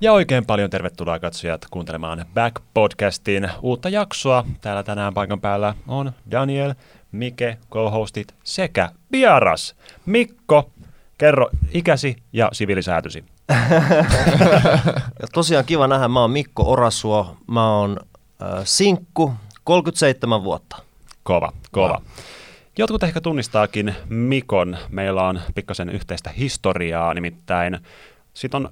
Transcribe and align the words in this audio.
Ja 0.00 0.12
oikein 0.12 0.46
paljon 0.46 0.70
tervetuloa 0.70 1.18
katsojat 1.18 1.66
kuuntelemaan 1.70 2.24
Back-podcastin 2.34 3.50
uutta 3.62 3.88
jaksoa. 3.88 4.44
Täällä 4.60 4.82
tänään 4.82 5.14
paikan 5.14 5.40
päällä 5.40 5.74
on 5.88 6.12
Daniel, 6.30 6.74
Mike, 7.12 7.58
co-hostit 7.70 8.34
sekä 8.44 8.90
vieras 9.12 9.74
Mikko. 10.06 10.70
Kerro 11.18 11.50
ikäsi 11.72 12.16
ja 12.32 12.48
siviilisäätysi. 12.52 13.24
ja 15.20 15.28
tosiaan 15.32 15.64
kiva 15.64 15.86
nähdä. 15.86 16.08
Mä 16.08 16.20
oon 16.20 16.30
Mikko 16.30 16.72
Orasuo. 16.72 17.36
Mä 17.46 17.76
oon 17.78 18.00
äh, 18.42 18.48
sinkku, 18.64 19.32
37 19.64 20.44
vuotta. 20.44 20.76
Kova, 21.22 21.52
kova. 21.72 21.88
Wow. 21.88 22.02
Jotkut 22.78 23.02
ehkä 23.02 23.20
tunnistaakin 23.20 23.94
Mikon. 24.08 24.76
Meillä 24.88 25.22
on 25.22 25.40
pikkasen 25.54 25.88
yhteistä 25.88 26.30
historiaa, 26.30 27.14
nimittäin 27.14 27.78
siitä 28.34 28.56
on 28.56 28.70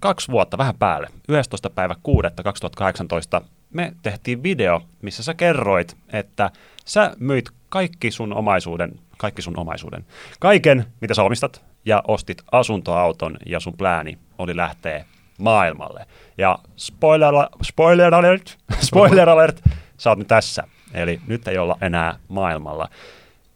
kaksi 0.00 0.32
vuotta 0.32 0.58
vähän 0.58 0.74
päälle, 0.78 1.08
11. 1.28 1.70
päivä 1.70 1.94
6. 2.02 2.28
2018, 2.44 3.42
me 3.70 3.92
tehtiin 4.02 4.42
video, 4.42 4.82
missä 5.02 5.22
sä 5.22 5.34
kerroit, 5.34 5.96
että 6.12 6.50
sä 6.84 7.16
myit 7.18 7.50
kaikki 7.68 8.10
sun 8.10 8.32
omaisuuden, 8.32 9.00
kaikki 9.18 9.42
sun 9.42 9.58
omaisuuden, 9.58 10.06
kaiken, 10.40 10.86
mitä 11.00 11.14
sä 11.14 11.22
omistat, 11.22 11.64
ja 11.84 12.02
ostit 12.08 12.42
asuntoauton, 12.52 13.36
ja 13.46 13.60
sun 13.60 13.76
plääni 13.76 14.18
oli 14.38 14.56
lähteä 14.56 15.04
maailmalle. 15.38 16.06
Ja 16.38 16.58
spoiler, 16.76 17.34
spoiler 17.62 18.14
alert, 18.14 18.58
spoiler 18.80 19.28
alert, 19.28 19.60
sä 19.98 20.10
oot 20.10 20.18
nyt 20.18 20.28
tässä. 20.28 20.64
Eli 20.94 21.20
nyt 21.26 21.48
ei 21.48 21.58
olla 21.58 21.78
enää 21.80 22.18
maailmalla. 22.28 22.88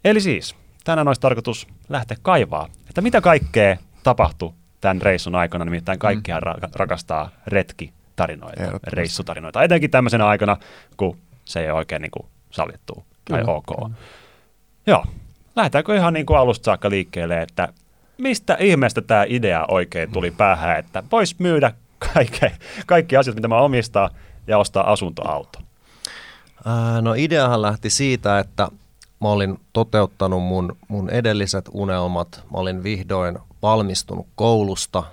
Eli 0.04 0.20
siis, 0.20 0.54
tänään 0.84 1.08
olisi 1.08 1.20
tarkoitus 1.20 1.66
lähteä 1.88 2.16
kaivaa, 2.22 2.68
että 2.88 3.00
mitä 3.00 3.20
kaikkea 3.20 3.76
tapahtui 4.02 4.52
tämän 4.80 5.02
reissun 5.02 5.34
aikana, 5.34 5.64
nimittäin 5.64 5.98
kaikkihan 5.98 6.42
mm. 6.46 6.50
ra- 6.50 6.70
rakastaa 6.74 7.30
retkitarinoita, 7.46 8.62
reissutarinoita, 8.86 9.62
etenkin 9.62 9.90
tämmöisenä 9.90 10.26
aikana, 10.26 10.56
kun 10.96 11.18
se 11.44 11.60
ei 11.60 11.70
ole 11.70 11.78
oikein 11.78 12.02
niin 12.02 12.10
kuin 12.10 12.26
sallittu 12.50 12.94
tai 13.30 13.40
Kyllä. 13.40 13.52
ok. 13.52 13.66
Kyllä. 13.66 13.90
Joo, 14.86 15.04
lähdetäänkö 15.56 15.96
ihan 15.96 16.12
niin 16.12 16.26
kuin 16.26 16.38
alusta 16.38 16.64
saakka 16.64 16.90
liikkeelle, 16.90 17.42
että 17.42 17.68
mistä 18.18 18.56
ihmeestä 18.60 19.00
tämä 19.00 19.24
idea 19.28 19.64
oikein 19.68 20.12
tuli 20.12 20.30
päähän, 20.30 20.78
että 20.78 21.02
vois 21.12 21.38
myydä 21.38 21.72
kaikki, 22.14 22.46
kaikki 22.86 23.16
asiat, 23.16 23.36
mitä 23.36 23.48
mä 23.48 23.60
omistaa, 23.60 24.10
ja 24.46 24.58
ostaa 24.58 24.92
asuntoauto? 24.92 25.58
no 27.02 27.14
ideahan 27.16 27.62
lähti 27.62 27.90
siitä, 27.90 28.38
että 28.38 28.68
mä 29.20 29.28
olin 29.28 29.60
toteuttanut 29.72 30.42
mun, 30.42 30.76
mun 30.88 31.10
edelliset 31.10 31.68
unelmat. 31.72 32.44
Mä 32.52 32.58
olin 32.58 32.82
vihdoin 32.82 33.38
valmistunut 33.62 34.26
koulusta 34.34 35.04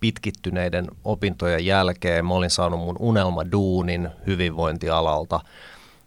pitkittyneiden 0.00 0.86
opintojen 1.04 1.66
jälkeen. 1.66 2.26
Mä 2.26 2.34
olin 2.34 2.50
saanut 2.50 2.80
mun 2.80 2.96
unelmaduunin 2.98 4.08
hyvinvointialalta. 4.26 5.40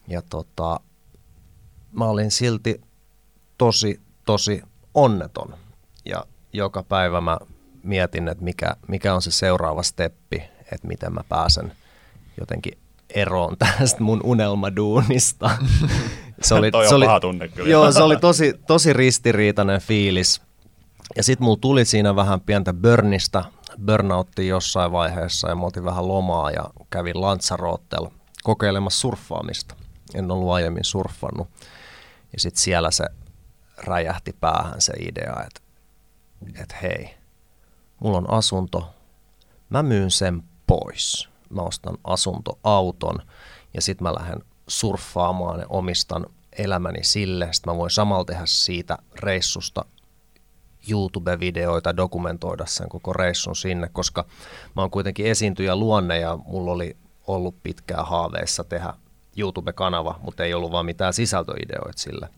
Ja 0.08 0.22
tota, 0.22 0.80
mä 1.92 2.06
olin 2.06 2.32
silti 2.32 2.82
tosi, 3.58 4.02
tosi 4.26 4.62
onneton. 4.94 5.56
Ja 6.06 6.26
joka 6.54 6.84
päivä 6.84 7.22
mä 7.22 7.38
mietin, 7.84 8.28
että 8.28 8.44
mikä, 8.44 8.76
mikä 8.88 9.14
on 9.14 9.22
se 9.22 9.32
seuraava 9.32 9.84
steppi, 9.84 10.44
että 10.72 10.88
miten 10.88 11.14
mä 11.14 11.22
pääsen 11.30 11.72
jotenkin 12.40 12.78
eroon 13.10 13.58
tästä 13.58 14.04
mun 14.04 14.22
unelmaduunista. 14.24 15.50
se 16.42 16.56
oli, 16.56 16.72
Toi 16.72 16.84
on 16.84 16.90
se 16.90 16.96
oli, 16.96 17.06
paha 17.06 17.20
tunne 17.20 17.48
kyllä. 17.48 17.70
Joo, 17.70 17.92
se 17.92 18.04
oli 18.04 18.18
tosi, 18.18 18.54
tosi 18.68 18.94
ristiriitainen 18.94 19.82
fiilis. 19.82 20.42
Ja 21.16 21.24
sitten 21.24 21.46
mulla 21.46 21.58
tuli 21.62 21.86
siinä 21.86 22.16
vähän 22.16 22.42
pientä 22.42 22.74
burnista, 22.74 23.46
burnoutti 23.86 24.48
jossain 24.48 24.92
vaiheessa 24.92 25.50
ja 25.50 25.56
mä 25.56 25.66
otin 25.66 25.86
vähän 25.86 26.08
lomaa 26.08 26.52
ja 26.52 26.64
kävin 26.90 27.22
Lanzarottella 27.22 28.12
kokeilemassa 28.44 29.00
surffaamista. 29.00 29.76
En 30.16 30.32
ollut 30.32 30.52
aiemmin 30.52 30.84
surffannut. 30.84 31.48
Ja 32.34 32.40
sitten 32.40 32.62
siellä 32.62 32.92
se 32.92 33.06
räjähti 33.78 34.36
päähän 34.40 34.82
se 34.82 34.94
idea, 35.00 35.44
että, 35.48 35.62
että 36.62 36.76
hei, 36.82 37.14
mulla 38.00 38.18
on 38.18 38.34
asunto, 38.34 38.94
mä 39.70 39.84
myyn 39.84 40.12
sen 40.12 40.44
pois. 40.68 41.30
Mä 41.50 41.62
ostan 41.62 41.98
asuntoauton 42.04 43.20
ja 43.74 43.82
sitten 43.82 44.04
mä 44.04 44.16
lähden 44.16 44.44
surffaamaan 44.68 45.60
ja 45.60 45.66
omistan 45.70 46.26
elämäni 46.58 47.04
sille. 47.04 47.54
Sitten 47.54 47.74
mä 47.74 47.78
voin 47.78 47.92
samalla 47.92 48.26
tehdä 48.26 48.46
siitä 48.46 48.98
reissusta 49.16 49.86
YouTube-videoita, 50.90 51.98
dokumentoida 51.98 52.66
sen 52.66 52.90
koko 52.90 53.14
reissun 53.14 53.56
sinne, 53.56 53.90
koska 53.94 54.26
mä 54.76 54.82
oon 54.82 54.92
kuitenkin 54.92 55.26
esiintyjä 55.26 55.76
luonne 55.76 56.20
ja 56.20 56.38
mulla 56.46 56.72
oli 56.72 56.98
ollut 57.28 57.56
pitkää 57.64 58.04
haaveissa 58.04 58.64
tehdä 58.64 58.94
YouTube-kanava, 59.38 60.20
mutta 60.22 60.44
ei 60.44 60.54
ollut 60.54 60.72
vaan 60.72 60.86
mitään 60.86 61.14
sisältöideoita 61.14 62.02
sille 62.02 62.30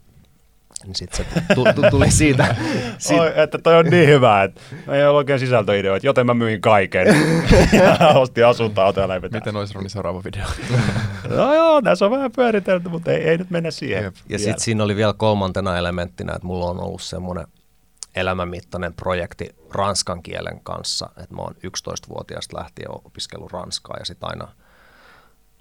niin 0.85 0.95
sitten 0.95 1.25
se 1.25 1.89
tuli 1.91 2.11
siitä. 2.11 2.55
Siit... 2.97 3.19
Oi, 3.21 3.31
että 3.35 3.57
toi 3.57 3.75
on 3.75 3.85
niin 3.85 4.07
hyvä, 4.07 4.43
että 4.43 4.61
ei 4.91 5.05
ole 5.05 5.17
oikein 5.17 5.39
sisältöideoita, 5.39 6.05
joten 6.05 6.25
mä 6.25 6.33
myin 6.33 6.61
kaiken. 6.61 7.07
ja 7.99 8.07
ostin 8.07 8.45
asuntoa 8.45 8.85
ja 8.85 9.29
Miten 9.31 9.55
olisi 9.55 9.73
Roni 9.73 9.89
seuraava 9.89 10.23
video? 10.23 10.45
no 11.37 11.53
joo, 11.53 11.81
tässä 11.81 12.05
on 12.05 12.11
vähän 12.11 12.31
pyöritelty, 12.31 12.89
mutta 12.89 13.11
ei, 13.11 13.29
ei 13.29 13.37
nyt 13.37 13.49
mennä 13.49 13.71
siihen. 13.71 14.03
Jep. 14.03 14.15
Ja 14.29 14.39
sitten 14.39 14.59
siinä 14.59 14.83
oli 14.83 14.95
vielä 14.95 15.13
kolmantena 15.13 15.77
elementtinä, 15.77 16.33
että 16.33 16.47
mulla 16.47 16.65
on 16.65 16.79
ollut 16.79 17.01
semmoinen 17.01 17.47
elämänmittainen 18.15 18.93
projekti 18.93 19.55
ranskan 19.71 20.23
kielen 20.23 20.59
kanssa, 20.63 21.09
että 21.17 21.35
mä 21.35 21.41
oon 21.41 21.55
11-vuotiaasta 21.55 22.57
lähtien 22.57 22.91
opiskellut 22.91 23.51
ranskaa 23.51 23.97
ja 23.99 24.05
sitten 24.05 24.29
aina– 24.29 24.47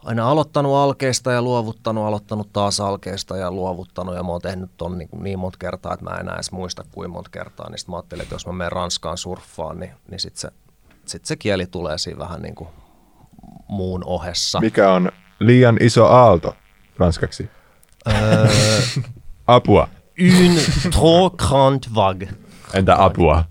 aina 0.04 0.30
aloittanut 0.30 0.76
alkeista 0.76 1.32
ja 1.32 1.42
luovuttanut, 1.42 2.04
aloittanut 2.04 2.52
taas 2.52 2.80
alkeista 2.80 3.36
ja 3.36 3.50
luovuttanut 3.50 4.14
ja 4.14 4.22
mä 4.22 4.32
oon 4.32 4.40
tehnyt 4.40 4.70
ton 4.76 4.98
niin, 4.98 5.08
niin 5.12 5.38
monta 5.38 5.58
kertaa, 5.58 5.94
että 5.94 6.04
mä 6.04 6.10
en 6.10 6.20
enää 6.20 6.34
edes 6.34 6.52
muista 6.52 6.84
kuin 6.92 7.10
monta 7.10 7.30
kertaa, 7.30 7.70
niin 7.70 7.78
sitten 7.78 7.92
mä 7.92 7.96
ajattelin, 7.96 8.22
että 8.22 8.34
jos 8.34 8.46
mä 8.46 8.52
menen 8.52 8.72
Ranskaan 8.72 9.18
surffaan, 9.18 9.80
niin, 9.80 9.92
niin 10.10 10.20
sitten 10.20 10.40
se, 10.40 10.50
sit 11.06 11.24
se 11.24 11.36
kieli 11.36 11.66
tulee 11.66 11.98
siinä 11.98 12.18
vähän 12.18 12.42
niin 12.42 12.54
kuin 12.54 12.68
muun 13.68 14.04
ohessa. 14.04 14.60
Mikä 14.60 14.92
on 14.92 15.12
liian 15.40 15.76
iso 15.80 16.06
aalto 16.06 16.56
ranskaksi? 16.98 17.50
Öö, 18.08 18.48
apua. 19.46 19.88
Une 20.20 20.60
trop 20.90 21.36
grande 21.36 21.86
vague. 21.94 22.28
Entä 22.74 23.04
apua? 23.04 23.44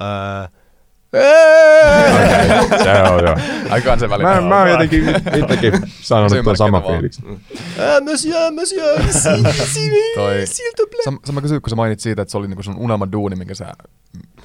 Öö, 0.00 0.48
se 2.84 3.02
on 3.10 3.24
joo. 3.24 3.36
Aika 3.70 3.98
se 3.98 4.08
Mä, 4.08 4.40
mä 4.40 4.58
oon 4.58 4.70
jotenkin 4.70 5.08
itsekin 5.36 5.72
sanonut 6.00 6.44
tuon 6.44 6.56
sama 6.56 6.80
fiiliksi. 6.80 7.22
Monsieur, 8.04 8.52
monsieur, 8.52 9.00
ici, 9.00 9.28
ici, 9.38 10.52
s'il 10.52 10.74
te 10.76 10.82
plaît. 10.90 11.04
Sama, 11.04 11.18
sama 11.24 11.40
kysy, 11.40 11.60
kun 11.60 11.70
sä 11.70 11.76
mainit 11.76 12.00
siitä, 12.00 12.22
että 12.22 12.32
se 12.32 12.38
oli 12.38 12.48
niinku 12.48 12.62
sun 12.62 12.76
unelma 12.76 13.12
duuni, 13.12 13.36
minkä 13.36 13.54
sä 13.54 13.72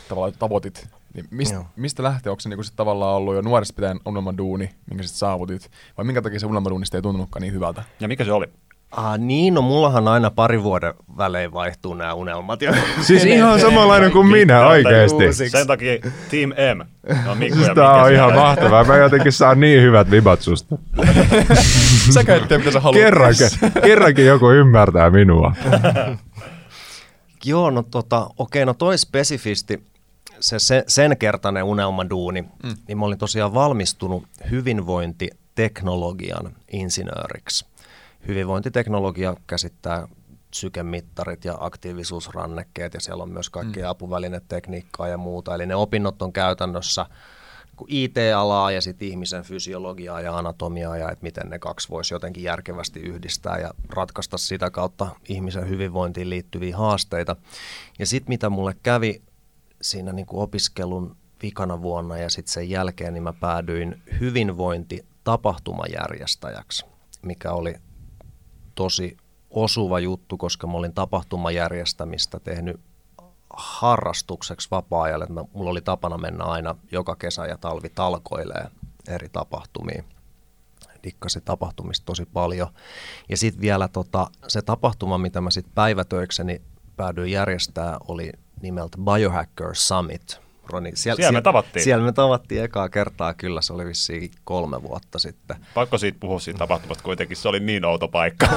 tavallaan 0.09 0.33
tavoitit. 0.39 0.87
Niin 1.13 1.25
mist, 1.31 1.55
mistä 1.75 2.03
lähtee? 2.03 2.29
Onko 2.29 2.39
se 2.39 2.49
niinku 2.49 2.63
sit 2.63 2.75
tavallaan 2.75 3.15
ollut 3.15 3.35
jo 3.35 3.41
nuoresta 3.41 3.73
pitäen 3.75 3.99
unelma 4.05 4.37
duuni, 4.37 4.69
minkä 4.89 5.03
sit 5.03 5.15
saavutit? 5.15 5.71
Vai 5.97 6.05
minkä 6.05 6.21
takia 6.21 6.39
se 6.39 6.45
unelma 6.45 6.69
duunista 6.69 6.97
ei 6.97 7.01
tuntunutkaan 7.01 7.41
niin 7.41 7.53
hyvältä? 7.53 7.83
Ja 7.99 8.07
mikä 8.07 8.25
se 8.25 8.31
oli? 8.31 8.45
Ah, 8.95 9.19
niin, 9.19 9.53
no 9.53 9.61
mullahan 9.61 10.07
aina 10.07 10.31
pari 10.31 10.63
vuoden 10.63 10.93
välein 11.17 11.53
vaihtuu 11.53 11.93
nämä 11.93 12.13
unelmat. 12.13 12.61
Ja 12.61 12.73
siis 13.07 13.23
ihan 13.35 13.59
samanlainen 13.59 14.11
kuin 14.11 14.27
minä 14.27 14.67
oikeasti. 14.67 15.49
Sen 15.49 15.67
takia 15.67 15.93
Team 16.31 16.49
M. 16.49 16.81
No, 17.25 17.35
Mikko 17.35 17.55
siis 17.55 17.69
Tämä 17.75 18.03
on 18.03 18.13
ihan 18.13 18.33
mahtavaa. 18.45 18.83
Mä 18.83 18.97
jotenkin 18.97 19.31
saan 19.31 19.59
niin 19.59 19.81
hyvät 19.81 20.11
vibat 20.11 20.41
susta. 20.41 20.77
Sä 22.13 22.23
käyttää 22.23 22.57
mitä 22.57 22.71
sä 22.71 22.79
haluat. 22.79 23.01
Kerrankin, 23.01 23.47
kerrankin 23.83 24.25
joku 24.25 24.51
ymmärtää 24.51 25.09
minua. 25.09 25.55
Joo, 27.45 27.69
no 27.69 27.83
tota, 27.83 28.29
okei, 28.37 28.65
no 28.65 28.73
toi 28.73 28.97
spesifisti, 28.97 29.83
se, 30.39 30.59
se 30.59 30.83
sen 30.87 31.17
kertainen 31.17 31.63
unelmaduuni, 31.63 32.41
mm. 32.41 32.75
niin 32.87 32.97
mä 32.97 33.05
olin 33.05 33.17
tosiaan 33.17 33.53
valmistunut 33.53 34.23
hyvinvointiteknologian 34.51 36.51
insinööriksi 36.71 37.65
hyvinvointiteknologia 38.27 39.35
käsittää 39.47 40.07
sykemittarit 40.53 41.45
ja 41.45 41.57
aktiivisuusrannekkeet 41.59 42.93
ja 42.93 43.01
siellä 43.01 43.23
on 43.23 43.29
myös 43.29 43.49
kaikkia 43.49 43.83
mm. 43.83 43.89
apuvälinetekniikkaa 43.89 45.07
ja 45.07 45.17
muuta. 45.17 45.55
Eli 45.55 45.65
ne 45.65 45.75
opinnot 45.75 46.21
on 46.21 46.33
käytännössä 46.33 47.05
IT-alaa 47.87 48.71
ja 48.71 48.81
sitten 48.81 49.07
ihmisen 49.07 49.43
fysiologiaa 49.43 50.21
ja 50.21 50.37
anatomiaa 50.37 50.97
ja 50.97 51.11
että 51.11 51.23
miten 51.23 51.49
ne 51.49 51.59
kaksi 51.59 51.89
voisi 51.89 52.13
jotenkin 52.13 52.43
järkevästi 52.43 52.99
yhdistää 52.99 53.59
ja 53.59 53.73
ratkaista 53.89 54.37
sitä 54.37 54.71
kautta 54.71 55.15
ihmisen 55.29 55.69
hyvinvointiin 55.69 56.29
liittyviä 56.29 56.77
haasteita. 56.77 57.35
Ja 57.99 58.05
sitten 58.05 58.31
mitä 58.31 58.49
mulle 58.49 58.75
kävi 58.83 59.21
siinä 59.81 60.13
niin 60.13 60.25
kuin 60.25 60.41
opiskelun 60.41 61.15
vikana 61.41 61.81
vuonna 61.81 62.17
ja 62.17 62.29
sitten 62.29 62.53
sen 62.53 62.69
jälkeen, 62.69 63.13
niin 63.13 63.23
mä 63.23 63.33
päädyin 63.33 64.01
hyvinvointitapahtumajärjestäjäksi, 64.19 66.85
mikä 67.21 67.51
oli 67.51 67.75
tosi 68.75 69.17
osuva 69.49 69.99
juttu, 69.99 70.37
koska 70.37 70.67
mä 70.67 70.73
olin 70.73 70.93
tapahtumajärjestämistä 70.93 72.39
tehnyt 72.39 72.79
harrastukseksi 73.53 74.67
vapaa-ajalle. 74.71 75.25
Mä, 75.25 75.43
mulla 75.53 75.69
oli 75.71 75.81
tapana 75.81 76.17
mennä 76.17 76.43
aina 76.43 76.75
joka 76.91 77.15
kesä 77.15 77.45
ja 77.45 77.57
talvi 77.57 77.89
talkoilee 77.89 78.65
eri 79.07 79.29
tapahtumiin. 79.29 80.05
Dikkasi 81.03 81.41
tapahtumista 81.41 82.05
tosi 82.05 82.25
paljon. 82.25 82.67
Ja 83.29 83.37
sitten 83.37 83.61
vielä 83.61 83.87
tota, 83.87 84.29
se 84.47 84.61
tapahtuma, 84.61 85.17
mitä 85.17 85.41
mä 85.41 85.51
sitten 85.51 85.73
päivätöikseni 85.75 86.61
päädyin 86.95 87.31
järjestää, 87.31 87.97
oli 88.07 88.31
nimeltä 88.61 88.97
Biohacker 88.97 89.75
Summit. 89.75 90.41
Roni, 90.69 90.91
siellä, 90.93 91.15
siellä 91.15 91.31
me 91.31 91.41
tavattiin. 91.41 91.83
Siellä 91.83 92.05
me 92.05 92.11
tavattiin 92.11 92.63
ekaa 92.63 92.89
kertaa, 92.89 93.33
kyllä 93.33 93.61
se 93.61 93.73
oli 93.73 93.85
vissiin 93.85 94.31
kolme 94.43 94.83
vuotta 94.83 95.19
sitten. 95.19 95.57
Pakko 95.73 95.97
siitä 95.97 96.17
puhua 96.19 96.39
siitä 96.39 96.57
tapahtumasta 96.57 97.03
kuitenkin, 97.03 97.37
se 97.37 97.47
oli 97.49 97.59
niin 97.59 97.85
outo 97.85 98.07
paikka. 98.07 98.47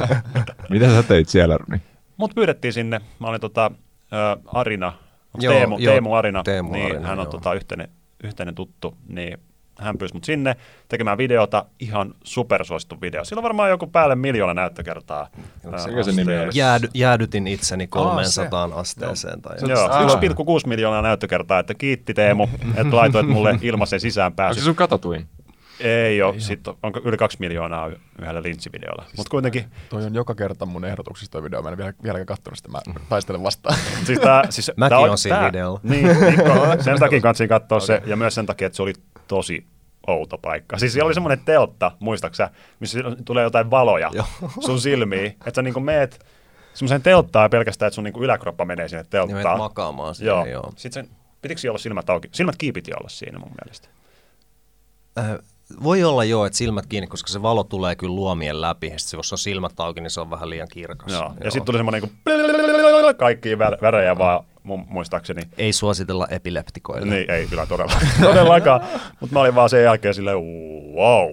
Mitä 0.70 0.86
sä 0.90 1.02
teit 1.02 1.28
siellä, 1.28 1.58
Roni? 1.58 1.82
Mut 2.16 2.34
pyydettiin 2.34 2.72
sinne, 2.72 3.00
mä 3.18 3.26
olin 3.26 3.40
tota, 3.40 3.70
äh, 4.12 4.44
Arina, 4.46 4.92
joo, 5.38 5.52
Teemu, 5.52 5.78
joo, 5.78 5.92
Teemu 5.92 6.14
Arina, 6.14 6.42
Teemu 6.42 6.72
niin 6.72 6.86
Arina, 6.86 7.08
hän 7.08 7.20
on 7.20 7.26
tota, 7.26 7.54
yhteinen, 7.54 7.88
yhteinen 8.24 8.54
tuttu, 8.54 8.96
niin 9.08 9.38
hän 9.78 9.98
pyysi 9.98 10.14
mut 10.14 10.24
sinne 10.24 10.56
tekemään 10.88 11.18
videota, 11.18 11.64
ihan 11.80 12.14
supersuosittu 12.24 13.00
video. 13.00 13.24
Sillä 13.24 13.40
on 13.40 13.44
varmaan 13.44 13.70
joku 13.70 13.86
päälle 13.86 14.14
miljoona 14.14 14.54
näyttökertaa. 14.54 15.28
Mikä 15.86 16.02
se 16.02 16.12
nimi 16.12 16.38
oli? 16.38 16.50
Jäädy, 16.54 16.88
jäädytin 16.94 17.46
itseni 17.46 17.86
300 17.86 18.62
Aa, 18.62 18.70
asteeseen. 18.74 19.42
Tai 19.42 19.56
Joo, 19.68 19.88
1,6 19.88 20.66
miljoonaa 20.66 21.02
näyttökertaa, 21.02 21.58
että 21.58 21.74
kiitti 21.74 22.14
Teemu, 22.14 22.48
että 22.76 22.96
laitoit 22.96 23.28
mulle 23.28 23.58
ilmaisen 23.62 24.00
sisään 24.00 24.32
pääsy. 24.32 24.50
Onko 24.50 24.60
se 24.60 24.64
sun 24.64 24.74
katatuin? 24.74 25.28
Ei 25.80 26.22
ole, 26.22 26.40
sitten 26.40 26.70
on, 26.70 26.78
onko 26.82 27.00
yli 27.04 27.16
kaksi 27.16 27.36
miljoonaa 27.40 27.90
yhdellä 28.22 28.42
linssivideolla. 28.42 29.02
Siis 29.02 29.16
Mutta 29.16 29.30
kuitenkin... 29.30 29.64
Toi 29.88 30.04
on 30.04 30.14
joka 30.14 30.34
kerta 30.34 30.66
mun 30.66 30.84
ehdotuksista 30.84 31.32
toi 31.32 31.42
video, 31.42 31.62
mä 31.62 31.68
en 31.68 31.78
vielä, 31.78 31.92
vieläkään 32.02 32.26
katsonut 32.26 32.56
sitä, 32.56 32.68
mä 32.68 32.80
taistelen 33.08 33.42
vastaan. 33.42 33.78
siis 34.06 34.18
tää, 34.18 34.42
siis 34.50 34.72
Mäkin 34.76 34.88
tää 34.88 34.98
on 34.98 35.18
siinä 35.18 35.36
tää, 35.36 35.48
videolla. 35.48 35.80
Niin, 35.82 36.06
Mikko, 36.06 36.82
sen 36.82 36.98
takia 37.00 37.20
kansin 37.20 37.48
katsoa 37.48 37.76
okay. 37.76 37.86
se, 37.86 38.02
ja 38.06 38.16
myös 38.16 38.34
sen 38.34 38.46
takia, 38.46 38.66
että 38.66 38.76
se 38.76 38.82
oli 38.82 38.92
tosi 39.28 39.66
outo 40.06 40.38
paikka. 40.38 40.78
Siis 40.78 40.92
siellä 40.92 41.06
oli 41.06 41.14
semmoinen 41.14 41.44
teltta, 41.44 41.92
muistaaksä, 42.00 42.50
missä 42.80 42.98
tulee 43.24 43.44
jotain 43.44 43.70
valoja 43.70 44.10
sun 44.66 44.80
silmiin, 44.80 45.26
että 45.26 45.52
sä 45.54 45.62
niinku 45.62 45.80
meet 45.80 46.26
semmoiseen 46.74 47.02
telttaan 47.02 47.50
pelkästään, 47.50 47.86
että 47.86 47.94
sun 47.94 48.04
niinku 48.04 48.22
yläkroppa 48.22 48.64
menee 48.64 48.88
sinne 48.88 49.04
telttaan. 49.10 49.42
Ja 49.42 49.56
makaamaan 49.56 50.14
siihen, 50.14 50.28
joo. 50.28 50.46
joo. 50.46 50.72
Sitten 50.76 50.92
sen, 50.92 51.16
pitikö 51.42 51.60
olla 51.68 51.78
silmät 51.78 52.10
auki? 52.10 52.28
Silmät 52.32 52.56
kiipiti 52.56 52.92
olla 52.94 53.08
siinä 53.08 53.38
mun 53.38 53.52
mielestä. 53.64 53.88
Äh, 55.18 55.38
voi 55.82 56.04
olla 56.04 56.24
joo, 56.24 56.46
että 56.46 56.58
silmät 56.58 56.86
kiinni, 56.86 57.06
koska 57.06 57.28
se 57.32 57.42
valo 57.42 57.64
tulee 57.64 57.96
kyllä 57.96 58.14
luomien 58.14 58.60
läpi. 58.60 58.92
Sitten 58.96 59.18
jos 59.18 59.32
on 59.32 59.38
silmät 59.38 59.80
auki, 59.80 60.00
niin 60.00 60.10
se 60.10 60.20
on 60.20 60.30
vähän 60.30 60.50
liian 60.50 60.68
kirkas. 60.68 61.12
Joo. 61.12 61.32
Ja 61.44 61.50
sitten 61.50 61.64
tuli 61.64 61.78
semmoinen 61.78 62.02
niin 62.02 63.16
kaikki 63.16 63.58
värejä 63.58 64.18
vaan 64.18 64.44
muistaakseni. 64.76 65.42
Ei 65.58 65.72
suositella 65.72 66.26
epileptikoille. 66.30 67.14
Niin, 67.14 67.30
ei 67.30 67.46
kyllä 67.46 67.66
todella, 67.66 67.92
todellakaan. 68.20 68.80
Mutta 69.20 69.32
mä 69.34 69.40
olin 69.40 69.54
vaan 69.54 69.70
sen 69.70 69.82
jälkeen 69.82 70.14
silleen, 70.14 70.38
wow, 70.94 71.32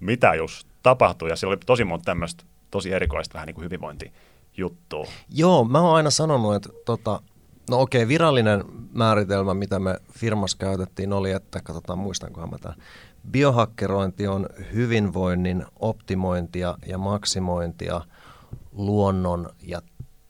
mitä 0.00 0.34
just 0.34 0.68
tapahtui. 0.82 1.30
Ja 1.30 1.36
siellä 1.36 1.52
oli 1.52 1.60
tosi 1.66 1.84
monta 1.84 2.04
tämmöistä 2.04 2.44
tosi 2.70 2.92
erikoista 2.92 3.34
vähän 3.34 3.46
niin 3.46 3.54
kuin 3.54 3.64
hyvinvointijuttua. 3.64 5.06
Joo, 5.30 5.64
mä 5.64 5.80
oon 5.80 5.96
aina 5.96 6.10
sanonut, 6.10 6.54
että 6.54 6.68
tota, 6.84 7.20
no 7.70 7.80
okei, 7.80 8.08
virallinen 8.08 8.64
määritelmä, 8.92 9.54
mitä 9.54 9.78
me 9.78 9.96
firmassa 10.12 10.58
käytettiin, 10.58 11.12
oli, 11.12 11.30
että 11.30 11.60
katsotaan, 11.60 11.98
muistankohan 11.98 12.50
mä 12.50 12.58
tämän. 12.58 12.78
Biohakkerointi 13.30 14.26
on 14.26 14.48
hyvinvoinnin 14.74 15.64
optimointia 15.80 16.74
ja 16.86 16.98
maksimointia 16.98 18.00
luonnon 18.72 19.48
ja 19.62 19.80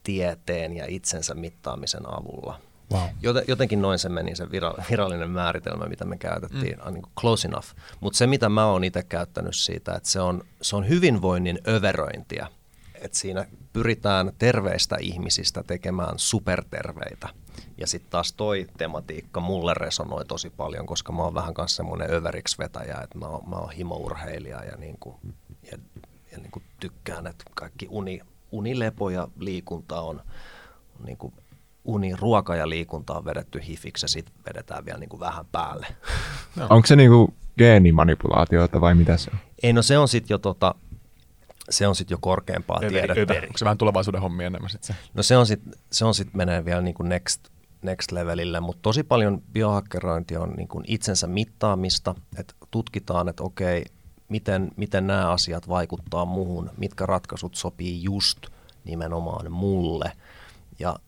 tieteen 0.07 0.77
ja 0.77 0.85
itsensä 0.87 1.33
mittaamisen 1.33 2.13
avulla. 2.13 2.59
Wow. 2.93 3.07
Jotenkin 3.47 3.81
noin 3.81 3.99
se 3.99 4.09
meni 4.09 4.35
se 4.35 4.51
virallinen 4.91 5.29
määritelmä, 5.29 5.85
mitä 5.85 6.05
me 6.05 6.17
käytettiin, 6.17 6.77
mm. 6.85 6.93
niin 6.93 7.01
kuin 7.01 7.13
close 7.19 7.47
enough. 7.47 7.67
Mutta 7.99 8.17
se, 8.17 8.27
mitä 8.27 8.49
mä 8.49 8.65
oon 8.65 8.83
itse 8.83 9.03
käyttänyt 9.03 9.55
siitä, 9.55 9.95
että 9.95 10.09
se 10.09 10.21
on, 10.21 10.43
se 10.61 10.75
on 10.75 10.89
hyvinvoinnin 10.89 11.59
överöintiä. 11.67 12.47
Että 12.95 13.17
siinä 13.17 13.45
pyritään 13.73 14.31
terveistä 14.37 14.97
ihmisistä 14.99 15.63
tekemään 15.63 16.13
superterveitä. 16.19 17.29
Ja 17.77 17.87
sitten 17.87 18.11
taas 18.11 18.33
toi 18.33 18.67
tematiikka 18.77 19.39
mulle 19.39 19.73
resonoi 19.73 20.25
tosi 20.25 20.49
paljon, 20.49 20.85
koska 20.85 21.11
mä 21.11 21.23
oon 21.23 21.33
vähän 21.33 21.53
kanssa 21.53 21.75
semmoinen 21.75 22.13
överiksi 22.13 22.57
vetäjä, 22.57 22.97
että 23.03 23.17
mä 23.17 23.25
oon, 23.25 23.49
mä 23.49 23.55
oon 23.55 23.71
himourheilija 23.71 24.63
ja, 24.63 24.77
niin 24.77 24.97
kuin, 24.99 25.15
ja, 25.71 25.77
ja 26.31 26.37
niin 26.37 26.51
kuin 26.51 26.63
tykkään, 26.79 27.27
että 27.27 27.43
kaikki 27.55 27.87
uni, 27.89 28.21
unilepo 28.51 29.09
ja 29.09 29.27
liikunta 29.39 30.01
on, 30.01 30.21
on 30.99 31.05
niin 31.05 31.17
kuin 31.17 31.33
uni, 31.85 32.15
ruoka 32.15 32.55
ja 32.55 32.69
liikunta 32.69 33.17
on 33.17 33.25
vedetty 33.25 33.61
hifiksi 33.67 34.03
ja 34.03 34.07
sitten 34.07 34.35
vedetään 34.47 34.85
vielä 34.85 34.99
niin 34.99 35.09
kuin 35.09 35.19
vähän 35.19 35.45
päälle. 35.51 35.87
No. 36.55 36.67
Onko 36.69 36.87
se 36.87 36.95
niin 36.95 37.09
kuin 37.09 37.33
geenimanipulaatiota 37.57 38.81
vai 38.81 38.95
mitä 38.95 39.17
se 39.17 39.31
on? 39.33 39.39
Ei, 39.63 39.73
no 39.73 39.81
se 39.81 39.97
on 39.97 40.07
sitten 40.07 40.33
jo 40.33 40.37
tota, 40.37 40.75
se 41.69 41.87
on 41.87 41.95
sitten 41.95 42.15
jo 42.15 42.19
korkeampaa 42.21 42.77
överi, 42.77 42.91
tiedettä. 42.91 43.21
Överi. 43.21 43.47
Onko 43.47 43.57
se 43.57 43.65
vähän 43.65 43.77
tulevaisuuden 43.77 44.21
hommia 44.21 44.47
enemmän 44.47 44.69
sitten 44.69 44.95
se? 44.95 45.01
No 45.13 45.23
se 45.23 45.37
on 45.37 45.45
sitten 45.45 45.73
se 45.91 46.05
on 46.05 46.13
sit 46.13 46.33
menee 46.33 46.65
vielä 46.65 46.81
niin 46.81 46.93
kuin 46.93 47.09
next, 47.09 47.47
next 47.81 48.11
levelille, 48.11 48.59
mutta 48.59 48.81
tosi 48.81 49.03
paljon 49.03 49.41
biohakkerointi 49.53 50.37
on 50.37 50.53
niin 50.57 50.67
kuin 50.67 50.83
itsensä 50.87 51.27
mittaamista, 51.27 52.15
että 52.37 52.53
tutkitaan, 52.71 53.29
että 53.29 53.43
okei, 53.43 53.85
miten, 54.29 54.71
miten 54.75 55.07
nämä 55.07 55.29
asiat 55.29 55.69
vaikuttaa 55.69 56.25
muuhun, 56.25 56.69
mitkä 56.77 57.05
ratkaisut 57.05 57.55
sopii 57.55 58.03
just 58.03 58.47
nimenomaan 58.83 59.51
mulle. 59.51 60.11
Ja 60.79 60.99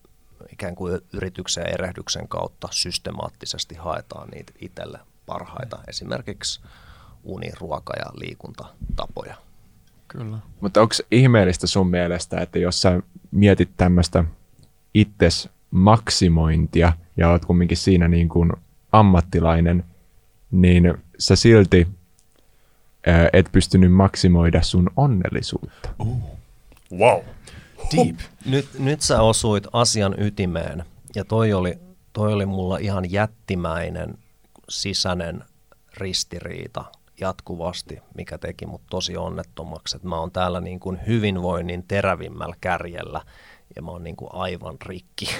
ikään 0.52 0.76
kuin 0.76 1.02
yrityksen 1.14 1.62
ja 1.62 1.74
erehdyksen 1.74 2.28
kautta 2.28 2.68
systemaattisesti 2.72 3.76
haetaan 3.76 4.30
niitä 4.30 4.54
itselle 4.60 5.00
parhaita, 5.26 5.78
mm. 5.78 5.84
esimerkiksi 5.88 6.62
uni, 7.24 7.52
ruoka 7.60 7.94
ja 8.00 8.06
liikuntatapoja. 8.14 9.36
Kyllä. 10.08 10.38
Mutta 10.62 10.82
onko 10.82 10.96
ihmeellistä 11.12 11.68
sun 11.68 11.90
mielestä, 11.90 12.42
että 12.42 12.60
jos 12.60 12.82
sä 12.82 13.02
mietit 13.32 13.70
tämmöistä 13.78 14.24
itses 14.94 15.50
maksimointia 15.72 16.94
ja 17.18 17.30
oot 17.30 17.46
kumminkin 17.46 17.78
siinä 17.78 18.08
niin 18.08 18.30
kuin 18.30 18.54
ammattilainen, 18.92 19.84
niin 20.52 20.94
sä 21.20 21.36
silti 21.36 21.88
et 23.34 23.50
pystynyt 23.52 23.94
maksimoida 23.94 24.62
sun 24.62 24.90
onnellisuutta. 24.98 25.90
Uh. 26.00 26.40
Wow. 26.98 27.20
Deep. 27.96 28.16
Nyt, 28.46 28.70
nyt 28.80 29.02
sä 29.02 29.22
osuit 29.22 29.68
asian 29.74 30.16
ytimeen 30.18 30.84
ja 31.16 31.26
toi 31.26 31.54
oli, 31.54 31.80
toi 32.14 32.34
oli 32.34 32.46
mulla 32.46 32.78
ihan 32.78 33.12
jättimäinen 33.12 34.18
sisäinen 34.70 35.44
ristiriita 35.98 36.86
jatkuvasti, 37.20 38.00
mikä 38.16 38.38
teki 38.38 38.66
mut 38.66 38.82
tosi 38.90 39.18
onnettomaksi. 39.18 39.96
Et 39.96 40.04
mä 40.04 40.20
oon 40.20 40.32
täällä 40.32 40.62
niin 40.62 40.80
kuin 40.80 41.00
hyvinvoinnin 41.08 41.84
terävimmällä 41.88 42.56
kärjellä 42.62 43.22
ja 43.76 43.82
mä 43.82 43.92
oon 43.92 44.04
niin 44.04 44.16
kuin 44.16 44.30
aivan 44.34 44.78
rikki. 44.86 45.26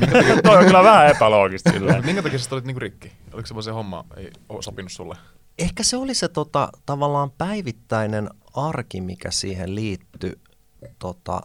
Minkä 0.00 0.18
takia, 0.18 0.42
toi 0.42 0.56
on 0.56 0.64
kyllä 0.64 0.82
vähän 0.82 1.08
epäloogista. 1.08 1.72
Minkä 2.04 2.22
takia 2.22 2.38
sä 2.38 2.48
olit 2.54 2.64
niin 2.64 2.74
kuin 2.74 2.82
rikki? 2.82 3.12
Oliko 3.32 3.46
se 3.46 3.54
vaan 3.54 3.62
se 3.62 3.70
homma 3.70 4.04
ei 4.16 4.30
ole 4.48 4.62
sopinut 4.62 4.92
sulle? 4.92 5.16
Ehkä 5.58 5.82
se 5.82 5.96
oli 5.96 6.14
se 6.14 6.28
tota, 6.28 6.68
tavallaan 6.86 7.30
päivittäinen 7.30 8.30
arki, 8.54 9.00
mikä 9.00 9.30
siihen 9.30 9.74
liittyi. 9.74 10.32
Tota, 10.98 11.40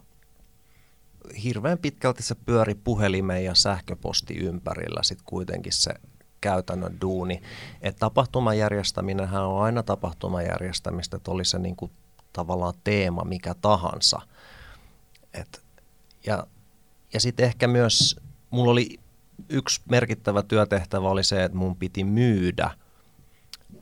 hirveän 1.44 1.78
pitkälti 1.78 2.24
se 2.24 2.36
pyöri 2.36 2.76
puhelimeen 2.76 3.46
ja 3.46 3.56
sähköposti 3.56 4.34
ympärillä 4.38 5.04
sitten 5.04 5.26
kuitenkin 5.26 5.74
se 5.74 5.94
käytännön 6.42 7.02
duuni. 7.02 7.42
Et 7.82 7.96
tapahtuman 7.96 8.58
järjestäminenhän 8.58 9.46
on 9.46 9.64
aina 9.64 9.84
tapahtuman 9.84 10.46
järjestämistä, 10.46 11.18
että 11.18 11.32
oli 11.32 11.46
se 11.46 11.60
niinku 11.60 11.92
tavallaan 12.34 12.74
teema 12.84 13.24
mikä 13.24 13.56
tahansa. 13.62 14.22
Et, 15.34 15.64
ja 16.26 16.48
ja 17.14 17.20
sitten 17.20 17.46
ehkä 17.46 17.68
myös, 17.68 18.20
mulla 18.50 18.72
oli 18.72 19.00
yksi 19.50 19.82
merkittävä 19.90 20.44
työtehtävä 20.44 21.10
oli 21.10 21.24
se, 21.24 21.44
että 21.44 21.58
mun 21.58 21.76
piti 21.76 22.04
myydä 22.04 22.72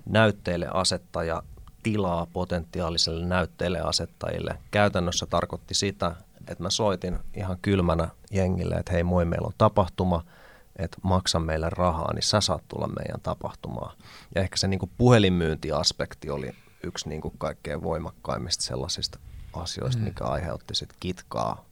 näytteille 0.10 0.68
asettaja 0.74 1.44
tilaa 1.84 2.28
potentiaaliselle 2.34 3.26
näytteille 3.26 3.80
asettajille. 3.80 4.58
Käytännössä 4.72 5.26
tarkoitti 5.26 5.74
sitä, 5.74 6.16
että 6.48 6.64
mä 6.64 6.70
soitin 6.70 7.20
ihan 7.34 7.58
kylmänä 7.62 8.10
jengille, 8.32 8.76
että 8.76 8.92
hei 8.94 9.04
moi, 9.04 9.26
meillä 9.26 9.46
on 9.48 9.54
tapahtuma– 9.58 10.24
että 10.80 10.98
maksa 11.04 11.40
meille 11.40 11.70
rahaa, 11.70 12.14
niin 12.14 12.24
sä 12.24 12.42
saat 12.42 12.64
tulla 12.68 12.88
meidän 12.88 13.22
tapahtumaan. 13.24 13.98
Ja 14.36 14.42
ehkä 14.42 14.58
se 14.58 14.68
niin 14.68 14.80
kuin 14.80 14.92
puhelinmyyntiaspekti 14.98 16.30
oli 16.30 16.52
yksi 16.84 17.10
niin 17.10 17.22
kuin 17.22 17.34
kaikkein 17.38 17.84
voimakkaimmista 17.84 18.64
sellaisista 18.64 19.20
asioista, 19.54 20.00
mm. 20.00 20.06
mikä 20.06 20.26
aiheutti 20.26 20.76
sit 20.76 20.90
kitkaa, 21.00 21.66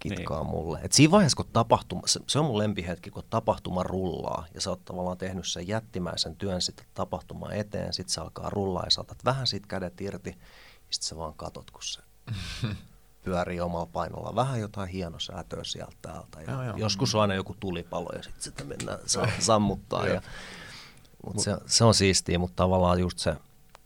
kitkaa 0.00 0.40
niin. 0.42 0.50
mulle. 0.50 0.78
Et 0.82 0.92
siinä 0.92 1.10
vaiheessa, 1.10 1.36
kun 1.36 1.46
tapahtuma, 1.52 2.02
se, 2.06 2.20
se 2.26 2.38
on 2.38 2.44
mun 2.44 2.58
lempihetki, 2.58 3.10
kun 3.10 3.22
tapahtuma 3.30 3.82
rullaa 3.82 4.46
ja 4.54 4.60
sä 4.60 4.70
oot 4.70 4.84
tavallaan 4.84 5.18
tehnyt 5.18 5.46
sen 5.48 5.68
jättimäisen 5.68 6.36
työn 6.36 6.62
sitten 6.62 6.86
tapahtuma 6.94 7.52
eteen, 7.52 7.92
sitten 7.92 8.14
se 8.14 8.20
alkaa 8.20 8.50
rullaa 8.50 8.84
ja 8.84 8.90
saatat 8.90 9.24
vähän 9.24 9.46
siitä 9.46 9.66
kädet 9.68 10.00
irti, 10.00 10.30
ja 10.30 10.36
sitten 10.90 11.08
sä 11.08 11.16
vaan 11.16 11.34
katot, 11.34 11.70
kun 11.70 11.82
se 11.82 12.00
pyörii 13.24 13.60
omalla 13.60 13.86
painolla. 13.86 14.34
Vähän 14.34 14.60
jotain 14.60 14.88
hienosäätöä 14.88 15.64
sieltä 15.64 15.96
täältä. 16.02 16.40
Ja 16.42 16.52
Joo, 16.52 16.62
joo. 16.62 16.76
joskus 16.76 17.14
on 17.14 17.20
aina 17.20 17.34
joku 17.34 17.56
tulipalo 17.60 18.10
ja 18.16 18.22
sitten 18.22 18.42
sitä 18.42 18.64
mennään 18.64 18.98
sa- 19.06 19.28
sammuttaa. 19.38 20.06
ja, 20.06 20.22
mutta 21.26 21.42
se, 21.42 21.56
se, 21.66 21.84
on 21.84 21.94
siistiä, 21.94 22.38
mutta 22.38 22.56
tavallaan 22.56 23.00
just 23.00 23.18
se, 23.18 23.36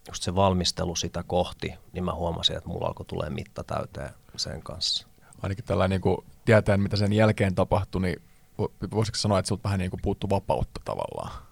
just 0.08 0.22
se 0.22 0.34
valmistelu 0.34 0.96
sitä 0.96 1.22
kohti, 1.22 1.74
niin 1.92 2.04
mä 2.04 2.14
huomasin, 2.14 2.56
että 2.56 2.68
mulla 2.68 2.86
alkoi 2.86 3.06
tulee 3.06 3.30
mitta 3.30 3.64
täyteen 3.64 4.10
sen 4.36 4.62
kanssa. 4.62 5.06
Ainakin 5.42 5.64
tällainen 5.64 5.94
niin 5.94 6.00
kuin 6.00 6.16
tietäen, 6.44 6.80
mitä 6.80 6.96
sen 6.96 7.12
jälkeen 7.12 7.54
tapahtui, 7.54 8.02
niin 8.02 8.22
vo- 8.62 8.90
voisiko 8.90 9.18
sanoa, 9.18 9.38
että 9.38 9.48
sinulta 9.48 9.64
vähän 9.64 9.78
niin 9.78 9.90
kuin 9.90 10.00
puuttu 10.02 10.30
vapautta 10.30 10.80
tavallaan? 10.84 11.42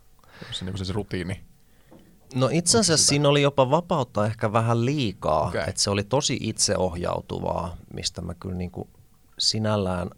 Se, 0.51 0.65
niin 0.65 0.73
kuin 0.73 0.79
se, 0.79 0.85
se 0.85 0.93
rutiini. 0.93 1.41
No 2.35 2.49
itse 2.53 2.79
asiassa 2.79 3.07
siinä 3.07 3.29
oli 3.29 3.43
jopa 3.43 3.71
vapautta 3.71 4.27
ehkä 4.27 4.53
vähän 4.53 4.85
liikaa, 4.85 5.49
okay. 5.49 5.65
että 5.69 5.83
se 5.83 5.91
oli 5.91 6.05
tosi 6.05 6.39
itseohjautuvaa, 6.41 7.77
mistä 7.95 8.21
mä 8.21 8.35
kyllä 8.35 8.55
niin 8.55 8.71
kuin 8.71 8.89
sinällään, 9.39 10.11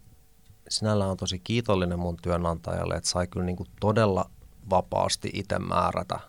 sinällään 0.69 1.11
on 1.11 1.17
tosi 1.17 1.39
kiitollinen 1.39 1.99
mun 1.99 2.17
työnantajalle, 2.17 2.95
että 2.95 3.09
sai 3.09 3.27
kyllä 3.27 3.45
niin 3.45 3.55
kuin 3.55 3.69
todella 3.79 4.29
vapaasti 4.69 5.29
itse 5.33 5.59
määrätä 5.59 6.19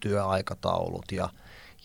työaikataulut 0.00 1.12
ja, 1.12 1.28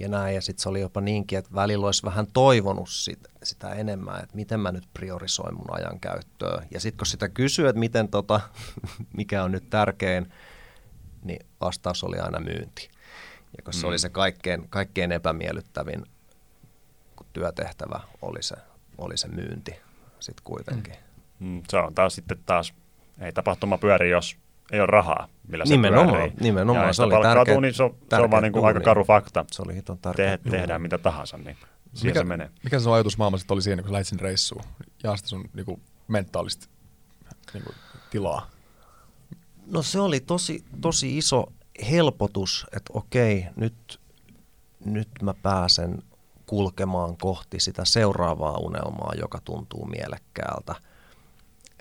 ja 0.01 0.10
näin. 0.10 0.36
Ja 0.36 0.41
sitten 0.41 0.63
se 0.63 0.70
oli 0.70 0.81
jopa 0.81 1.01
niinkin, 1.01 1.39
että 1.39 1.53
välillä 1.55 1.86
olisi 1.86 2.03
vähän 2.03 2.27
toivonut 2.34 2.89
sit, 2.89 3.20
sitä 3.43 3.74
enemmän, 3.74 4.24
että 4.24 4.36
miten 4.36 4.60
mä 4.60 4.72
nyt 4.72 4.88
priorisoin 4.93 5.55
mun 5.55 5.67
ajan 5.75 6.00
käyttöä. 6.00 6.65
Ja 6.72 6.79
sitten 6.79 6.98
kun 6.98 7.08
sitä 7.08 7.29
kysyy, 7.29 7.67
että 7.67 7.79
miten 7.79 8.08
tota, 8.10 8.41
mikä 9.17 9.43
on 9.43 9.51
nyt 9.51 9.70
tärkein, 9.70 10.31
niin 11.24 11.46
vastaus 11.62 12.03
oli 12.03 12.20
aina 12.20 12.39
myynti. 12.39 12.89
Ja 13.58 13.63
kun 13.63 13.74
se 13.74 13.81
Mm. 13.86 13.89
oli 13.89 14.00
se 14.00 14.10
kaikkein, 14.10 14.70
kaikkein 14.70 15.12
epämiellyttävin 15.12 16.05
kun 17.15 17.25
työtehtävä, 17.34 18.00
oli 18.22 18.43
se, 18.43 18.55
oli 18.98 19.17
se 19.17 19.27
myynti 19.27 19.72
sitten 20.20 20.43
kuitenkin. 20.43 20.96
Mm, 21.39 21.62
se 21.70 21.77
on 21.77 21.96
taas 21.96 22.15
sitten 22.15 22.38
taas, 22.46 22.74
ei 23.20 23.31
tapahtuma 23.34 23.77
pyöri, 23.77 24.10
jos 24.10 24.38
ei 24.72 24.80
ole 24.80 24.86
rahaa, 24.88 25.28
millä 25.48 25.66
se 25.66 25.74
Nimenomaan, 25.74 26.16
pyörii. 26.16 26.34
nimenomaan, 26.40 26.88
Ja 26.88 26.94
se 26.94 27.04
oli 27.04 27.24
tärkeä- 27.24 27.62
niin 27.62 27.74
se 27.74 27.84
on, 27.84 27.90
se 27.90 27.94
on 28.04 28.08
tärkeä 28.10 28.32
vaan 28.32 28.44
niin 28.44 28.54
kuin 28.54 28.66
aika 28.66 28.80
karu 28.80 29.04
fakta. 29.04 29.46
Se 29.51 29.62
oli 29.62 29.75
hiton 29.75 29.98
Te, 29.98 30.01
tärkeä. 30.01 30.38
tehdään 30.38 30.82
mitä 30.82 30.98
tahansa, 30.98 31.38
niin 31.38 31.58
siihen 31.94 32.10
mikä, 32.12 32.20
se 32.20 32.24
menee. 32.24 32.50
mikä 32.63 32.80
se 32.80 32.84
sun 32.84 32.94
ajatusmaailma 32.94 33.38
sitten 33.38 33.54
oli 33.56 33.62
siinä, 33.62 33.82
kun 33.82 33.90
sä 33.90 33.94
lähdit 33.94 34.08
sinne 34.08 34.24
reissuun? 34.24 34.63
Jaa 35.04 35.18
sitä 35.18 35.30
sun 35.30 35.50
niin 35.54 35.66
kuin, 35.66 35.82
mentaalista 36.08 36.68
niin 37.54 37.63
kuin, 37.63 37.75
tilaa. 38.12 38.50
No 39.66 39.82
se 39.82 40.00
oli 40.00 40.20
tosi, 40.20 40.63
tosi 40.82 41.18
iso 41.18 41.51
helpotus, 41.92 42.66
että 42.75 42.94
okei, 42.94 43.48
nyt, 43.56 44.00
nyt 44.86 45.08
mä 45.22 45.34
pääsen 45.34 46.04
kulkemaan 46.46 47.18
kohti 47.18 47.60
sitä 47.60 47.86
seuraavaa 47.86 48.58
unelmaa, 48.58 49.12
joka 49.18 49.40
tuntuu 49.46 49.86
mielekkäältä. 49.86 50.75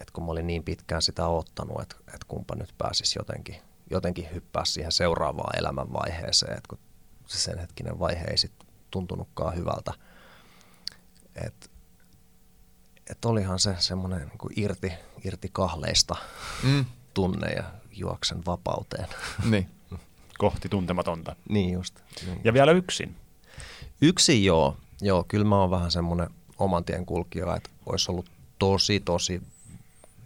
Et 0.01 0.11
kun 0.11 0.25
mä 0.25 0.33
olin 0.33 0.47
niin 0.47 0.63
pitkään 0.65 1.03
sitä 1.03 1.27
ottanut, 1.27 1.81
että 1.83 1.97
et 2.15 2.25
kumpa 2.25 2.55
nyt 2.55 2.75
pääsis 2.79 3.17
jotenkin, 3.17 3.57
jotenkin 3.91 4.29
hyppää 4.35 4.65
siihen 4.65 4.93
seuraavaan 4.93 5.59
elämänvaiheeseen, 5.59 6.57
että 6.57 6.69
kun 6.69 6.79
se 7.27 7.39
sen 7.39 7.59
hetkinen 7.59 7.99
vaihe 7.99 8.25
ei 8.25 8.39
sit 8.39 8.53
tuntunutkaan 8.91 9.57
hyvältä. 9.57 9.93
Et, 11.47 11.71
et 13.11 13.25
olihan 13.25 13.59
se 13.59 13.75
semmoinen 13.79 14.21
niin 14.29 14.59
irti, 14.65 14.93
irti 15.25 15.49
kahleista 15.53 16.17
Mm. 16.63 16.85
tunne 17.15 17.49
ja 17.53 17.65
juoksen 17.93 18.47
vapauteen. 18.47 19.09
Niin. 19.51 19.69
Kohti 20.39 20.69
tuntematonta. 20.69 21.37
niin 21.49 21.73
just. 21.73 21.95
Niin. 22.27 22.41
Ja 22.45 22.53
vielä 22.53 22.73
yksin. 22.73 23.17
Yksi 24.03 24.45
joo, 24.45 24.77
joo, 25.01 25.25
kyllä 25.29 25.45
mä 25.45 25.61
oon 25.61 25.71
vähän 25.71 25.91
semmoinen 25.91 26.31
oman 26.59 26.85
tien 26.85 27.07
kulkija, 27.07 27.57
että 27.57 27.71
olisi 27.87 28.11
ollut 28.11 28.31
tosi, 28.59 29.01
tosi, 29.01 29.43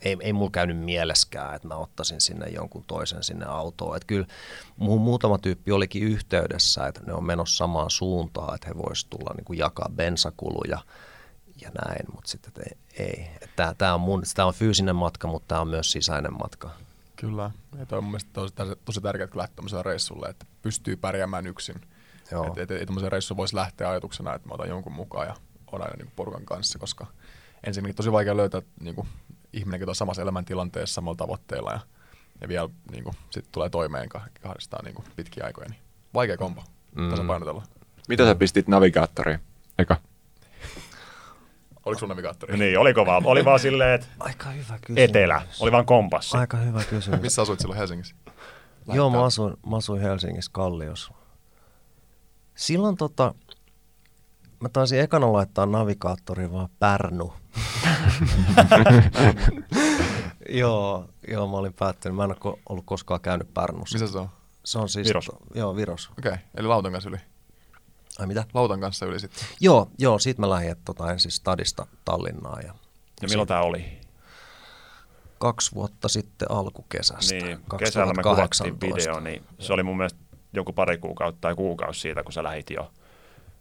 ei, 0.05 0.17
ei 0.21 0.33
mulla 0.33 0.51
käynyt 0.51 0.79
mieleskään, 0.79 1.55
että 1.55 1.69
mä 1.69 1.77
ottaisin 1.77 2.21
sinne 2.21 2.47
jonkun 2.47 2.85
toisen 2.87 3.23
sinne 3.23 3.47
autoon. 3.47 3.97
Että 3.97 4.07
kyllä 4.07 4.27
muuhun 4.77 5.01
muutama 5.01 5.39
tyyppi 5.39 5.73
olikin 5.73 6.03
yhteydessä, 6.03 6.87
että 6.87 7.01
ne 7.07 7.13
on 7.13 7.25
menossa 7.25 7.57
samaan 7.57 7.91
suuntaan, 7.91 8.55
että 8.55 8.69
he 8.69 8.75
vois 8.75 9.05
tulla 9.05 9.35
niin 9.37 9.45
kuin 9.45 9.59
jakaa 9.59 9.91
bensakuluja 9.95 10.79
ja 11.61 11.71
näin, 11.85 12.07
mutta 12.15 12.31
sitten 12.31 12.53
et 12.57 12.79
ei. 12.99 13.07
ei. 13.07 13.29
Tämä, 13.57 13.75
tämä 13.75 13.95
on, 13.95 14.01
mun, 14.01 14.23
tämä 14.35 14.47
on 14.47 14.55
fyysinen 14.55 14.97
matka, 14.97 15.29
mutta 15.29 15.49
tämä 15.49 15.61
on 15.61 15.69
myös 15.69 15.93
sisäinen 15.93 16.33
matka. 16.33 16.71
Kyllä. 17.17 17.51
Ja 17.79 17.87
toi 17.87 17.99
on 17.99 18.05
mun 18.05 18.21
tosi, 18.33 18.55
tosi 18.85 19.01
tärkeää, 19.01 19.27
kun 19.27 19.39
lähtee 19.39 19.57
tämmöiselle 19.57 19.83
reissulle, 19.83 20.29
että 20.29 20.47
pystyy 20.63 20.97
pärjäämään 20.97 21.47
yksin. 21.47 21.77
Että 22.23 22.63
et, 22.63 22.71
et, 22.71 22.87
tämmöiseen 22.87 23.13
reissuun 23.13 23.37
voisi 23.37 23.57
lähteä 23.57 23.91
ajatuksena, 23.91 24.35
että 24.35 24.49
mä 24.49 24.55
otan 24.55 24.69
jonkun 24.69 24.93
mukaan 24.93 25.27
ja 25.27 25.35
on 25.73 25.83
aina 25.83 25.97
niin 25.97 26.13
porukan 26.17 26.45
kanssa, 26.45 26.79
koska 26.79 27.07
ensinnäkin 27.67 27.97
tosi 27.97 28.13
vaikea 28.13 28.37
löytää 28.37 28.63
niin 28.81 28.95
kuin, 28.95 29.09
ihminen, 29.55 29.81
joka 29.81 29.91
on 29.91 29.95
samassa 29.95 30.23
elämäntilanteessa 30.23 30.95
samalla 30.95 31.17
tavoitteilla 31.17 31.73
ja, 31.73 31.81
ja 32.41 32.49
vielä 32.49 32.69
niin 32.91 33.05
kuin, 33.05 33.15
sit 33.31 33.45
tulee 33.53 33.71
toimeen 33.71 34.09
kah- 34.17 34.29
kahdestaan 34.43 34.85
niin 34.85 34.95
kuin, 34.95 35.05
pitkiä 35.17 35.45
aikoja. 35.45 35.69
Niin 35.69 35.81
vaikea 36.15 36.37
kompo 36.37 36.63
Mm. 36.95 37.11
tasapainotella. 37.11 37.63
Mitä 38.09 38.25
sä 38.25 38.35
pistit 38.35 38.69
navigaattoriin? 38.69 39.39
Eka. 39.79 39.97
Oliko 41.87 41.99
sun 41.99 42.09
navigaattori? 42.09 42.57
Niin, 42.59 42.79
oliko 42.79 43.07
vaan, 43.07 43.27
oli 43.27 43.45
vaan 43.45 43.61
silleen, 43.61 43.91
että 43.95 44.07
Aika 44.21 44.51
hyvä 44.51 44.79
kysymys. 44.87 45.11
etelä, 45.11 45.43
oli 45.61 45.73
vaan 45.73 45.87
kompassi. 45.87 46.37
Aika 46.37 46.57
hyvä 46.57 46.85
kysymys. 46.85 47.21
Missä 47.21 47.43
asuit 47.43 47.61
silloin 47.61 47.79
Helsingissä? 47.79 48.15
Joo, 48.93 49.11
mä 49.11 49.25
asuin, 49.25 49.57
mä 49.67 49.77
asuin 49.77 50.01
Helsingissä 50.03 50.51
Kalliossa. 50.55 51.13
Silloin 52.55 52.97
tota, 52.97 53.35
mä 54.65 54.69
taisin 54.69 55.01
ekana 55.01 55.33
laittaa 55.33 55.67
navigaattori 55.67 56.53
vaan 56.53 56.69
Pärnu. 56.79 57.33
joo, 60.49 61.09
joo, 61.29 61.49
mä 61.49 61.57
olin 61.57 61.73
päättänyt. 61.73 62.17
Mä 62.17 62.25
en 62.25 62.35
ole 62.45 62.59
ollut 62.69 62.85
koskaan 62.87 63.21
käynyt 63.21 63.55
Pärnussa. 63.55 63.99
Missä 63.99 64.13
se 64.13 64.19
on? 64.19 64.29
Se 64.65 64.79
on 64.79 64.89
siis... 64.89 65.09
Viros. 65.09 65.25
To, 65.25 65.39
joo, 65.55 65.77
Viros. 65.77 66.11
Okei, 66.19 66.33
okay. 66.33 66.45
eli 66.57 66.69
lautan 66.69 66.93
kanssa 66.93 67.11
yli. 67.11 67.19
Ai 68.19 68.27
mitä? 68.27 68.45
Lautan 68.55 68.81
kanssa 68.81 69.07
yli 69.07 69.21
sitten. 69.21 69.49
Joo, 69.61 69.89
joo, 69.99 70.19
siitä 70.19 70.41
mä 70.41 70.51
lähdin 70.51 70.71
että 70.71 70.83
tota, 70.85 71.13
ensin 71.13 71.31
stadista 71.31 71.87
Tallinnaan 72.05 72.63
ja 72.67 72.75
Ja 73.23 73.29
milloin 73.29 73.49
tämä 73.49 73.61
oli? 73.61 73.85
kaksi 75.39 75.75
vuotta 75.75 76.09
sitten 76.09 76.51
alkukesästä. 76.51 77.35
Niin, 77.35 77.59
kesällä 77.79 78.15
me 78.15 78.23
kuvattiin 78.23 78.49
2018. 78.49 78.87
video, 78.87 79.21
niin 79.21 79.43
se 79.59 79.73
oli 79.73 79.83
mun 79.83 79.97
mielestä 79.97 80.21
joku 80.53 80.73
pari 80.73 80.99
kuukautta 80.99 81.41
tai 81.41 81.55
kuukausi 81.55 82.01
siitä, 82.01 82.23
kun 82.23 82.33
sä 82.33 82.43
lähit 82.43 82.71
jo. 82.71 82.91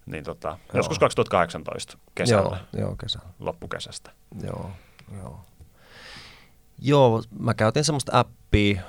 Niin 0.05 0.23
tota, 0.23 0.57
joskus 0.73 0.99
2018 0.99 1.97
kesällä, 2.15 2.57
Joo, 2.73 2.81
joo, 2.81 2.95
kesällä. 2.95 3.29
loppukesästä. 3.39 4.11
Joo, 4.43 4.71
joo. 5.17 5.41
Joo, 6.79 7.23
mä 7.39 7.53
käytin 7.53 7.83
semmoista 7.83 8.19
appia 8.19 8.81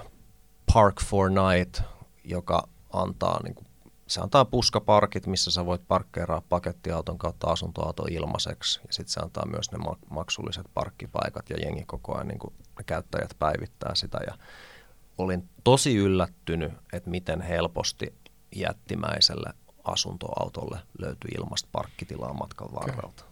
Park 0.74 1.00
for 1.04 1.30
Night, 1.30 1.82
joka 2.24 2.68
antaa, 2.92 3.40
niin 3.42 3.54
kuin, 3.54 3.66
se 4.06 4.20
antaa 4.20 4.44
puskaparkit, 4.44 5.26
missä 5.26 5.50
sä 5.50 5.66
voit 5.66 5.88
parkkeeraa 5.88 6.42
pakettiauton 6.48 7.18
kautta 7.18 7.46
asuntoauto 7.46 8.04
ilmaiseksi. 8.10 8.80
Ja 8.86 8.92
sitten 8.92 9.12
se 9.12 9.20
antaa 9.20 9.46
myös 9.46 9.72
ne 9.72 9.78
mak- 9.78 10.06
maksulliset 10.10 10.66
parkkipaikat 10.74 11.50
ja 11.50 11.56
jengi 11.62 11.84
koko 11.86 12.14
ajan, 12.14 12.28
niin 12.28 12.38
kuin 12.38 12.54
ne 12.78 12.84
käyttäjät 12.86 13.30
päivittää 13.38 13.94
sitä. 13.94 14.18
Ja 14.26 14.34
olin 15.18 15.48
tosi 15.64 15.96
yllättynyt, 15.96 16.72
että 16.92 17.10
miten 17.10 17.40
helposti 17.40 18.14
jättimäiselle 18.56 19.50
asuntoautolle 19.84 20.78
löytyi 20.98 21.30
ilmasta 21.38 21.68
parkkitilaa 21.72 22.32
matkan 22.32 22.68
varrelta. 22.74 23.24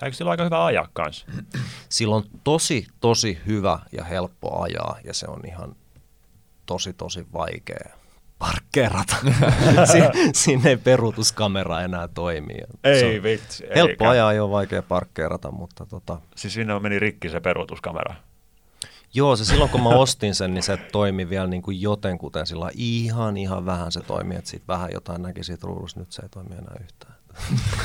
Ja 0.00 0.04
eikö 0.04 0.16
sillä 0.16 0.30
aika 0.30 0.44
hyvä 0.44 0.64
ajaa 0.64 0.88
kanssa? 0.92 1.26
Sillä 1.88 2.16
on 2.16 2.22
tosi, 2.44 2.86
tosi 3.00 3.38
hyvä 3.46 3.78
ja 3.92 4.04
helppo 4.04 4.60
ajaa 4.62 4.98
ja 5.04 5.14
se 5.14 5.26
on 5.28 5.40
ihan 5.46 5.76
tosi, 6.66 6.92
tosi 6.92 7.26
vaikea 7.32 7.90
parkkeerata. 8.38 9.16
si- 9.92 10.30
Siinä 10.42 10.70
ei 10.70 10.76
peruutuskamera 10.76 11.80
enää 11.80 12.08
toimi. 12.08 12.54
Ei 12.84 13.22
vitsi. 13.22 13.64
Helppo 13.74 14.04
eikä. 14.04 14.10
ajaa, 14.10 14.32
ei 14.32 14.40
ole 14.40 14.50
vaikea 14.50 14.82
parkkeerata, 14.82 15.50
mutta 15.50 15.86
tota, 15.86 16.20
Siis 16.36 16.54
sinne 16.54 16.80
meni 16.80 16.98
rikki 16.98 17.28
se 17.28 17.40
peruutuskamera. 17.40 18.14
Joo, 19.14 19.36
se 19.36 19.44
silloin 19.44 19.70
kun 19.70 19.82
mä 19.82 19.88
ostin 19.88 20.34
sen, 20.34 20.54
niin 20.54 20.62
se 20.62 20.76
toimi 20.76 21.28
vielä 21.28 21.46
niin 21.46 21.62
kuin 21.62 21.80
jotenkuten 21.80 22.46
sillä 22.46 22.70
ihan, 22.74 23.36
ihan 23.36 23.66
vähän 23.66 23.92
se 23.92 24.00
toimi, 24.00 24.36
että 24.36 24.50
siitä 24.50 24.66
vähän 24.68 24.90
jotain 24.92 25.22
näki 25.22 25.44
siitä 25.44 25.66
ruudusta, 25.66 26.00
nyt 26.00 26.12
se 26.12 26.22
ei 26.22 26.28
toimi 26.28 26.54
enää 26.54 26.76
yhtään. 26.80 27.14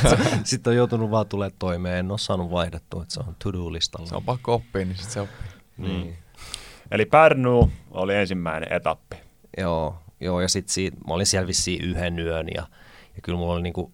Sitten 0.44 0.72
on 0.72 0.77
joutunut 0.77 1.12
vaan 1.12 1.27
tulee 1.27 1.51
toimeen, 1.60 1.98
en 1.98 2.12
ole 2.12 2.17
saanut 2.17 2.51
vaihdettua, 2.51 3.01
että 3.01 3.13
se 3.13 3.20
on 3.20 3.36
to-do-listalla. 3.44 4.08
Se 4.08 4.15
on 4.15 4.24
pakko 4.24 4.53
oppia, 4.53 4.86
niin 4.86 4.98
sit 4.98 5.10
se 5.10 5.22
oppii. 5.22 5.48
Niin. 5.77 6.17
Eli 6.91 7.05
Pärnu 7.05 7.72
oli 7.91 8.15
ensimmäinen 8.15 8.74
etappi. 8.74 9.15
Joo, 9.58 9.96
joo 10.20 10.41
ja 10.41 10.50
sitten 10.50 10.74
siitä, 10.74 10.98
mä 11.08 11.13
olin 11.13 11.25
siellä 11.25 11.48
vissiin 11.48 11.84
yhden 11.84 12.20
yön 12.20 12.48
ja, 12.55 12.67
ja 13.15 13.22
kyllä 13.24 13.38
mulla 13.38 13.53
oli 13.53 13.62
niinku 13.62 13.94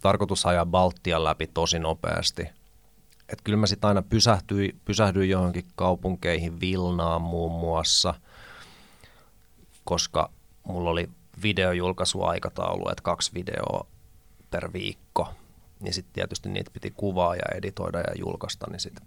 tarkoitus 0.00 0.46
ajaa 0.46 0.66
Baltian 0.66 1.24
läpi 1.24 1.46
tosi 1.46 1.78
nopeasti. 1.78 2.59
Et 3.32 3.40
kyllä 3.44 3.58
mä 3.58 3.66
sitten 3.66 3.88
aina 3.88 4.02
pysähtyin, 4.02 4.80
pysähdyin 4.84 5.30
johonkin 5.30 5.64
kaupunkeihin, 5.76 6.60
Vilnaan 6.60 7.22
muun 7.22 7.60
muassa, 7.60 8.14
koska 9.84 10.30
mulla 10.64 10.90
oli 10.90 11.10
videojulkaisuaikataulu, 11.42 12.88
että 12.88 13.02
kaksi 13.02 13.30
videoa 13.34 13.86
per 14.50 14.72
viikko. 14.72 15.28
niin 15.80 15.94
sitten 15.94 16.12
tietysti 16.14 16.48
niitä 16.48 16.70
piti 16.70 16.92
kuvaa 16.96 17.36
ja 17.36 17.42
editoida 17.54 17.98
ja 17.98 18.14
julkaista, 18.18 18.66
niin 18.70 18.80
sitten 18.80 19.06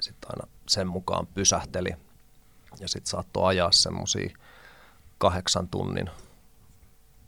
sit 0.00 0.16
aina 0.26 0.48
sen 0.68 0.88
mukaan 0.88 1.26
pysähteli 1.26 1.90
ja 2.80 2.88
sitten 2.88 3.10
saattoi 3.10 3.48
ajaa 3.48 3.72
semmoisia 3.72 4.38
kahdeksan 5.18 5.68
tunnin 5.68 6.10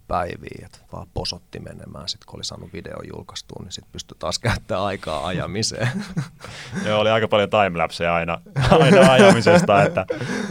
päiviä, 0.09 0.67
että 0.67 0.79
vaan 0.93 1.07
posotti 1.15 1.61
menemään. 1.61 2.09
Sitten 2.09 2.27
kun 2.27 2.39
oli 2.39 2.45
saanut 2.45 2.73
video 2.73 2.97
julkaistua, 3.15 3.63
niin 3.63 3.73
sitten 3.73 3.93
pystyi 3.93 4.17
taas 4.19 4.39
käyttämään 4.39 4.85
aikaa 4.85 5.27
ajamiseen. 5.27 6.05
Joo, 6.87 7.01
oli 7.01 7.11
aika 7.11 7.29
paljon 7.29 7.51
timelapseja 7.51 8.15
aina, 8.15 8.41
aina 8.71 9.13
ajamisesta, 9.13 9.83
että 9.83 10.07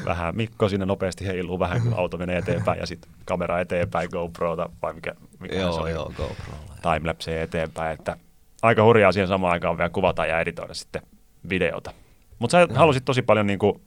vähän 0.06 0.36
Mikko 0.36 0.70
sinne 0.70 0.86
nopeasti 0.86 1.28
heiluu 1.28 1.60
vähän, 1.60 1.82
kun 1.82 1.94
auto 1.94 2.18
menee 2.18 2.38
eteenpäin 2.38 2.80
ja 2.80 2.88
sitten 2.88 3.12
kamera 3.26 3.60
eteenpäin 3.60 4.10
GoProta 4.12 4.70
vai 4.82 4.94
mikä, 4.94 5.14
mikä 5.40 5.56
se 5.56 5.62
joo, 5.62 5.82
oli, 5.82 5.92
joo, 5.92 6.14
GoPro. 6.18 6.54
timelapseja 6.82 7.44
eteenpäin, 7.44 8.00
että 8.00 8.18
aika 8.62 8.84
hurjaa 8.84 9.12
siihen 9.12 9.28
samaan 9.28 9.54
aikaan 9.54 9.78
vielä 9.78 9.90
kuvata 9.90 10.26
ja 10.26 10.40
editoida 10.40 10.74
sitten 10.74 11.02
videota. 11.50 11.92
Mutta 12.40 12.52
sä 12.52 12.68
halusit 12.74 13.06
tosi 13.06 13.22
paljon 13.22 13.48
niin 13.48 13.60
kuin 13.60 13.82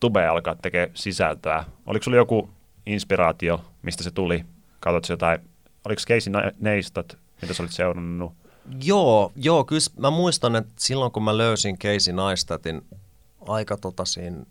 tubea 0.00 0.32
alkaa 0.32 0.54
tekemään 0.54 0.90
sisältöä. 0.94 1.64
Oliko 1.86 2.02
sulla 2.02 2.16
joku 2.16 2.50
inspiraatio, 2.86 3.64
mistä 3.82 4.02
se 4.02 4.10
tuli? 4.10 4.44
Katsotko 4.84 5.12
jotain, 5.12 5.40
oliko 5.84 6.02
Casey 6.08 6.32
Neistat, 6.60 7.18
mitä 7.42 7.54
sä 7.54 7.62
olit 7.62 7.72
seurannut? 7.72 8.32
Joo, 8.84 9.32
joo, 9.36 9.64
kyllä 9.64 9.80
mä 9.98 10.10
muistan, 10.10 10.56
että 10.56 10.72
silloin 10.78 11.12
kun 11.12 11.24
mä 11.24 11.36
löysin 11.38 11.78
Casey 11.78 12.14
Neistatin 12.14 12.86
aika 13.48 13.76
tota 13.76 14.04
siinä, 14.04 14.44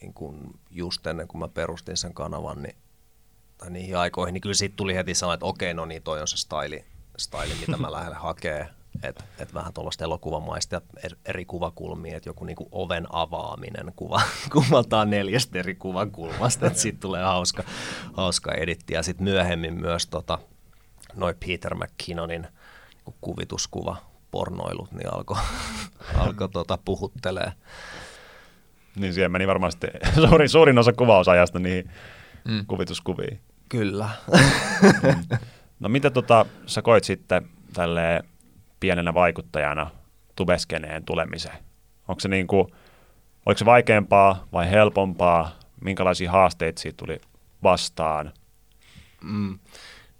niin 0.00 0.14
kun 0.14 0.58
just 0.70 1.06
ennen 1.06 1.28
kuin 1.28 1.38
mä 1.38 1.48
perustin 1.48 1.96
sen 1.96 2.14
kanavan, 2.14 2.62
niin, 2.62 2.76
tai 3.58 3.70
niihin 3.70 3.98
aikoihin, 3.98 4.32
niin 4.32 4.40
kyllä 4.40 4.54
siitä 4.54 4.76
tuli 4.76 4.94
heti 4.94 5.14
sellainen, 5.14 5.36
että 5.36 5.46
okei, 5.46 5.74
no 5.74 5.84
niin, 5.84 6.02
toi 6.02 6.20
on 6.20 6.28
se 6.28 6.36
style, 6.36 6.84
style 7.16 7.54
mitä 7.60 7.76
mä 7.76 7.92
lähden 7.98 8.16
hakemaan. 8.16 8.68
Että 9.02 9.24
et 9.38 9.54
vähän 9.54 9.72
tuollaista 9.72 10.04
elokuvamaista 10.04 10.80
er- 11.06 11.16
eri 11.26 11.44
kuvakulmia, 11.44 12.16
että 12.16 12.28
joku 12.28 12.44
niinku 12.44 12.68
oven 12.72 13.06
avaaminen 13.10 13.92
kuva, 13.96 14.20
kuvataan 14.52 15.10
neljästä 15.10 15.58
eri 15.58 15.74
kuvakulmasta, 15.74 16.66
että 16.66 16.78
siitä 16.78 16.98
tulee 17.00 17.22
hauska, 17.22 17.62
hauska 18.12 18.52
editti. 18.52 18.94
Ja 18.94 19.02
sitten 19.02 19.24
myöhemmin 19.24 19.80
myös 19.80 20.06
tota, 20.06 20.38
noi 21.14 21.34
Peter 21.46 21.74
McKinnonin 21.74 22.46
kuvituskuva 23.20 23.96
pornoilut, 24.30 24.92
niin 24.92 25.14
alkoi 25.14 25.36
alko 26.18 26.48
tota 26.48 26.78
puhuttelee. 26.84 27.52
Niin 28.96 29.14
siihen 29.14 29.32
meni 29.32 29.46
varmasti 29.46 29.86
suurin, 30.28 30.48
suurin 30.48 30.78
osa 30.78 30.92
kuvausajasta 30.92 31.58
niihin 31.58 31.90
mm. 32.44 32.66
kuvituskuviin. 32.66 33.40
Kyllä. 33.68 34.10
No 35.80 35.88
mitä 35.88 36.10
tota, 36.10 36.46
sä 36.66 36.82
koit 36.82 37.04
sitten 37.04 37.48
tälleen 37.72 38.24
pienenä 38.84 39.14
vaikuttajana 39.14 39.90
tubeskeneen 40.36 41.04
tulemiseen? 41.04 41.64
Onko 42.08 42.20
se 42.20 42.28
niin 42.28 42.46
kuin, 42.46 42.66
oliko 43.46 43.58
se 43.58 43.64
vaikeampaa 43.64 44.46
vai 44.52 44.70
helpompaa? 44.70 45.50
Minkälaisia 45.80 46.30
haasteita 46.30 46.80
siitä 46.80 46.96
tuli 46.96 47.20
vastaan? 47.62 48.32
Mm. 49.22 49.58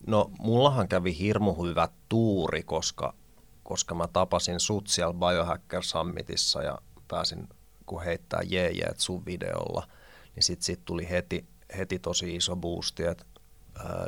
No, 0.06 0.30
mullahan 0.38 0.88
kävi 0.88 1.18
hirmu 1.18 1.64
hyvä 1.64 1.88
tuuri, 2.09 2.62
koska, 2.62 3.14
koska 3.62 3.94
mä 3.94 4.09
tapasin 4.09 4.61
sut 4.61 4.87
siellä 4.87 5.14
Biohacker 5.14 5.83
Summitissa 5.83 6.62
ja 6.62 6.78
pääsin, 7.09 7.49
kun 7.87 8.02
heittää 8.02 8.40
jeejeet 8.44 9.00
sun 9.00 9.26
videolla, 9.26 9.87
niin 10.35 10.42
sit 10.42 10.62
siitä 10.62 10.83
tuli 10.85 11.11
heti, 11.11 11.44
heti 11.78 11.99
tosi 11.99 12.37
iso 12.37 12.56
boosti, 12.56 13.04
että 13.04 13.25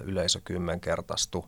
yleisö 0.03 0.41
kymmenkertaistui. 0.45 1.45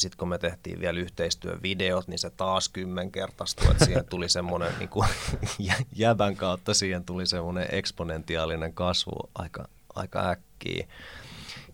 Ja 0.00 0.02
sitten 0.02 0.18
kun 0.18 0.28
me 0.28 0.38
tehtiin 0.38 0.80
vielä 0.80 1.00
yhteistyövideot, 1.00 2.08
niin 2.08 2.18
se 2.18 2.30
taas 2.30 2.68
kymmenkertaistui, 2.68 3.70
että 3.70 3.84
siihen 3.84 4.04
tuli 4.04 4.28
semmoinen 4.28 4.72
niin 4.78 4.88
kuin, 4.88 5.08
jäbän 5.96 6.36
kautta 6.36 6.74
siihen 6.74 7.04
tuli 7.04 7.26
semmoinen 7.26 7.66
eksponentiaalinen 7.72 8.72
kasvu 8.72 9.30
aika, 9.34 9.68
aika 9.94 10.30
äkkiä. 10.30 10.86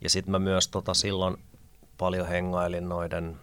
Ja 0.01 0.11
sitten 0.11 0.31
mä 0.31 0.39
myös 0.39 0.69
tota 0.69 0.95
silloin 0.95 1.37
paljon 1.99 2.29
hengailin 2.29 2.89
noiden 2.89 3.37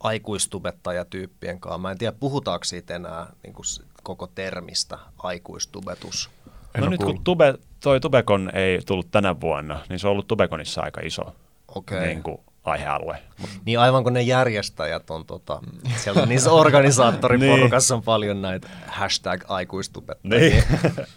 aikuistubettajatyyppien 0.00 1.60
kanssa. 1.60 1.78
Mä 1.78 1.90
en 1.90 1.98
tiedä, 1.98 2.16
puhutaanko 2.20 2.64
siitä 2.64 2.96
enää 2.96 3.26
niin 3.42 3.54
kuin 3.54 3.66
koko 4.02 4.26
termistä 4.26 4.98
aikuistubetus. 5.18 6.30
En 6.74 6.80
no 6.80 6.84
oo 6.84 6.90
nyt 6.90 6.98
kuullut. 6.98 7.16
kun 7.16 7.24
tube, 7.24 7.54
toi 7.80 8.00
Tubekon 8.00 8.50
ei 8.54 8.80
tullut 8.86 9.10
tänä 9.10 9.40
vuonna, 9.40 9.80
niin 9.88 9.98
se 9.98 10.06
on 10.06 10.12
ollut 10.12 10.28
Tubekonissa 10.28 10.80
aika 10.80 11.00
iso 11.00 11.34
Okei. 11.68 12.06
niin 12.06 12.22
kuin 12.22 12.38
aihealue. 12.64 13.22
Niin 13.64 13.78
aivan 13.78 14.04
kun 14.04 14.12
ne 14.12 14.22
järjestäjät 14.22 15.10
on, 15.10 15.26
tota, 15.26 15.60
siellä 15.96 16.26
niissä 16.26 16.52
organisaattoriporukassa 16.52 17.94
on 17.94 18.02
paljon 18.02 18.42
näitä 18.42 18.68
hashtag 18.86 19.44
aikuistubettajia. 19.48 20.38
Niin. 20.38 20.64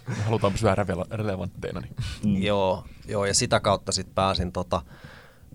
Halutaan 0.24 0.52
pysyä 0.52 0.76
relevantteina. 1.10 1.80
Niin. 1.80 1.94
Mm. 2.24 2.42
Joo, 2.42 2.84
joo, 3.08 3.24
ja 3.24 3.34
sitä 3.34 3.60
kautta 3.60 3.92
sitten 3.92 4.14
pääsin, 4.14 4.52
tota, 4.52 4.82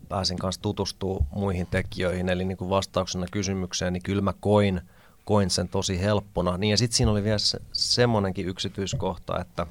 pääsin 0.10 0.38
kanssa 0.38 0.62
tutustua 0.62 1.24
muihin 1.36 1.68
tekijöihin, 1.68 2.30
eli 2.30 2.46
niin 2.46 2.58
kuin 2.58 2.70
vastauksena 2.70 3.26
kysymykseen, 3.32 3.94
niin 3.94 4.04
kyllä 4.04 4.22
mä 4.22 4.34
koin, 4.40 4.82
koin 5.26 5.50
sen 5.50 5.70
tosi 5.70 6.02
helppona. 6.02 6.58
Niin 6.58 6.72
ja 6.72 6.78
sitten 6.78 6.98
siinä 6.98 7.12
oli 7.12 7.24
vielä 7.24 7.38
se, 7.38 7.60
semmoinenkin 7.72 8.48
yksityiskohta, 8.48 9.40
että 9.40 9.68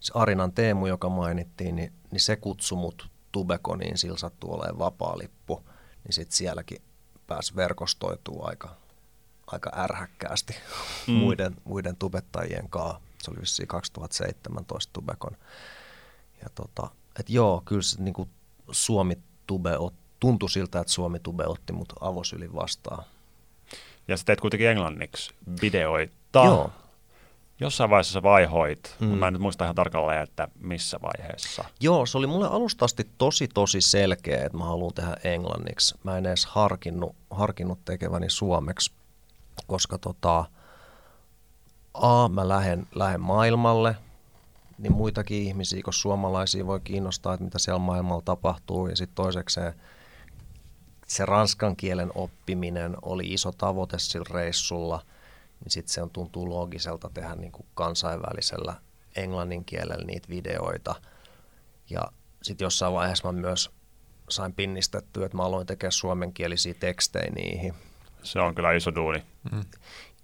se 0.00 0.12
Arinan 0.14 0.52
Teemu, 0.52 0.86
joka 0.86 1.08
mainittiin, 1.08 1.76
niin, 1.76 1.92
niin 2.10 2.20
se 2.20 2.36
kutsui 2.36 2.78
mut 2.78 3.13
Tubekoniin, 3.34 3.98
sillä 3.98 4.18
sattui 4.18 4.50
olemaan 4.50 4.78
vapaa 4.78 5.18
lippu, 5.18 5.62
niin 6.04 6.12
sitten 6.12 6.36
sielläkin 6.36 6.82
pääsi 7.26 7.56
verkostoitua 7.56 8.46
aika, 8.46 8.76
aika 9.46 9.70
ärhäkkäästi 9.76 10.54
mm. 11.06 11.14
muiden, 11.14 11.56
muiden 11.64 11.96
tubettajien 11.96 12.68
kanssa. 12.68 13.00
Se 13.22 13.30
oli 13.30 13.40
vissiin 13.40 13.68
2017 13.68 14.92
Tubekon. 14.92 15.36
Ja 16.42 16.48
tota, 16.54 16.90
et 17.20 17.30
joo, 17.30 17.62
kyllä 17.64 17.82
se 17.82 18.02
niinku 18.02 18.28
Suomi 18.70 19.18
Tube 19.46 19.78
ot, 19.78 19.94
tuntui 20.20 20.50
siltä, 20.50 20.80
että 20.80 20.92
Suomi 20.92 21.20
Tube 21.20 21.46
otti 21.46 21.72
mut 21.72 21.92
avosylin 22.00 22.54
vastaan. 22.54 23.04
Ja 24.08 24.16
sä 24.16 24.24
teet 24.24 24.40
kuitenkin 24.40 24.68
englanniksi 24.68 25.34
videoita. 25.62 26.44
Joo. 26.44 26.72
Jossain 27.64 27.90
vaiheessa 27.90 28.12
sä 28.12 28.22
vaihoit, 28.22 28.96
mm. 29.00 29.06
Mm. 29.06 29.14
mä 29.14 29.26
en 29.26 29.32
nyt 29.32 29.42
muista 29.42 29.64
ihan 29.64 29.74
tarkalleen, 29.74 30.22
että 30.22 30.48
missä 30.60 30.98
vaiheessa. 31.02 31.64
Joo, 31.80 32.06
se 32.06 32.18
oli 32.18 32.26
mulle 32.26 32.48
alusta 32.48 32.84
asti 32.84 33.08
tosi 33.18 33.48
tosi 33.48 33.80
selkeä, 33.80 34.44
että 34.46 34.58
mä 34.58 34.64
haluan 34.64 34.94
tehdä 34.94 35.16
englanniksi. 35.24 35.94
Mä 36.04 36.18
en 36.18 36.26
edes 36.26 36.46
harkinnut, 36.46 37.16
harkinnut 37.30 37.84
tekeväni 37.84 38.30
suomeksi, 38.30 38.92
koska 39.66 39.98
tota, 39.98 40.44
A, 41.94 42.28
mä 42.28 42.48
lähden, 42.48 42.86
lähden 42.94 43.20
maailmalle, 43.20 43.96
niin 44.78 44.92
muitakin 44.92 45.42
ihmisiä 45.42 45.82
kuin 45.82 45.94
suomalaisia 45.94 46.66
voi 46.66 46.80
kiinnostaa, 46.80 47.34
että 47.34 47.44
mitä 47.44 47.58
siellä 47.58 47.78
maailmalla 47.78 48.22
tapahtuu. 48.24 48.88
Ja 48.88 48.96
sitten 48.96 49.14
toiseksi 49.14 49.54
se, 49.54 49.74
se 51.06 51.26
ranskan 51.26 51.76
kielen 51.76 52.10
oppiminen 52.14 52.96
oli 53.02 53.32
iso 53.32 53.52
tavoite 53.52 53.98
sillä 53.98 54.26
reissulla, 54.30 55.00
niin 55.64 55.72
sitten 55.72 55.94
se 55.94 56.02
on 56.02 56.10
tuntuu 56.10 56.48
loogiselta 56.48 57.10
tehdä 57.14 57.34
niin 57.34 57.52
kuin 57.52 57.66
kansainvälisellä 57.74 58.74
englannin 59.16 59.64
kielellä 59.64 60.04
niitä 60.04 60.28
videoita. 60.28 60.94
Ja 61.90 62.02
sitten 62.42 62.66
jossain 62.66 62.92
vaiheessa 62.92 63.32
mä 63.32 63.40
myös 63.40 63.70
sain 64.30 64.52
pinnistettyä, 64.52 65.26
että 65.26 65.36
mä 65.36 65.42
aloin 65.42 65.66
tekemään 65.66 65.92
suomenkielisiä 65.92 66.74
tekstejä 66.74 67.30
niihin. 67.30 67.74
Se 68.22 68.40
on 68.40 68.54
kyllä 68.54 68.72
iso 68.72 68.94
duuni. 68.94 69.22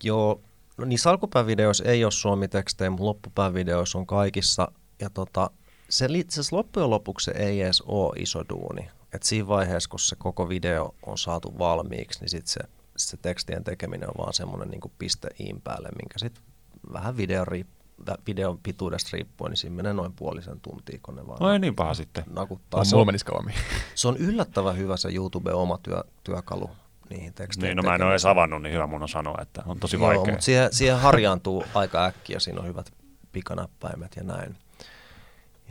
Joo, 0.05 0.41
no 0.77 0.85
niissä 0.85 1.11
alkupäävideoissa 1.11 1.85
ei 1.85 2.05
ole 2.05 2.13
suomitekstejä, 2.13 2.91
mutta 2.91 3.05
loppupäävideoissa 3.05 3.99
on 3.99 4.07
kaikissa. 4.07 4.73
Ja 5.01 5.11
tota, 5.11 5.51
se 5.89 6.07
itse 6.11 6.35
asiassa 6.41 6.57
loppujen 6.57 6.91
lopuksi 6.91 7.25
se 7.25 7.31
ei 7.31 7.61
edes 7.61 7.83
ole 7.83 8.17
iso 8.19 8.45
duuni. 8.49 8.91
Et 9.13 9.23
siinä 9.23 9.49
vaiheessa, 9.49 9.91
kun 9.91 10.01
se 10.01 10.17
koko 10.17 10.49
video 10.49 10.95
on 11.07 11.19
saatu 11.19 11.59
valmiiksi, 11.59 12.21
niin 12.21 12.29
sit 12.29 12.47
se, 12.47 12.61
se 13.09 13.17
tekstien 13.17 13.65
tekeminen 13.65 14.09
on 14.09 14.15
vaan 14.19 14.33
semmoinen 14.35 14.69
niin 14.69 14.93
piste 14.99 15.29
iin 15.41 15.61
päälle, 15.61 15.89
minkä 15.89 16.19
sitten 16.19 16.43
vähän 16.93 17.17
video 17.17 17.45
riippuu 17.45 17.81
videon 18.27 18.59
pituudesta 18.59 19.11
riippuen, 19.13 19.51
niin 19.51 19.57
siinä 19.57 19.77
menee 19.77 19.93
noin 19.93 20.13
puolisen 20.13 20.61
tuntia, 20.61 20.99
kun 21.03 21.17
ne 21.17 21.27
vaan 21.27 21.39
No 21.41 21.53
ei 21.53 21.59
niin 21.59 21.77
paha 21.77 21.95
sitten. 21.95 22.25
nakuttaa. 22.31 22.79
Tai 22.79 22.87
Se 22.87 22.97
on, 22.97 23.07
menisi 23.07 23.25
kauemmin. 23.25 23.55
se 23.95 24.09
on 24.09 24.17
yllättävän 24.17 24.77
hyvä 24.77 24.97
se 24.97 25.09
YouTube 25.09 25.53
oma 25.53 25.79
työ, 25.83 26.05
työkalu 26.25 26.71
niihin 27.11 27.35
teksteihin. 27.35 27.77
Niin, 27.77 27.85
no 27.85 27.91
mä 27.91 27.95
en 27.95 28.03
ole 28.03 28.11
edes 28.11 28.27
avannut, 28.27 28.63
niin 28.63 28.75
hyvä 28.75 28.87
mun 28.87 29.03
on 29.03 29.09
sanoa, 29.09 29.39
että 29.43 29.63
on 29.67 29.81
tosi 29.81 29.97
Joo, 29.97 30.07
vaikea. 30.07 30.25
mutta 30.33 30.45
siihen, 30.45 30.69
siihen 30.75 30.99
harjaantuu 30.99 31.65
aika 31.75 32.05
äkkiä, 32.05 32.41
siinä 32.41 32.61
on 32.61 32.67
hyvät 32.67 32.93
pikanäppäimet 33.33 34.17
ja 34.17 34.23
näin. 34.23 34.57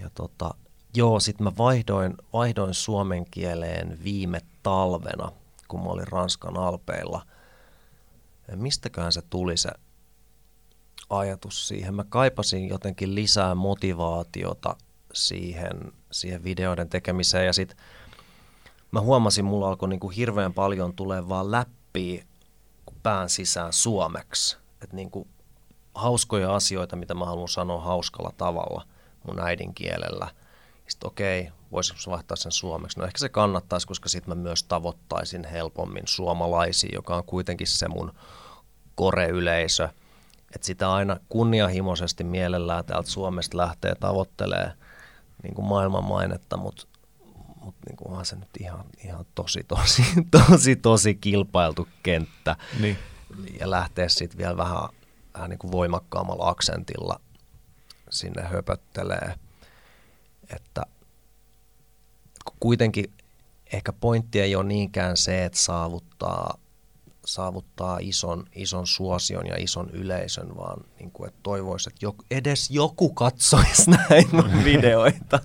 Ja 0.02 0.10
tota, 0.16 0.54
joo, 0.96 1.20
sitten 1.20 1.44
mä 1.44 1.52
vaihdoin, 1.58 2.14
vaihdoin 2.34 2.74
suomen 2.74 3.26
kieleen 3.32 3.98
viime 4.04 4.42
talvena, 4.64 5.32
kun 5.70 5.84
mä 5.84 5.90
olin 5.90 6.08
Ranskan 6.08 6.58
alpeilla. 6.58 7.26
Ja 8.48 8.58
mistäköhän 8.58 9.12
se 9.12 9.22
tuli 9.22 9.58
se 9.58 9.70
ajatus 11.10 11.68
siihen? 11.68 11.94
Mä 11.94 12.04
kaipasin 12.04 12.70
jotenkin 12.70 13.16
lisää 13.16 13.56
motivaatiota 13.56 14.76
siihen, 15.14 15.94
siihen 16.12 16.44
videoiden 16.44 16.90
tekemiseen 16.90 17.46
ja 17.46 17.54
sitten 17.54 17.78
mä 18.92 19.02
huomasin, 19.02 19.46
mulla 19.46 19.68
alkoi 19.68 19.90
niinku 19.90 20.10
hirveän 20.10 20.54
paljon 20.54 20.96
tulee 20.96 21.30
vaan 21.30 21.52
läppiä, 21.52 22.26
pään 23.04 23.30
sisään 23.30 23.74
suomeksi. 23.74 24.58
Että 24.82 24.96
niin 24.96 25.12
kuin 25.12 25.28
hauskoja 25.96 26.56
asioita, 26.56 26.96
mitä 26.96 27.14
mä 27.14 27.26
haluan 27.26 27.48
sanoa 27.48 27.82
hauskalla 27.82 28.32
tavalla 28.38 28.86
mun 29.28 29.40
äidinkielellä. 29.40 30.28
Sitten 30.88 31.08
okei, 31.08 31.52
voisiko 31.72 32.00
vaihtaa 32.08 32.38
sen 32.38 32.52
suomeksi? 32.52 33.00
No 33.00 33.06
ehkä 33.06 33.18
se 33.18 33.30
kannattaisi, 33.30 33.88
koska 33.88 34.10
sitten 34.10 34.38
mä 34.38 34.44
myös 34.44 34.64
tavoittaisin 34.64 35.46
helpommin 35.46 36.04
suomalaisia, 36.06 36.90
joka 36.94 37.16
on 37.16 37.24
kuitenkin 37.24 37.68
se 37.68 37.88
mun 37.88 38.14
kore-yleisö. 38.96 39.90
Että 40.56 40.66
sitä 40.66 40.94
aina 40.94 41.18
kunnianhimoisesti 41.30 42.24
mielellään 42.24 42.86
täältä 42.86 43.10
Suomesta 43.10 43.58
lähtee 43.58 43.96
tavoittelee 43.96 44.72
niin 45.44 45.54
kuin 45.54 45.66
maailman 45.66 46.04
mainetta, 46.04 46.58
mutta 46.58 46.88
mutta 47.62 47.82
niin 47.90 47.98
onhan 48.08 48.26
se 48.26 48.36
nyt 48.36 48.50
ihan, 48.60 48.86
ihan 49.04 49.26
tosi, 49.36 49.64
tosi, 49.64 50.04
tosi, 50.48 50.76
tosi 50.76 51.16
kilpailtu 51.16 51.88
kenttä. 52.04 52.56
Niin. 52.80 52.98
Ja 53.60 53.70
lähteä 53.70 54.10
sitten 54.10 54.38
vielä 54.38 54.58
vähän, 54.58 54.90
vähän 55.34 55.50
niin 55.50 55.60
kuin 55.60 55.72
voimakkaammalla 55.72 56.50
aksentilla 56.50 57.20
sinne 58.10 58.42
höpöttelee. 58.44 59.36
Että 60.56 60.82
kuitenkin 62.60 63.14
ehkä 63.74 63.94
pointti 63.94 64.40
ei 64.40 64.56
ole 64.56 64.64
niinkään 64.64 65.18
se, 65.18 65.46
että 65.46 65.60
saavuttaa, 65.60 66.58
saavuttaa 67.26 67.98
ison, 68.02 68.46
ison 68.56 68.88
suosion 68.88 69.48
ja 69.48 69.56
ison 69.58 69.90
yleisön, 69.90 70.58
vaan 70.58 70.84
niin 71.00 71.12
kuin, 71.12 71.28
että 71.28 71.40
toivoisi, 71.44 71.90
että 71.90 72.06
joku, 72.06 72.24
edes 72.32 72.72
joku 72.72 73.10
katsoisi 73.10 73.92
näin 74.10 74.30
videoita, 74.64 75.40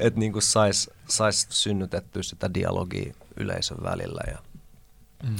että 0.00 0.20
niin 0.20 0.32
saisi 0.38 0.90
sais 1.08 1.46
synnytettyä 1.50 2.22
sitä 2.22 2.54
dialogia 2.54 3.14
yleisön 3.36 3.78
välillä 3.82 4.20
ja, 4.26 4.38
mm. 5.22 5.36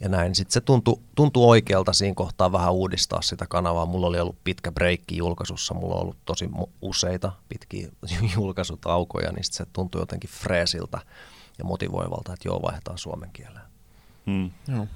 Ja 0.00 0.08
näin. 0.08 0.34
Sitten 0.34 0.52
se 0.52 0.60
tuntui, 0.60 0.96
tuntui 1.14 1.46
oikealta 1.46 1.92
siinä 1.92 2.14
kohtaa 2.14 2.52
vähän 2.52 2.72
uudistaa 2.72 3.22
sitä 3.22 3.46
kanavaa. 3.48 3.86
Mulla 3.86 4.06
oli 4.06 4.20
ollut 4.20 4.44
pitkä 4.44 4.72
breikki 4.72 5.16
julkaisussa, 5.16 5.74
mulla 5.74 5.94
on 5.94 6.00
ollut 6.00 6.16
tosi 6.24 6.50
useita 6.82 7.32
pitkiä 7.48 7.88
julkaisutaukoja, 8.36 9.32
niin 9.32 9.44
se 9.44 9.64
tuntui 9.72 10.02
jotenkin 10.02 10.30
freesiltä 10.30 11.00
ja 11.58 11.64
motivoivalta, 11.64 12.32
että 12.32 12.48
joo, 12.48 12.62
vaihdetaan 12.62 12.98
suomen 12.98 13.30
kieleen. 13.32 13.66
Mm. 14.26 14.50
Joo. 14.68 14.86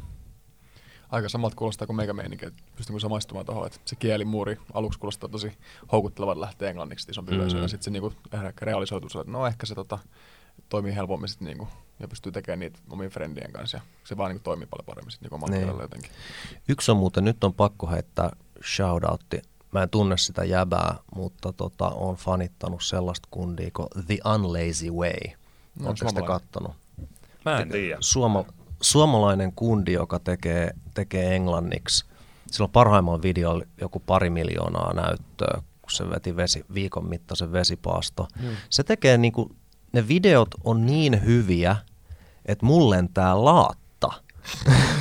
Aika 1.11 1.29
samalta 1.29 1.57
kuulostaa 1.57 1.87
kuin 1.87 1.97
meikä 1.97 2.47
että 2.47 2.63
pystynkö 2.77 3.01
samaistumaan 3.01 3.47
tuohon, 3.47 3.67
että 3.67 3.79
se 3.85 3.97
kielimuuri 3.97 4.59
aluksi 4.75 4.99
kuulostaa 4.99 5.29
tosi 5.29 5.53
houkuttelevan 5.93 6.41
lähteä 6.41 6.71
englanniksi 6.71 7.11
isompi 7.11 7.33
mm. 7.33 7.39
yleisö, 7.39 7.59
ja 7.59 7.69
sitten 7.69 7.85
se 7.85 7.91
niinku 7.91 8.13
realisoituu 8.61 9.21
että 9.21 9.33
no 9.33 9.47
ehkä 9.47 9.67
se 9.67 9.75
tota, 9.75 9.99
toimii 10.69 10.95
helpommin 10.95 11.29
sit 11.29 11.41
niinku, 11.41 11.69
ja 12.01 12.09
pystyy 12.09 12.33
tekemään 12.33 12.59
niitä 12.59 12.79
omien 12.91 13.11
friendien 13.11 13.53
kanssa, 13.53 13.77
ja 13.77 13.83
se 14.05 14.17
vaan 14.17 14.31
niinku 14.31 14.45
toimii 14.45 14.67
paljon 14.67 14.87
paremmin 14.87 15.11
sitten 15.11 15.31
niinku 15.31 15.47
niin. 15.51 15.81
jotenkin. 15.81 16.11
Yksi 16.69 16.91
on 16.91 16.97
muuten, 16.97 17.25
nyt 17.25 17.45
on 17.45 17.55
pakko 17.55 17.87
heittää 17.87 18.31
shoutoutti. 18.75 19.43
Mä 19.73 19.83
en 19.83 19.91
tunne 19.91 20.19
sitä 20.19 20.45
jäbää, 20.45 20.95
mutta 21.15 21.53
tota, 21.53 21.89
on 21.89 22.17
fanittanut 22.17 22.83
sellaista 22.83 23.29
kundia 23.31 23.71
kuin 23.77 23.89
The 24.07 24.19
Unlazy 24.35 24.91
Way. 24.91 25.35
No, 25.81 25.87
Oletteko 25.87 26.13
te 26.13 26.23
kattonut? 26.23 26.73
Mä 27.45 27.59
en 27.59 27.69
tiedä. 27.69 27.97
Suoma, 28.01 28.45
suomalainen 28.81 29.53
kundi, 29.53 29.93
joka 29.93 30.19
tekee, 30.19 30.71
tekee 30.95 31.37
englanniksi. 31.37 32.05
Sillä 32.51 32.65
on 32.65 32.71
parhaimmalla 32.71 33.23
videolla 33.23 33.65
joku 33.81 34.01
pari 34.01 34.31
miljoonaa 34.31 34.93
näyttöä, 34.93 35.63
kun 35.83 35.91
se 35.91 36.11
veti 36.11 36.37
vesi, 36.37 36.65
viikon 36.75 37.09
mittaisen 37.09 37.53
vesipaasto. 37.53 38.29
Mm. 38.43 38.49
Se 38.71 38.83
tekee 38.85 39.19
niinku, 39.19 39.57
ne 39.95 40.09
videot 40.09 40.49
on 40.65 40.87
niin 40.87 41.25
hyviä, 41.25 41.77
että 42.47 42.67
mulle 42.67 42.97
lentää 42.97 43.45
laatta. 43.45 44.13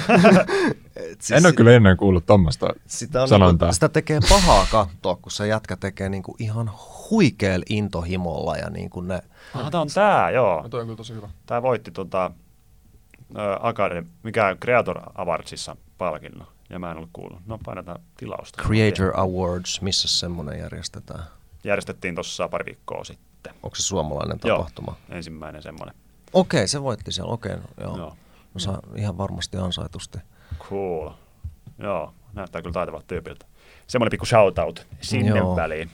siis 1.20 1.32
en 1.32 1.46
ole 1.46 1.54
kyllä 1.54 1.72
ennen 1.72 1.98
kuullut 1.98 2.26
tuommoista 2.26 2.74
sitä, 2.86 3.28
sanontaa. 3.28 3.66
Niinku, 3.66 3.74
sitä 3.74 3.90
tekee 3.90 4.20
pahaa 4.30 4.68
katsoa, 4.72 5.16
kun 5.16 5.32
se 5.32 5.48
jätkä 5.48 5.76
tekee 5.76 6.10
niinku 6.10 6.36
ihan 6.40 6.72
huikealla 7.10 7.66
intohimolla. 7.70 8.58
Ja 8.58 8.70
niinku 8.70 9.02
ne... 9.02 9.22
Ah, 9.54 9.72
tämä 9.72 9.82
on 9.82 9.88
tämä, 9.94 10.30
joo. 10.30 10.62
No, 10.62 10.70
toi 10.70 10.82
on 10.82 10.88
kyllä 10.88 10.98
tosi 10.98 11.14
hyvä. 11.14 11.30
Tämä 11.46 11.62
voitti 11.62 11.92
tota, 11.92 12.32
Academy, 13.60 14.08
mikä 14.24 14.56
Creator 14.62 15.02
Awardsissa 15.16 15.76
palkinnon, 15.98 16.48
ja 16.70 16.80
mä 16.80 16.92
en 16.92 16.98
ollut 16.98 17.10
kuullut. 17.14 17.40
No 17.46 17.60
painetaan 17.66 18.00
tilausta. 18.18 18.64
Creator 18.64 19.20
Awards, 19.20 19.82
missä 19.82 20.08
semmoinen 20.08 20.60
järjestetään? 20.60 21.24
Järjestettiin 21.64 22.16
tuossa 22.16 22.50
pari 22.50 22.66
viikkoa 22.66 23.04
sitten. 23.04 23.33
Onko 23.64 23.76
se 23.76 23.84
suomalainen 23.84 24.40
tapahtuma? 24.40 24.96
Joo, 25.10 25.18
ensimmäinen 25.18 25.62
semmoinen. 25.62 25.96
Okei, 26.34 26.68
se 26.68 26.84
voitti 26.84 27.12
siellä, 27.12 27.34
okei. 27.34 27.56
No, 27.56 27.64
joo. 27.82 27.98
joo. 27.98 28.16
No, 28.54 28.60
saa 28.60 28.80
ihan 28.96 29.18
varmasti 29.18 29.58
ansaitusti. 29.58 30.18
Cool. 30.60 31.10
Joo, 31.80 32.14
näyttää 32.34 32.62
kyllä 32.62 32.74
taitavalta 32.74 33.08
tyypiltä. 33.08 33.46
Semmoinen 33.88 34.12
pikku 34.12 34.26
shoutout 34.26 34.88
sinne 35.02 35.38
joo. 35.38 35.56
väliin. 35.56 35.90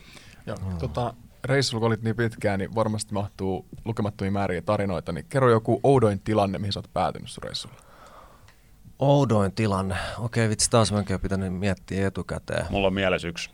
Joo, 0.45 0.57
tota, 0.79 1.13
reissulla, 1.43 1.79
kun 1.79 1.87
olit 1.87 2.01
niin 2.01 2.15
pitkään, 2.15 2.59
niin 2.59 2.75
varmasti 2.75 3.13
mahtuu 3.13 3.65
lukemattomia 3.85 4.31
määriä 4.31 4.61
tarinoita. 4.61 5.11
Niin 5.11 5.25
kerro 5.29 5.49
joku 5.49 5.79
oudoin 5.83 6.19
tilanne, 6.19 6.57
mihin 6.57 6.73
sä 6.73 6.79
oot 6.79 6.93
päätynyt 6.93 7.29
sun 7.29 7.43
reissulla. 7.43 7.75
Oudoin 8.99 9.51
tilanne. 9.51 9.95
Okei, 10.19 10.49
vitsi, 10.49 10.69
taas 10.69 10.91
mä 10.91 11.03
pitänyt 11.21 11.53
miettiä 11.53 12.07
etukäteen. 12.07 12.65
Mulla 12.69 12.87
on 12.87 12.93
mielessä 12.93 13.27
yksi. 13.27 13.49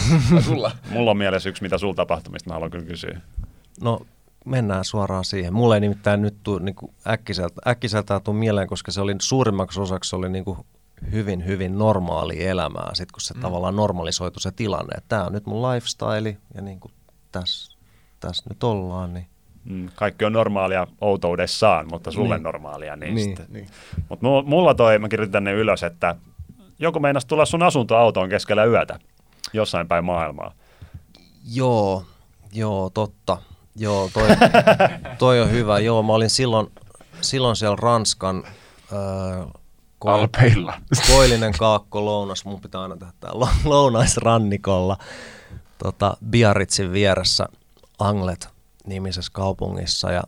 sulla? 0.46 0.72
Mulla 0.90 1.10
on 1.10 1.16
mielessä 1.16 1.48
yksi, 1.48 1.62
mitä 1.62 1.78
sulla 1.78 1.94
tapahtumista 1.94 2.50
mä 2.50 2.54
haluan 2.54 2.70
kyllä 2.70 2.84
kysyä. 2.84 3.20
No, 3.82 4.00
mennään 4.44 4.84
suoraan 4.84 5.24
siihen. 5.24 5.54
Mulle 5.54 5.76
ei 5.76 5.80
nimittäin 5.80 6.22
nyt 6.22 6.34
tuu, 6.42 6.58
niin 6.58 6.76
äkkiseltä, 7.06 7.60
äkkiseltä 7.66 8.20
tuu 8.20 8.34
mieleen, 8.34 8.68
koska 8.68 8.92
se 8.92 9.00
oli 9.00 9.14
suurimmaksi 9.20 9.80
osaksi 9.80 10.16
oli 10.16 10.28
niin 10.28 10.44
kuin 10.44 10.58
hyvin, 11.12 11.46
hyvin 11.46 11.78
normaali 11.78 12.46
elämää, 12.46 12.90
sit 12.92 13.12
kun 13.12 13.20
se 13.20 13.34
mm. 13.34 13.40
tavallaan 13.40 13.76
normalisoitu 13.76 14.40
se 14.40 14.50
tilanne. 14.52 15.02
Tämä 15.08 15.24
on 15.24 15.32
nyt 15.32 15.46
mun 15.46 15.62
lifestyle 15.70 16.36
ja 16.54 16.62
niin 16.62 16.80
kuin 16.80 16.92
tässä 17.32 17.78
täs 18.20 18.42
nyt 18.48 18.64
ollaan. 18.64 19.14
Niin. 19.14 19.26
Mm, 19.64 19.88
kaikki 19.94 20.24
on 20.24 20.32
normaalia 20.32 20.86
outoudessaan, 21.00 21.86
mutta 21.90 22.10
sulle 22.10 22.34
niin. 22.34 22.42
normaalia. 22.42 22.96
Niin 22.96 23.14
niin, 23.14 23.36
niin. 23.48 23.68
Mutta 24.08 24.26
mulla 24.44 24.74
toi, 24.74 24.98
mä 24.98 25.08
kirjoitin 25.08 25.32
tänne 25.32 25.52
ylös, 25.52 25.82
että 25.82 26.16
joku 26.78 27.00
meinasi 27.00 27.26
tulla 27.26 27.44
sun 27.44 27.62
asuntoautoon 27.62 28.28
keskellä 28.28 28.64
yötä 28.64 28.98
jossain 29.52 29.88
päin 29.88 30.04
maailmaa. 30.04 30.52
Joo, 31.52 32.04
joo, 32.52 32.90
totta. 32.90 33.42
Joo, 33.80 34.10
toi, 34.12 34.28
toi 35.18 35.40
on 35.40 35.50
hyvä. 35.50 35.78
Joo, 35.78 36.02
mä 36.02 36.12
olin 36.12 36.30
silloin, 36.30 36.72
silloin 37.20 37.56
siellä 37.56 37.76
Ranskan 37.76 38.44
äh, 38.46 39.46
Alpeilla. 40.04 40.80
Koillinen 41.06 41.52
kaakko 41.58 42.04
lounas, 42.04 42.44
mun 42.44 42.60
pitää 42.60 42.82
aina 42.82 42.96
tehdä 42.96 43.12
tää 43.20 43.30
lounaisrannikolla 43.64 44.96
tota, 45.78 46.16
Biarritzin 46.30 46.92
vieressä 46.92 47.46
Anglet-nimisessä 47.98 49.30
kaupungissa. 49.32 50.12
Ja, 50.12 50.22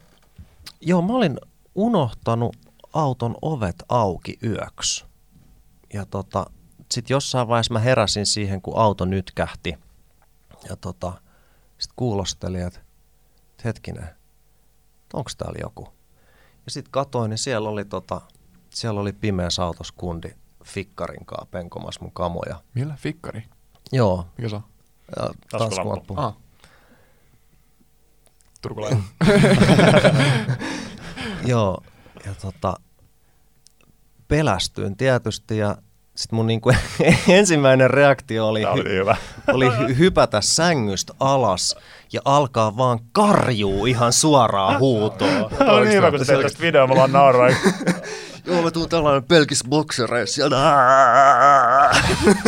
joo, 0.80 1.02
mä 1.02 1.12
olin 1.12 1.40
unohtanut 1.74 2.56
auton 2.92 3.36
ovet 3.42 3.82
auki 3.88 4.38
yöksi. 4.42 5.04
Ja 5.92 6.06
tota, 6.06 6.46
sitten 6.90 7.14
jossain 7.14 7.48
vaiheessa 7.48 7.72
mä 7.72 7.78
heräsin 7.78 8.26
siihen, 8.26 8.62
kun 8.62 8.78
auto 8.78 9.04
nytkähti. 9.04 9.74
Ja 10.68 10.76
tota, 10.76 11.12
sitten 11.78 11.96
kuulostelin, 11.96 12.66
että 12.66 12.80
hetkinen, 13.64 14.08
onko 15.12 15.30
täällä 15.38 15.58
joku? 15.62 15.88
Ja 16.64 16.70
sitten 16.70 16.90
katoin, 16.90 17.30
niin 17.30 17.38
siellä 17.38 17.68
oli, 17.68 17.84
tota, 17.84 18.20
siellä 18.70 19.00
oli 19.00 19.12
pimeä 19.12 19.48
autoskundi 19.60 20.30
Fikkarin 20.64 21.26
kanssa 21.26 21.46
penkomassa 21.50 22.00
mun 22.00 22.12
kamoja. 22.12 22.60
Millä? 22.74 22.94
Fikkari? 22.98 23.44
Joo. 23.92 24.26
Mikä 24.38 24.48
se 24.48 24.56
on? 24.56 24.64
Ja 25.16 25.30
taskulampu. 25.58 26.14
Ah. 26.16 26.36
Turkulainen. 28.62 29.02
Joo, 31.44 31.82
ja 32.26 32.34
tota, 32.34 32.76
pelästyin 34.28 34.96
tietysti 34.96 35.58
ja 35.58 35.76
sitten 36.14 36.36
mun 36.36 36.46
niinku 36.46 36.70
ensimmäinen 37.28 37.90
reaktio 37.90 38.48
oli, 38.48 38.64
oli, 38.64 38.90
hyvä. 38.90 39.16
oli 39.54 39.98
hypätä 39.98 40.40
sängystä 40.40 41.14
alas 41.20 41.76
ja 42.12 42.20
alkaa 42.24 42.76
vaan 42.76 42.98
karjuu 43.12 43.86
ihan 43.86 44.12
suoraan 44.12 44.78
huutoon. 44.78 45.50
Tämä 45.58 45.72
on 45.72 45.82
niin 45.82 45.96
hyvä, 45.96 46.10
kun 46.10 46.18
sä 46.18 46.24
teet 46.24 46.42
tästä 46.42 46.60
videoa, 46.60 46.86
mulla 46.86 47.04
on 47.04 47.12
nauraa. 47.12 47.48
Joo, 48.46 48.62
mä 48.62 48.70
tuun 48.70 48.88
tällainen 48.88 49.24
pelkis 49.24 49.64
boksereissa. 49.68 50.42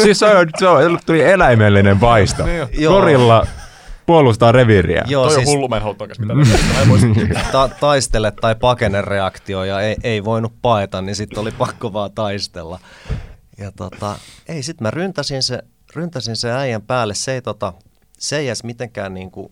siis 0.03 0.19
se, 0.19 0.27
on, 0.27 0.47
se 0.59 0.69
on, 0.69 0.99
tuli 1.07 1.23
eläimellinen 1.23 2.01
vaisto. 2.01 2.45
Niin 2.45 2.69
Gorilla 2.89 3.47
puolustaa 4.07 4.53
reviiriä. 4.53 5.05
Joo, 5.07 5.27
Toi 5.27 5.35
siis, 5.35 5.49
on 5.49 5.55
hullu 5.55 5.69
mitä 6.19 6.35
mm. 6.35 7.53
ta- 7.53 7.71
taistele 7.81 8.31
tai 8.31 8.55
pakene 8.55 9.03
reaktio 9.03 9.65
ja 9.65 9.81
ei, 9.81 9.97
ei 10.03 10.25
voinut 10.25 10.53
paeta, 10.63 11.03
niin 11.03 11.17
sitten 11.17 11.39
oli 11.39 11.51
pakko 11.51 11.93
vaan 11.93 12.13
taistella. 12.13 12.81
Ja 13.59 13.73
tota, 13.73 14.19
ei, 14.49 14.63
sitten 14.63 14.85
mä 14.85 14.91
ryntäsin 14.91 15.43
se, 15.43 15.63
ryntäsin 15.95 16.37
se 16.37 16.53
äijän 16.53 16.83
päälle. 16.83 17.15
Se 17.15 17.33
ei, 17.33 17.43
tota, 17.43 17.73
se 18.25 18.39
ei 18.39 18.47
edes 18.47 18.65
mitenkään 18.65 19.15
niinku 19.15 19.51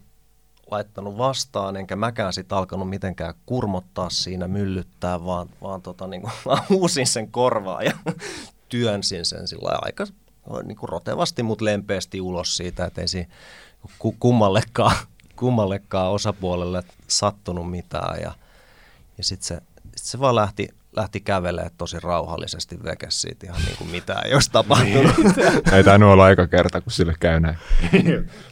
laittanut 0.70 1.18
vastaan, 1.18 1.76
enkä 1.76 1.96
mäkään 1.96 2.32
sitten 2.32 2.58
alkanut 2.58 2.88
mitenkään 2.88 3.34
kurmottaa 3.46 4.10
siinä, 4.10 4.48
myllyttää, 4.48 5.24
vaan, 5.24 5.48
vaan 5.62 5.82
tota, 5.82 6.06
niin 6.12 6.22
kuin, 6.22 6.32
uusin 6.70 7.06
sen 7.06 7.30
korvaa 7.30 7.82
ja 7.82 7.92
työnsin 8.68 9.24
sen 9.24 9.48
sillä 9.48 9.78
aika 9.82 10.06
niin 10.64 10.76
kuin 10.76 10.88
rotevasti, 10.88 11.42
mutta 11.42 11.64
lempeästi 11.64 12.20
ulos 12.20 12.56
siitä, 12.56 12.84
että 12.84 13.00
ei 13.00 13.08
siinä 13.08 13.30
kummallekaan, 14.18 14.96
kummallekaan 15.36 16.12
osapuolelle 16.12 16.82
sattunut 17.08 17.70
mitään. 17.70 18.20
Ja, 18.22 18.32
ja 19.18 19.24
sitten 19.24 19.46
se, 19.46 19.60
sit 19.96 20.06
se 20.06 20.20
vaan 20.20 20.34
lähti, 20.34 20.68
lähti 20.96 21.20
kävelemään 21.20 21.70
tosi 21.78 22.00
rauhallisesti 22.00 22.84
veke 22.84 23.06
siitä 23.10 23.46
ihan 23.46 23.62
niin 23.62 23.76
kuin 23.76 23.90
mitään 23.90 24.26
ei 24.26 24.34
olisi 24.34 24.50
tapahtunut. 24.52 25.16
Niin. 25.18 25.34
ei 25.76 25.84
tainnut 25.84 26.10
olla 26.10 26.24
aika 26.24 26.46
kerta, 26.46 26.80
kun 26.80 26.92
sille 26.92 27.14
käy 27.20 27.40
näin. 27.40 27.58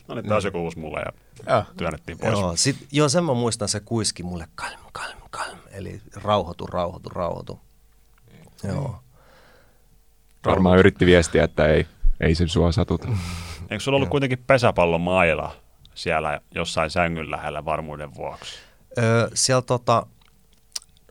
no 0.09 0.15
niin, 0.15 0.29
taas 0.29 0.45
joku 0.45 0.59
uusi 0.59 0.79
mulle 0.79 1.01
ja 1.01 1.13
ja. 1.47 1.65
työnnettiin 1.77 2.19
pois. 2.19 2.33
Joo, 2.33 2.57
sit, 2.57 2.87
joo, 2.93 3.09
sen 3.09 3.25
mä 3.25 3.35
muistan, 3.35 3.69
se 3.69 3.81
kuiski 3.81 4.23
mulle 4.23 4.47
kalm, 4.55 4.79
kalm, 4.93 5.19
kalm, 5.31 5.59
eli 5.71 6.01
rauhoitu, 6.23 6.67
rauhoitu, 6.67 7.09
rauhoitu. 7.09 7.61
Mm. 8.63 8.71
Joo. 8.71 9.03
Varmaan 10.47 10.79
yritti 10.79 11.07
viestiä, 11.07 11.45
että 11.45 11.67
ei, 11.67 11.87
ei 12.21 12.35
se 12.35 12.49
sua 12.49 12.73
satuta. 12.73 13.09
Eikö 13.71 13.85
sulla 13.85 13.97
ollut 13.97 14.09
kuitenkin 14.09 14.45
pesäpallomaila 14.47 15.57
siellä 15.95 16.41
jossain 16.55 16.91
sängyn 16.91 17.31
lähellä 17.31 17.65
varmuuden 17.65 18.15
vuoksi? 18.15 18.59
Öö, 18.99 19.29
siellä 19.35 19.63
tota, 19.63 20.07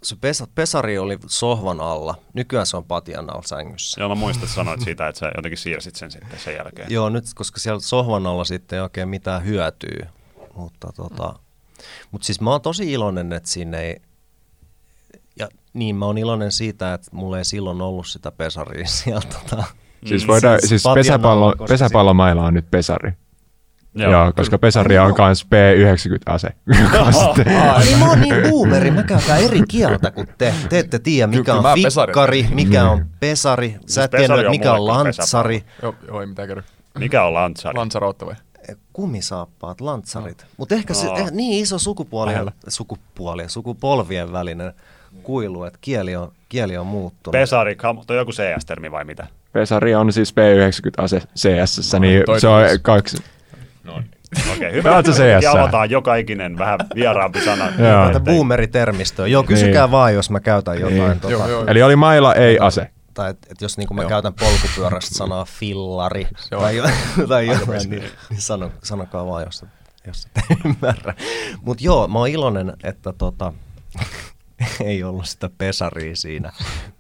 se 0.04 0.16
pesa, 0.16 0.48
pesari 0.56 0.98
oli 0.98 1.18
sohvan 1.28 1.80
alla. 1.80 2.16
Nykyään 2.34 2.66
se 2.66 2.78
on 2.78 2.86
patian 2.86 3.30
alla 3.30 3.44
sängyssä. 3.46 4.02
Joo, 4.02 4.10
mä 4.10 4.16
muistan, 4.16 4.44
että 4.44 4.56
sanoit 4.56 4.82
siitä, 4.82 5.08
että 5.08 5.20
sä 5.20 5.32
jotenkin 5.36 5.58
siirsit 5.58 5.96
sen 5.96 6.12
sitten 6.12 6.40
sen 6.40 6.56
jälkeen. 6.56 6.92
Joo, 6.92 7.10
nyt 7.10 7.26
koska 7.36 7.60
siellä 7.60 7.80
sohvan 7.80 8.28
alla 8.28 8.44
sitten 8.44 8.78
ei 8.78 8.82
oikein 8.84 9.10
mitään 9.10 9.46
hyötyy. 9.46 10.00
Mutta 10.56 10.94
tota, 10.96 11.40
mut 12.12 12.24
siis 12.24 12.42
mä 12.42 12.52
oon 12.52 12.62
tosi 12.62 12.92
iloinen, 12.92 13.34
että 13.34 13.50
sinne 13.50 13.82
ei, 13.82 14.02
ja 15.40 15.48
niin 15.74 15.96
mä 15.96 16.06
oon 16.06 16.18
iloinen 16.18 16.52
siitä, 16.52 16.94
että 16.94 17.08
mulla 17.12 17.38
ei 17.38 17.46
silloin 17.46 17.82
ollut 17.82 18.08
sitä 18.08 18.32
pesaria 18.32 18.88
siellä. 19.04 19.22
Tota, 19.22 19.64
siis, 20.06 20.28
voidaan, 20.28 20.60
siis, 20.60 20.70
siis 20.70 20.84
pesäpallo, 20.96 21.56
pesäpallomailla 21.68 22.46
on 22.46 22.54
nyt 22.54 22.72
pesari. 22.72 23.14
Joo, 23.94 24.12
Joo 24.12 24.34
koska 24.36 24.58
pesari 24.58 24.98
on 24.98 25.14
myös 25.18 25.46
P90-ase. 25.46 26.48
niin 27.86 28.00
mä 28.00 28.10
oon 28.10 28.22
niin 28.22 28.36
boomeri, 28.50 28.92
mä 28.92 29.04
käytän 29.04 29.42
eri 29.42 29.62
kieltä 29.68 30.12
kuin 30.12 30.28
te. 30.38 30.54
Te 30.70 30.80
ette 30.80 31.00
tiedä, 31.00 31.28
mikä 31.28 31.54
on 31.54 31.64
fikkari, 31.74 32.48
mikä 32.54 32.90
on 32.90 33.06
pesari. 33.20 33.70
Sä 33.70 33.78
siis 33.86 33.98
et 33.98 34.12
tiedä, 34.12 34.50
mikä 34.50 34.74
on 34.74 34.88
lantsari. 34.88 35.64
Joo, 35.82 35.96
joo, 36.08 36.22
ei 36.22 36.28
mitään 36.28 36.48
kerro. 36.48 36.64
Mikä 37.00 37.24
on 37.24 37.34
lantsari? 37.34 37.78
Lantsarootta 37.78 38.26
vai? 38.26 38.36
Kumisaappaat, 38.94 39.82
lantsarit. 39.82 40.38
No. 40.42 40.48
Mutta 40.58 40.76
ehkä 40.76 40.94
se 40.94 41.08
eh, 41.08 41.32
niin 41.32 41.64
iso 41.64 41.80
sukupuoli, 41.80 42.34
sukupuoli, 42.68 43.50
sukupolvien 43.50 44.32
välinen 44.32 44.74
kuilu, 45.24 45.64
että 45.64 45.80
kieli 45.82 46.16
on, 46.16 46.32
kieli 46.50 46.78
on 46.78 46.88
muuttunut. 46.88 47.32
Pesari, 47.32 47.78
toi 48.08 48.18
joku 48.18 48.32
CS-termi 48.32 48.92
vai 48.92 49.06
mitä? 49.06 49.28
Pesari 49.54 49.96
on 49.96 50.14
siis 50.14 50.34
P90-ase 50.34 51.22
CS, 51.38 51.94
no, 51.94 52.00
niin 52.00 52.24
se 52.40 52.48
on 52.48 52.64
kaksi 52.82 53.18
No 53.90 54.00
niin. 54.00 54.12
Okei, 54.54 54.68
okay, 54.68 54.72
hyvä. 54.72 55.04
CS? 55.04 55.46
avataan 55.46 55.90
joka 55.90 56.16
ikinen 56.16 56.58
vähän 56.58 56.80
vieraampi 56.96 57.42
sana. 57.42 57.66
Tätä 58.08 58.20
boomeritermistöä. 58.20 59.28
Joo, 59.28 59.44
kysykää 59.44 59.86
niin. 59.86 59.92
vaan, 59.92 60.14
jos 60.14 60.30
mä 60.30 60.40
käytän 60.40 60.80
jotain. 60.80 61.00
Niin. 61.00 61.20
Tota, 61.20 61.32
joo, 61.32 61.48
joo. 61.48 61.66
Eli 61.68 61.84
oli 61.84 61.96
maila, 61.96 62.36
ei 62.36 62.60
ase. 62.60 62.90
Tai 63.14 63.30
et, 63.30 63.38
et 63.52 63.62
jos 63.62 63.78
niinku 63.78 63.94
mä 63.94 64.02
joo. 64.02 64.10
käytän 64.10 64.34
polkupyörästä 64.34 65.16
sanaa 65.16 65.46
fillari 65.46 66.28
tai, 66.50 66.82
tai 67.30 67.48
jotain, 67.48 67.90
niin, 67.90 68.04
niin 68.30 68.42
sano, 68.42 68.72
sanokaa 68.84 69.26
vaan, 69.26 69.44
jos, 69.46 69.66
jos 70.08 70.28
et 70.36 70.58
ymmärrä. 70.66 71.14
Mutta 71.62 71.84
joo, 71.84 72.08
mä 72.08 72.20
oon 72.20 72.28
iloinen, 72.28 72.74
että 72.84 73.14
tota, 73.14 73.54
ei 74.84 75.04
ollut 75.04 75.26
sitä 75.26 75.50
pesaria 75.58 76.16
siinä, 76.16 76.52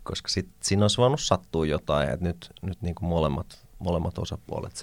koska 0.04 0.30
sit, 0.30 0.49
siinä 0.63 0.84
olisi 0.84 0.97
voinut 0.97 1.21
sattua 1.21 1.65
jotain, 1.65 2.10
että 2.10 2.25
nyt, 2.25 2.52
nyt 2.62 2.82
niinku 2.82 3.06
molemmat, 3.06 3.60
molemmat 3.80 4.17
osapuolet 4.17 4.75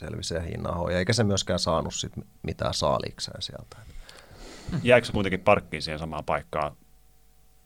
selvisivät 0.00 0.38
selvisee 0.38 0.56
hinnahoja, 0.56 0.98
eikä 0.98 1.12
se 1.12 1.24
myöskään 1.24 1.58
saanut 1.58 1.94
sit 1.94 2.12
mitään 2.42 2.74
saalikseen 2.74 3.42
sieltä. 3.42 3.76
Jääkö 4.82 5.06
se 5.06 5.12
kuitenkin 5.12 5.40
parkkiin 5.40 5.82
siihen 5.82 5.98
samaan 5.98 6.24
paikkaan 6.24 6.76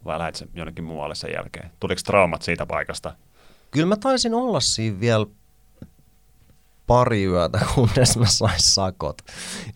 vai 0.05 0.19
lähdet 0.19 0.35
se 0.35 0.47
jonnekin 0.55 0.85
muualle 0.85 1.15
sen 1.15 1.33
jälkeen? 1.33 1.71
Tuliko 1.81 2.01
traumat 2.05 2.43
siitä 2.43 2.67
paikasta? 2.67 3.15
Kyllä 3.71 3.87
mä 3.87 3.97
taisin 3.97 4.35
olla 4.35 4.61
siinä 4.61 5.01
vielä 5.01 5.27
pari 6.87 7.25
yötä, 7.25 7.61
kunnes 7.75 8.17
mä 8.17 8.27
sain 8.27 8.63
sakot. 8.63 9.23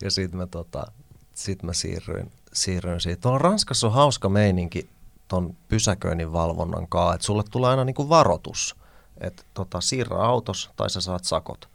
Ja 0.01 0.11
sitten 0.11 0.37
mä, 0.37 0.47
tota, 0.47 0.85
sit 1.33 1.63
mä 1.63 1.73
siirryin, 1.73 2.31
siirryin 2.53 3.01
siitä. 3.01 3.21
Tuolla 3.21 3.37
Ranskassa 3.37 3.87
on 3.87 3.93
hauska 3.93 4.29
meininki 4.29 4.89
ton 5.27 5.55
pysäköinnin 5.67 6.33
valvonnan 6.33 6.87
kanssa, 6.87 7.15
että 7.15 7.25
sulle 7.25 7.43
tulee 7.51 7.69
aina 7.69 7.85
niinku 7.85 8.09
varoitus, 8.09 8.75
että 9.21 9.43
tota, 9.53 9.81
siirrä 9.81 10.17
autos 10.17 10.69
tai 10.75 10.89
sä 10.89 11.01
saat 11.01 11.23
sakot. 11.23 11.69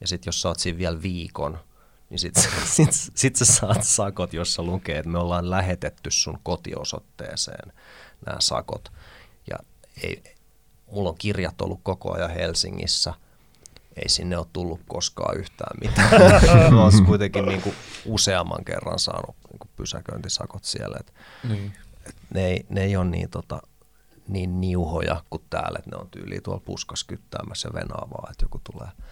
Ja 0.00 0.08
sitten 0.08 0.28
jos 0.28 0.42
sä 0.42 0.48
oot 0.48 0.58
siinä 0.58 0.78
vielä 0.78 1.02
viikon, 1.02 1.58
niin 2.10 2.18
sitten 2.18 2.44
sit, 2.76 2.88
sit 3.14 3.36
sä 3.36 3.44
saat 3.44 3.82
sakot, 3.82 4.32
jossa 4.32 4.62
lukee, 4.62 4.98
että 4.98 5.10
me 5.10 5.18
ollaan 5.18 5.50
lähetetty 5.50 6.10
sun 6.10 6.38
kotiosoitteeseen 6.42 7.72
nämä 8.26 8.36
sakot. 8.40 8.92
Ja 9.50 9.56
ei, 10.02 10.22
mulla 10.92 11.08
on 11.08 11.18
kirjat 11.18 11.60
ollut 11.60 11.80
koko 11.82 12.14
ajan 12.14 12.30
Helsingissä. 12.30 13.14
Ei 13.96 14.08
sinne 14.08 14.38
ole 14.38 14.46
tullut 14.52 14.80
koskaan 14.88 15.36
yhtään 15.36 15.78
mitään. 15.80 16.10
Mä 16.74 16.82
oon 16.82 17.06
kuitenkin 17.06 17.46
niin 17.46 17.62
kuin 17.62 17.74
useamman 18.04 18.64
kerran 18.64 18.98
saanut 18.98 19.36
niin 19.50 19.58
kuin 19.58 19.70
pysäköintisakot 19.76 20.64
siellä. 20.64 20.96
Et, 21.00 21.14
niin. 21.48 21.72
et 22.08 22.16
ne, 22.34 22.46
ei, 22.46 22.66
ne 22.68 22.82
ei 22.82 22.96
ole 22.96 23.04
niin, 23.04 23.30
tota, 23.30 23.62
niin 24.28 24.60
niuhoja 24.60 25.24
kuin 25.30 25.42
täällä, 25.50 25.78
että 25.78 25.90
ne 25.90 25.96
on 25.96 26.10
tyyliin 26.10 26.42
tuolla 26.42 26.62
puskas 26.64 27.04
kyttäämässä 27.04 27.68
ja 27.68 27.74
venaavaa, 27.74 28.28
että 28.30 28.44
joku 28.44 28.60
tulee– 28.64 28.88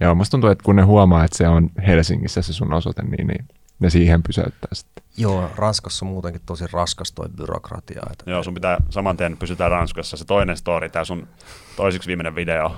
Joo, 0.00 0.14
musta 0.14 0.30
tuntuu, 0.30 0.50
että 0.50 0.64
kun 0.64 0.76
ne 0.76 0.82
huomaa, 0.82 1.24
että 1.24 1.36
se 1.36 1.48
on 1.48 1.70
Helsingissä 1.86 2.42
se 2.42 2.52
sun 2.52 2.72
osoite, 2.72 3.02
niin, 3.02 3.26
niin 3.26 3.48
ne 3.82 3.90
siihen 3.90 4.22
pysäyttää 4.22 4.68
sitten. 4.72 5.04
Joo, 5.16 5.50
Ranskassa 5.56 6.06
on 6.06 6.12
muutenkin 6.12 6.42
tosi 6.46 6.64
raskas 6.72 7.12
toi 7.12 7.28
byrokratia. 7.36 8.02
Että 8.10 8.30
Joo, 8.30 8.42
sun 8.42 8.54
pitää 8.54 8.78
saman 8.90 9.16
tien 9.16 9.36
pysytään 9.36 9.70
Ranskassa. 9.70 10.16
Se 10.16 10.24
toinen 10.24 10.56
story, 10.56 10.88
tämä 10.88 11.04
sun 11.04 11.28
toiseksi 11.76 12.06
viimeinen 12.06 12.34
video. 12.34 12.76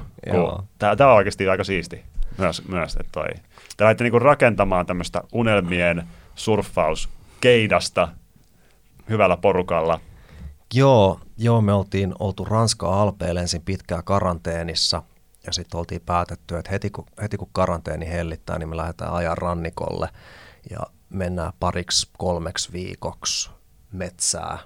Tämä, 0.79 0.97
tämä 0.97 1.11
on 1.11 1.17
oikeasti 1.17 1.49
aika 1.49 1.65
siisti 1.65 2.03
myös, 2.39 2.69
myös 2.69 2.97
että 2.97 3.13
toi. 3.13 3.29
Te 3.77 3.85
lähditte 3.85 4.05
niinku 4.05 4.19
rakentamaan 4.19 4.87
tämmöistä 4.87 5.23
unelmien 5.33 6.03
surffauskeidasta 6.35 8.09
hyvällä 9.09 9.37
porukalla. 9.37 10.01
Joo, 10.75 11.21
joo, 11.39 11.61
me 11.61 11.73
oltiin 11.73 12.15
oltu 12.19 12.45
Ranska 12.45 13.03
Alpeilla 13.03 13.41
ensin 13.41 13.63
pitkään 13.63 14.05
karanteenissa– 14.05 15.03
ja 15.47 15.53
sitten 15.53 15.79
oltiin 15.79 16.01
päätetty, 16.01 16.57
että 16.57 16.71
heti 16.71 16.91
kun, 16.91 17.07
heti 17.23 17.37
kun 17.37 17.51
karanteeni 17.53 18.09
hellittää, 18.09 18.59
niin 18.59 18.69
me 18.69 18.77
lähdetään 18.77 19.13
ajan 19.13 19.39
rannikolle 19.39 20.09
ja 20.71 20.79
mennään 21.09 21.53
pariksi 21.61 22.09
kolmeksi 22.19 22.73
viikoksi 22.73 23.51
metsää 23.93 24.59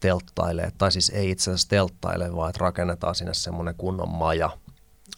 telttailee, 0.00 0.72
tai 0.78 0.92
siis 0.92 1.10
ei 1.10 1.30
itse 1.30 1.50
asiassa 1.50 1.68
telttaile, 1.68 2.36
vaan 2.36 2.50
että 2.50 2.64
rakennetaan 2.64 3.14
sinne 3.14 3.34
semmoinen 3.34 3.74
kunnon 3.74 4.08
maja, 4.08 4.50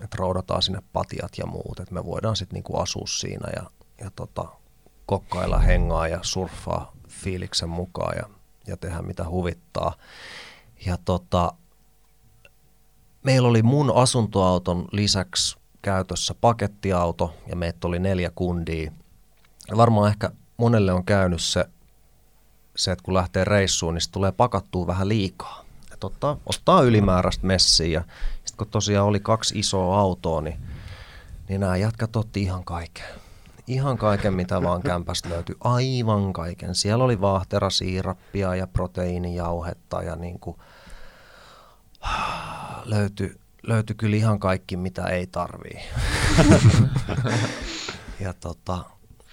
että 0.00 0.16
roudataan 0.18 0.62
sinne 0.62 0.82
patiat 0.92 1.38
ja 1.38 1.46
muut, 1.46 1.80
että 1.80 1.94
me 1.94 2.04
voidaan 2.04 2.36
sitten 2.36 2.54
niinku 2.54 2.76
asua 2.76 3.06
siinä 3.06 3.48
ja, 3.56 3.70
ja 4.00 4.10
tota, 4.16 4.44
kokkailla, 5.06 5.58
hengaa 5.58 6.08
ja 6.08 6.18
surffaa 6.22 6.92
fiiliksen 7.08 7.68
mukaan 7.68 8.16
ja, 8.16 8.28
ja 8.66 8.76
tehdä 8.76 9.02
mitä 9.02 9.28
huvittaa. 9.28 9.94
Ja 10.86 10.98
tota, 11.04 11.52
Meillä 13.24 13.48
oli 13.48 13.62
mun 13.62 13.92
asuntoauton 13.96 14.84
lisäksi 14.92 15.56
käytössä 15.82 16.34
pakettiauto 16.40 17.34
ja 17.46 17.56
meitä 17.56 17.88
oli 17.88 17.98
neljä 17.98 18.30
kundia. 18.34 18.90
Ja 19.70 19.76
varmaan 19.76 20.08
ehkä 20.08 20.30
monelle 20.56 20.92
on 20.92 21.04
käynyt 21.04 21.42
se, 21.42 21.64
se 22.76 22.92
että 22.92 23.04
kun 23.04 23.14
lähtee 23.14 23.44
reissuun, 23.44 23.94
niin 23.94 24.02
tulee 24.12 24.32
pakattua 24.32 24.87
vähän 24.87 25.08
liikaa. 25.08 25.64
Et 25.92 26.04
ottaa, 26.04 26.37
ottaa 26.46 26.82
ylimääräistä 26.82 27.46
messiä 27.46 27.87
ja 27.87 28.00
sitten 28.34 28.56
kun 28.56 28.66
tosiaan 28.66 29.06
oli 29.06 29.20
kaksi 29.20 29.58
isoa 29.58 30.00
autoa, 30.00 30.40
niin, 30.40 30.58
niin 31.48 31.60
nämä 31.60 31.76
jätkät 31.76 32.16
otti 32.16 32.42
ihan 32.42 32.64
kaiken. 32.64 33.06
Ihan 33.66 33.98
kaiken, 33.98 34.34
mitä 34.34 34.62
vaan 34.62 34.82
kämpästä 34.82 35.28
löytyi. 35.28 35.56
Aivan 35.60 36.32
kaiken. 36.32 36.74
Siellä 36.74 37.04
oli 37.04 37.20
vaahterasiirappia 37.20 38.54
ja 38.54 38.66
proteiinijauhetta 38.66 40.02
ja 40.02 40.16
niin 40.16 40.38
kuin– 40.38 40.56
löytyi, 42.84 43.40
löytyi 43.62 43.96
kyllä 43.96 44.16
ihan 44.16 44.38
kaikki, 44.38 44.76
mitä 44.76 45.02
ei 45.02 45.26
tarvii. 45.26 45.80
ja 48.20 48.32
tota, 48.32 48.84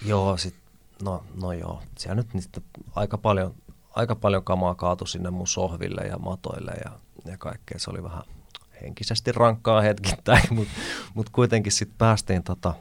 joo, 0.04 0.36
sit, 0.36 0.54
no, 1.02 1.24
no 1.42 1.52
joo, 1.52 1.82
siellä 1.98 2.14
nyt 2.14 2.34
niistä 2.34 2.60
aika 2.94 3.18
paljon, 3.18 3.54
aika 3.94 4.16
paljon 4.16 4.44
kamaa 4.44 4.74
kaatu 4.74 5.06
sinne 5.06 5.30
mun 5.30 5.46
sohville 5.46 6.00
ja 6.00 6.18
matoille 6.18 6.72
ja, 6.84 6.90
ja 7.24 7.38
kaikkea. 7.38 7.78
Se 7.78 7.90
oli 7.90 8.02
vähän 8.02 8.22
henkisesti 8.82 9.32
rankkaa 9.32 9.80
hetkittäin, 9.80 10.46
mutta 10.54 10.72
mut 11.14 11.30
kuitenkin 11.30 11.72
sitten 11.72 11.98
päästiin, 11.98 12.42
tota, 12.42 12.74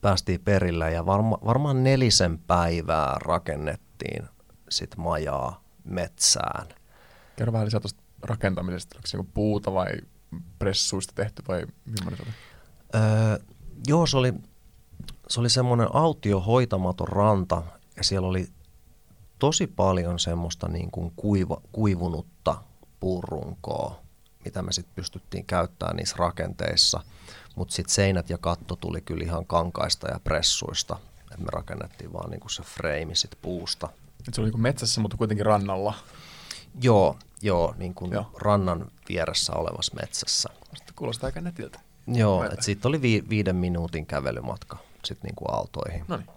päästiin 0.00 0.40
perille 0.40 0.92
ja 0.92 1.06
varma, 1.06 1.38
varmaan 1.44 1.84
nelisen 1.84 2.38
päivää 2.38 3.16
rakennettiin 3.20 4.22
sit 4.68 4.96
majaa 4.96 5.62
metsään. 5.84 6.66
Kerro 7.36 7.52
vähän 7.52 7.66
lisää 7.66 7.80
tuosta 7.80 8.01
rakentamisesta? 8.22 8.96
Oliko 8.96 9.06
se 9.06 9.16
joku 9.16 9.30
puuta 9.34 9.74
vai 9.74 9.88
pressuista 10.58 11.12
tehty 11.14 11.42
vai 11.48 11.66
millainen 11.84 12.16
se 12.16 12.22
oli? 12.22 12.32
Öö, 12.94 13.38
joo, 13.86 14.06
se 14.06 14.16
oli, 14.16 14.34
se 15.28 15.40
oli 15.40 15.50
semmoinen 15.50 15.88
autio 15.92 16.40
hoitamaton 16.40 17.08
ranta 17.08 17.62
ja 17.96 18.04
siellä 18.04 18.28
oli 18.28 18.48
tosi 19.38 19.66
paljon 19.66 20.18
semmoista 20.18 20.68
niin 20.68 20.90
kuin 20.90 21.12
kuiva, 21.16 21.60
kuivunutta 21.72 22.62
puurunkoa, 23.00 24.00
mitä 24.44 24.62
me 24.62 24.72
sitten 24.72 24.94
pystyttiin 24.94 25.46
käyttämään 25.46 25.96
niissä 25.96 26.16
rakenteissa. 26.18 27.00
Mutta 27.56 27.74
sitten 27.74 27.94
seinät 27.94 28.30
ja 28.30 28.38
katto 28.38 28.76
tuli 28.76 29.00
kyllä 29.00 29.24
ihan 29.24 29.46
kankaista 29.46 30.08
ja 30.10 30.20
pressuista. 30.24 30.98
Et 31.32 31.38
me 31.40 31.46
rakennettiin 31.52 32.12
vaan 32.12 32.30
niinku 32.30 32.48
se 32.48 32.62
freimi 32.62 33.14
sit 33.16 33.38
puusta. 33.42 33.88
Et 34.28 34.34
se 34.34 34.40
oli 34.40 34.46
niinku 34.46 34.58
metsässä, 34.58 35.00
mutta 35.00 35.16
kuitenkin 35.16 35.46
rannalla. 35.46 35.94
Joo, 36.80 37.16
joo, 37.42 37.74
niin 37.78 37.94
kuin 37.94 38.12
Joo. 38.12 38.30
rannan 38.38 38.90
vieressä 39.08 39.52
olevassa 39.52 39.94
metsässä. 40.00 40.48
Sitten 40.76 40.94
kuulostaa 40.96 41.28
aika 41.28 41.40
netiltä. 41.40 41.80
Joo, 42.06 42.44
että 42.44 42.62
siitä 42.64 42.88
oli 42.88 43.02
vi- 43.02 43.24
viiden 43.28 43.56
minuutin 43.56 44.06
kävelymatka 44.06 44.78
sitten 45.04 45.28
niinku 45.28 45.44
autoihin. 45.48 46.04
No 46.08 46.16
niin. 46.16 46.28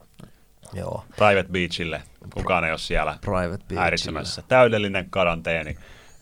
Joo, 0.74 1.04
Private 1.16 1.50
Beachille. 1.52 2.02
Kukaan 2.34 2.64
ei 2.64 2.72
ole 2.72 2.80
siellä 2.80 3.18
private 3.22 3.48
beachille. 3.58 3.80
häiritsemässä. 3.82 4.42
Täydellinen 4.48 5.10
karanteeni 5.10 5.78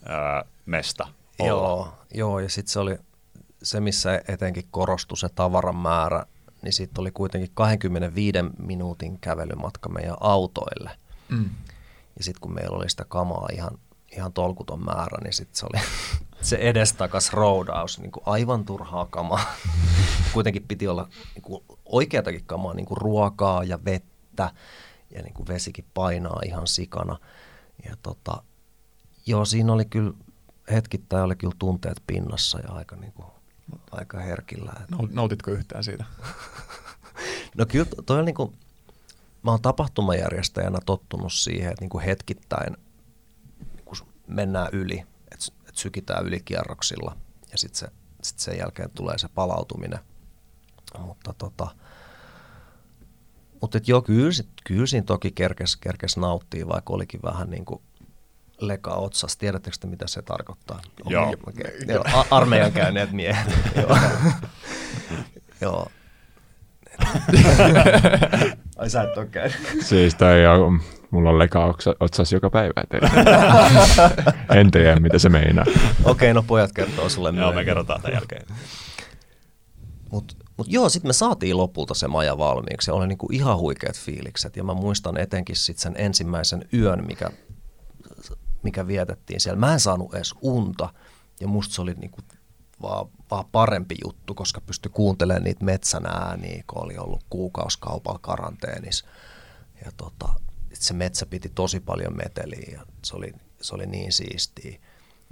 öö, 0.10 0.50
mesta. 0.66 1.08
olla. 1.40 1.48
Joo, 1.50 1.94
joo, 2.14 2.40
ja 2.40 2.50
sitten 2.50 2.72
se 2.72 2.80
oli 2.80 2.98
se, 3.64 3.80
missä 3.80 4.22
etenkin 4.28 4.68
korostui 4.72 5.18
se 5.18 5.30
tavaran 5.30 5.76
määrä, 5.76 6.26
niin 6.62 6.74
sitten 6.74 7.02
oli 7.02 7.12
kuitenkin 7.12 7.52
25 7.54 8.38
minuutin 8.58 9.20
kävelymatka 9.20 9.90
meidän 9.90 10.16
autoille. 10.20 10.92
Mm. 11.30 11.50
Ja 12.18 12.24
sitten 12.24 12.42
kun 12.42 12.54
meillä 12.54 12.78
oli 12.78 12.90
sitä 12.90 13.06
kamaa 13.06 13.48
ihan, 13.54 13.78
ihan 14.18 14.34
tolkuton 14.34 14.86
määrä, 14.86 15.18
niin 15.24 15.34
sitten 15.34 15.56
se 15.56 15.66
oli 15.66 15.84
se 16.42 16.56
edestakas 16.56 17.34
roudaus, 17.34 18.00
niin 18.00 18.12
kuin 18.12 18.24
aivan 18.26 18.66
turhaa 18.66 19.06
kamaa. 19.06 19.54
Kuitenkin 20.34 20.66
piti 20.68 20.88
olla 20.88 21.10
niin 21.36 21.44
kuin 21.44 21.64
oikeatakin 21.86 22.44
kamaa, 22.46 22.74
niin 22.74 22.86
kuin 22.86 22.98
ruokaa 22.98 23.64
ja 23.64 23.86
vettä, 23.86 24.52
ja 25.16 25.22
niin 25.22 25.34
kuin 25.34 25.48
vesikin 25.48 25.86
painaa 25.94 26.42
ihan 26.46 26.68
sikana. 26.68 27.18
Ja 27.86 27.96
tota, 28.04 28.44
joo, 29.26 29.46
siinä 29.46 29.74
oli 29.74 29.86
kyllä 29.86 30.14
hetkittäin 30.72 31.24
oli 31.24 31.36
kyllä 31.36 31.56
tunteet 31.60 32.04
pinnassa 32.08 32.60
ja 32.60 32.74
aika, 32.74 32.96
niin 32.96 33.14
kuin, 33.14 33.28
aika 33.92 34.20
herkillä. 34.20 34.74
Nautitko 35.12 35.52
yhtään 35.52 35.84
siitä? 35.84 36.06
No 37.58 37.66
kyllä 37.66 37.86
to- 37.86 38.02
toi 38.02 38.20
on 38.20 38.26
niin 38.26 38.36
kuin, 38.36 38.54
mä 39.44 39.52
oon 39.52 39.62
tapahtumajärjestäjänä 39.62 40.80
tottunut 40.86 41.34
siihen, 41.34 41.72
että 41.72 41.82
niin 41.82 41.90
kuin 41.90 42.04
hetkittäin 42.04 42.78
mennään 44.34 44.68
yli, 44.72 45.04
että, 45.32 45.46
että 45.60 45.82
sykitään 45.82 46.26
ylikierroksilla 46.26 47.18
ja 47.52 47.58
sitten 47.58 47.80
se, 47.80 47.88
sit 48.22 48.40
sen 48.40 48.58
jälkeen 48.58 48.90
tulee 48.90 49.18
se 49.18 49.28
palautuminen. 49.28 50.00
Mutta 51.00 51.34
tota, 51.38 51.68
mutta 53.62 53.78
et 53.78 53.88
joo, 53.88 54.02
kyllä, 54.02 54.30
kyllä 54.64 54.86
siinä 54.86 55.06
toki 55.06 55.32
kerkes, 55.32 55.78
kerkes 55.78 56.18
nauttii, 56.18 56.68
vaikka 56.68 56.94
olikin 56.94 57.20
vähän 57.24 57.50
niin 57.50 57.66
kuin 57.66 57.82
leka 58.60 58.92
otsas. 58.92 59.38
Tiedättekö 59.38 59.78
te, 59.80 59.88
mitä 59.88 60.08
se 60.08 60.22
tarkoittaa? 60.22 60.82
Joo. 61.06 61.34
Okei. 61.48 61.72
Joo, 61.88 62.04
armeijan 62.32 62.72
käyneet 62.72 63.12
miehet. 63.12 63.48
joo. 63.82 63.98
joo. 65.62 65.88
Ai 68.78 68.90
sä 68.90 69.04
et 69.04 69.18
ole 69.18 69.26
käynyt. 69.26 69.58
Siis 69.82 70.16
toi 70.16 70.46
on, 70.46 70.82
mulla 71.14 71.30
on 71.30 71.40
leka 71.40 71.66
oksa- 71.72 71.96
otsas 72.00 72.32
joka 72.32 72.50
päivä. 72.50 72.74
ei- 72.94 74.58
en 74.60 74.72
tiedä, 74.72 75.00
mitä 75.00 75.20
se 75.20 75.30
meinaa. 75.30 75.66
Okei, 76.04 76.34
no 76.34 76.44
pojat 76.44 76.72
kertoo 76.72 77.10
sulle 77.10 77.34
Joo, 77.38 77.52
me 77.54 77.66
kerrotaan 77.66 78.02
tämän 78.02 78.14
jälkeen. 78.16 78.46
Mut, 80.12 80.38
mut 80.58 80.68
joo, 80.70 80.90
sitten 80.90 81.10
me 81.10 81.14
saatiin 81.14 81.58
lopulta 81.58 81.94
se 81.94 82.08
maja 82.08 82.38
valmiiksi 82.38 82.92
ja 82.92 82.96
oli 82.96 83.08
niinku 83.08 83.28
ihan 83.32 83.58
huikeat 83.58 83.96
fiilikset. 84.00 84.56
Ja 84.58 84.64
mä 84.64 84.74
muistan 84.74 85.18
etenkin 85.18 85.56
sit 85.56 85.78
sen 85.78 85.94
ensimmäisen 85.98 86.66
yön, 86.74 87.06
mikä, 87.08 87.30
mikä 88.64 88.88
vietettiin 88.88 89.40
siellä. 89.40 89.60
Mä 89.60 89.74
en 89.74 89.80
saanut 89.80 90.14
edes 90.16 90.34
unta 90.42 90.90
ja 91.42 91.48
musta 91.48 91.76
se 91.76 91.82
oli 91.82 91.94
niinku 91.94 92.20
vaan, 92.82 93.06
vaan 93.32 93.46
parempi 93.52 93.96
juttu, 94.06 94.34
koska 94.36 94.62
pystyi 94.62 94.92
kuuntelemaan 94.96 95.44
niitä 95.44 95.66
metsän 95.66 96.06
ääniä, 96.06 96.64
kun 96.68 96.84
oli 96.84 96.98
ollut 96.98 97.24
kuukauskaupalla 97.30 98.20
karanteenissa. 98.22 99.06
Ja 99.86 99.92
tota, 99.98 100.30
sit 100.84 100.88
se 100.88 100.94
metsä 100.94 101.26
piti 101.26 101.52
tosi 101.56 101.80
paljon 101.80 102.18
meteliä 102.18 102.70
ja 102.72 102.86
se 103.04 103.16
oli, 103.16 103.34
se 103.62 103.76
oli 103.76 103.86
niin 103.86 104.12
siistiä. 104.12 104.80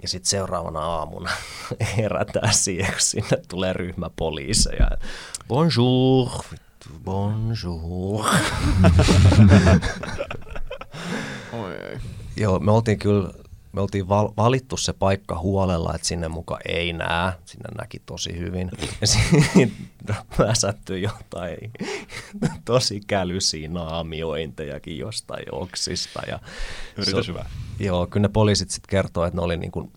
Ja 0.02 0.08
sitten 0.08 0.30
seuraavana 0.30 0.80
aamuna 0.80 1.30
herätään 1.96 2.54
siihen, 2.54 2.92
kun 2.92 3.00
sinne 3.00 3.36
tulee 3.48 3.72
ryhmä 3.72 4.10
poliiseja. 4.16 4.90
Bonjour, 5.48 6.28
bonjour. 7.04 8.24
Oi. 11.52 12.00
Joo, 12.36 12.58
me 12.58 12.72
oltiin 12.72 12.98
kyllä 12.98 13.28
me 13.72 13.80
oltiin 13.80 14.08
val- 14.08 14.32
valittu 14.36 14.76
se 14.76 14.92
paikka 14.92 15.38
huolella, 15.38 15.94
että 15.94 16.06
sinne 16.06 16.28
muka 16.28 16.58
ei 16.68 16.92
näe. 16.92 17.32
Sinne 17.44 17.68
näki 17.78 18.02
tosi 18.06 18.38
hyvin. 18.38 18.70
Ja 19.00 19.06
sitten 19.06 19.72
pääsättyi 20.36 21.02
jotain 21.12 21.58
tosi 22.64 23.00
kälysiä 23.06 23.68
naamiointejakin 23.68 24.98
jostain 24.98 25.44
oksista. 25.52 26.22
Ja 26.28 26.38
Yritä 26.96 27.22
se- 27.22 27.28
hyvä. 27.28 27.44
Joo, 27.80 28.06
kyllä 28.06 28.24
ne 28.24 28.28
poliisit 28.32 28.70
sitten 28.70 28.90
kertoo, 28.90 29.24
että 29.24 29.36
ne 29.38 29.42
oli 29.42 29.56
niin 29.56 29.72
kuin 29.72 29.92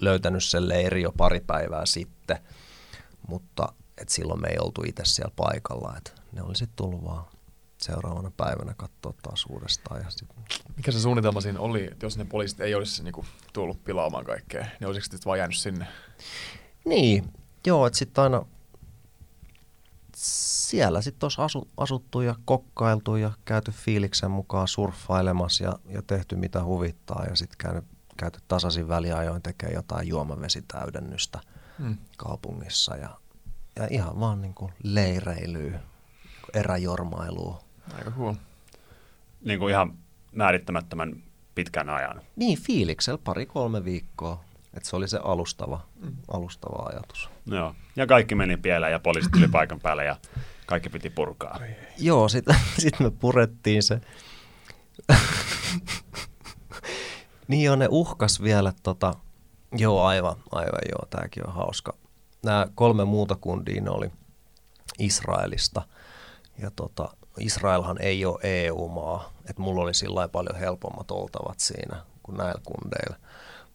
löytänyt 0.00 0.44
sen 0.44 0.68
leiri 0.68 1.02
jo 1.02 1.12
pari 1.16 1.40
päivää 1.40 1.86
sitten, 1.86 2.38
mutta 3.28 3.72
et 3.98 4.08
silloin 4.08 4.40
me 4.40 4.48
ei 4.48 4.58
oltu 4.60 4.82
itse 4.86 5.02
siellä 5.04 5.32
paikalla. 5.36 5.94
Et 5.96 6.22
ne 6.32 6.42
oli 6.42 6.56
sitten 6.56 6.76
tullut 6.76 7.04
vaan 7.04 7.24
seuraavana 7.82 8.30
päivänä 8.36 8.74
katsoa 8.76 9.14
taas 9.22 9.46
uudestaan. 9.50 10.00
Ja 10.00 10.10
sit, 10.10 10.28
Mikä 10.76 10.92
se 10.92 11.00
suunnitelma 11.00 11.40
siinä 11.40 11.60
oli, 11.60 11.84
että 11.84 12.06
jos 12.06 12.18
ne 12.18 12.24
poliisit 12.24 12.60
ei 12.60 12.74
olisi 12.74 13.02
niinku 13.04 13.24
tullut 13.52 13.84
pilaamaan 13.84 14.24
kaikkea, 14.24 14.66
niin 14.80 14.88
olisiko 14.88 15.02
sitten 15.04 15.20
vaan 15.24 15.38
jäänyt 15.38 15.56
sinne? 15.56 15.86
niin, 16.84 17.32
joo, 17.66 17.86
että 17.86 17.98
sitten 17.98 18.24
aina 18.24 18.42
siellä 20.16 21.02
sitten 21.02 21.24
olisi 21.24 21.40
asu, 21.40 21.68
asuttu 21.76 22.20
ja 22.20 22.34
kokkailtu 22.44 23.16
ja 23.16 23.30
käyty 23.44 23.70
fiiliksen 23.72 24.30
mukaan 24.30 24.68
surffailemassa 24.68 25.64
ja, 25.64 25.72
ja 25.86 26.02
tehty 26.02 26.36
mitä 26.36 26.64
huvittaa 26.64 27.24
ja 27.28 27.36
sitten 27.36 27.58
käynyt, 27.58 27.84
käyty 28.16 28.40
tasaisin 28.48 28.88
väliajoin 28.88 29.42
tekemään 29.42 29.74
jotain 29.74 30.08
juomavesitäydennystä 30.08 31.40
Hmm. 31.78 31.96
kaupungissa 32.16 32.96
ja, 32.96 33.08
ja 33.76 33.86
ihan 33.90 34.20
vaan 34.20 34.40
niin 34.40 34.54
kuin 34.54 34.72
leireilyä, 34.82 35.80
eräjormailua. 36.54 37.64
Aika 37.98 38.10
cool. 38.10 38.34
Niin 39.44 39.58
kuin 39.58 39.70
ihan 39.70 39.98
määrittämättömän 40.32 41.22
pitkän 41.54 41.90
ajan. 41.90 42.22
Niin, 42.36 42.58
fiiliksellä 42.58 43.18
pari-kolme 43.24 43.84
viikkoa. 43.84 44.44
Että 44.74 44.88
se 44.88 44.96
oli 44.96 45.08
se 45.08 45.20
alustava, 45.24 45.80
alustava 46.28 46.86
ajatus. 46.86 47.30
Joo. 47.46 47.74
Ja 47.96 48.06
kaikki 48.06 48.34
meni 48.34 48.56
pieleen 48.56 48.92
ja 48.92 49.00
poliisit 49.00 49.32
tuli 49.32 49.48
paikan 49.48 49.80
päälle 49.80 50.04
ja 50.04 50.16
kaikki 50.66 50.88
piti 50.88 51.10
purkaa. 51.10 51.60
Joo, 51.98 52.28
sitten 52.28 52.56
sit 52.78 53.00
me 53.00 53.10
purettiin 53.10 53.82
se. 53.82 54.00
niin 57.48 57.64
joo, 57.64 57.76
ne 57.76 57.88
uhkas 57.90 58.42
vielä 58.42 58.72
tota, 58.82 59.14
joo 59.72 60.04
aivan, 60.04 60.36
aivan 60.52 60.80
joo, 60.90 61.06
tääkin 61.10 61.46
on 61.46 61.54
hauska. 61.54 61.94
Nämä 62.44 62.66
kolme 62.74 63.04
muuta 63.04 63.36
kundia 63.36 63.82
ne 63.82 63.90
oli 63.90 64.10
Israelista 64.98 65.82
ja 66.58 66.70
tota, 66.70 67.08
Israelhan 67.38 67.96
ei 68.00 68.24
ole 68.24 68.38
EU-maa, 68.42 69.32
että 69.50 69.62
mulla 69.62 69.82
oli 69.82 69.94
sillä 69.94 70.28
paljon 70.28 70.58
helpommat 70.58 71.10
oltavat 71.10 71.60
siinä 71.60 71.96
kuin 72.22 72.36
näillä 72.36 72.60
kundeilla. 72.66 73.16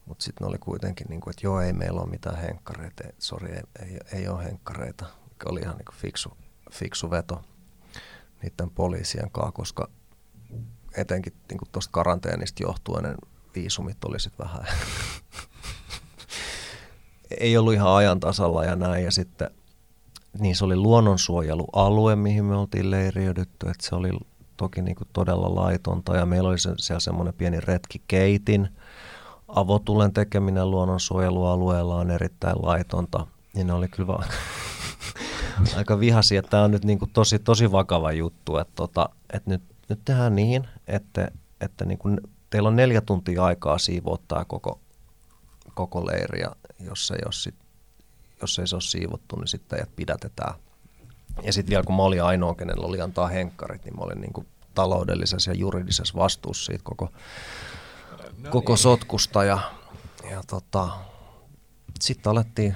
Mutta 0.05 0.23
sitten 0.23 0.47
oli 0.47 0.57
kuitenkin, 0.57 1.07
niin 1.09 1.21
kuin, 1.21 1.31
että 1.31 1.47
joo, 1.47 1.61
ei 1.61 1.73
meillä 1.73 2.01
ole 2.01 2.09
mitään 2.09 2.37
henkkareita, 2.37 3.03
ei- 3.03 3.13
sori, 3.19 3.53
ei, 3.53 3.63
ei, 3.79 3.99
ei 4.13 4.27
ole 4.27 4.43
henkkareita, 4.43 5.05
mikä 5.29 5.49
oli 5.49 5.59
ihan 5.59 5.77
niin 5.77 5.85
kuin 5.85 5.95
fiksu, 5.95 6.37
fiksu 6.71 7.11
veto 7.11 7.41
niiden 8.41 8.69
poliisien 8.69 9.31
kanssa, 9.31 9.51
koska 9.51 9.89
etenkin 10.97 11.33
niin 11.49 11.59
tuosta 11.71 11.91
karanteenista 11.91 12.63
johtuen 12.63 13.03
ne 13.03 13.15
viisumit 13.55 14.05
oli 14.05 14.19
sitten 14.19 14.45
vähän, 14.47 14.67
ei 17.39 17.57
ollut 17.57 17.73
ihan 17.73 17.95
ajan 17.95 18.19
tasalla 18.19 18.65
ja 18.65 18.75
näin, 18.75 19.03
ja 19.05 19.11
sitten 19.11 19.51
niin 20.39 20.55
se 20.55 20.65
oli 20.65 20.75
luonnonsuojelualue, 20.75 22.15
mihin 22.15 22.45
me 22.45 22.55
oltiin 22.55 22.91
leiriydytty, 22.91 23.69
että 23.69 23.87
se 23.87 23.95
oli 23.95 24.09
toki 24.57 24.81
niin 24.81 24.95
kuin 24.95 25.07
todella 25.13 25.55
laitonta, 25.55 26.15
ja 26.15 26.25
meillä 26.25 26.49
oli 26.49 26.59
se, 26.59 26.69
siellä 26.77 26.99
semmoinen 26.99 27.33
pieni 27.33 27.59
retkikeitin, 27.59 28.69
avotulen 29.47 30.13
tekeminen 30.13 30.71
luonnonsuojelualueella 30.71 31.95
on 31.95 32.11
erittäin 32.11 32.55
laitonta, 32.61 33.27
niin 33.53 33.67
ne 33.67 33.73
oli 33.73 33.87
kyllä 33.87 34.07
vaan 34.07 34.27
aika 35.77 35.99
vihaisia, 35.99 36.39
että 36.39 36.49
tämä 36.49 36.63
on 36.63 36.71
nyt 36.71 36.85
niin 36.85 36.99
kuin 36.99 37.11
tosi, 37.13 37.39
tosi 37.39 37.71
vakava 37.71 38.11
juttu, 38.11 38.57
että, 38.57 38.73
tota, 38.75 39.09
että 39.33 39.49
nyt, 39.49 39.61
nyt 39.89 39.99
tehdään 40.05 40.35
niin, 40.35 40.67
että, 40.87 41.31
että 41.61 41.85
niin 41.85 41.97
kuin 41.97 42.21
teillä 42.49 42.69
on 42.69 42.75
neljä 42.75 43.01
tuntia 43.01 43.43
aikaa 43.43 43.77
siivoa 43.77 44.17
tämä 44.27 44.45
koko, 44.45 44.79
koko 45.73 46.05
leiri, 46.05 46.41
ja 46.41 46.55
jos 46.79 47.11
ei 47.11 47.21
ole 47.25 47.33
sit 47.33 47.55
jos 48.41 48.59
ei 48.59 48.67
se 48.67 48.75
ole 48.75 48.81
siivottu, 48.81 49.35
niin 49.35 49.47
sitten 49.47 49.69
teidät 49.69 49.95
pidätetään. 49.95 50.53
Ja 51.43 51.53
sitten 51.53 51.69
vielä 51.69 51.83
kun 51.83 51.95
mä 51.95 52.03
olin 52.03 52.23
ainoa, 52.23 52.55
kenellä 52.55 52.87
oli 52.87 53.01
antaa 53.01 53.27
henkkarit, 53.27 53.85
niin 53.85 53.95
mä 53.95 54.03
olin 54.03 54.21
niin 54.21 54.33
kuin 54.33 54.47
taloudellisessa 54.75 55.51
ja 55.51 55.57
juridisessa 55.57 56.13
vastuussa 56.17 56.65
siitä 56.65 56.83
koko, 56.83 57.09
koko 58.49 58.75
sotkusta. 58.75 59.43
Ja, 59.43 59.59
ja 60.31 60.41
tota, 60.47 60.89
sitten 61.99 62.31
alettiin 62.31 62.75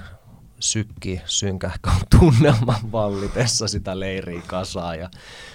sykki 0.60 1.20
synkähkön 1.24 1.92
tunnelman 2.18 2.92
vallitessa 2.92 3.68
sitä 3.68 4.00
leiriä 4.00 4.42
kasaa 4.46 4.94
ja 4.94 5.10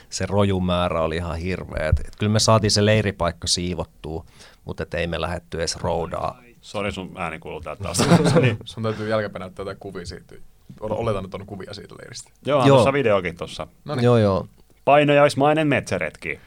se 0.09 0.25
rojumäärä 0.25 1.01
oli 1.01 1.15
ihan 1.15 1.37
hirveä. 1.37 1.89
Et, 1.89 1.99
et 1.99 2.15
kyllä 2.19 2.31
me 2.31 2.39
saatiin 2.39 2.71
se 2.71 2.85
leiripaikka 2.85 3.47
siivottua, 3.47 4.25
mutta 4.65 4.83
et 4.83 4.93
ei 4.93 5.07
me 5.07 5.21
lähetty 5.21 5.59
edes 5.59 5.75
roudaa. 5.75 6.46
Sori, 6.61 6.91
sun 6.91 7.11
ääni 7.17 7.39
kuuluu 7.39 7.61
täältä 7.61 7.83
taas. 7.83 7.97
niin. 8.41 8.57
Sun 8.65 8.83
täytyy 8.83 9.09
jälkeenpäin 9.09 9.39
näyttää 9.39 9.63
jotain 9.63 9.77
kuvia 9.79 10.05
siitä. 10.05 10.35
Oletan, 10.79 11.25
että 11.25 11.37
on 11.37 11.45
kuvia 11.45 11.73
siitä 11.73 11.95
leiristä. 11.99 12.31
Joo, 12.45 12.59
Joo. 12.59 12.67
tuossa 12.67 12.93
videokin 12.93 13.37
tuossa. 13.37 13.67
No 13.85 13.95
niin, 13.95 14.03
Joo, 14.03 14.17
joo. 14.17 14.47
Painajaismainen 14.85 15.67
metsäretki. 15.67 16.39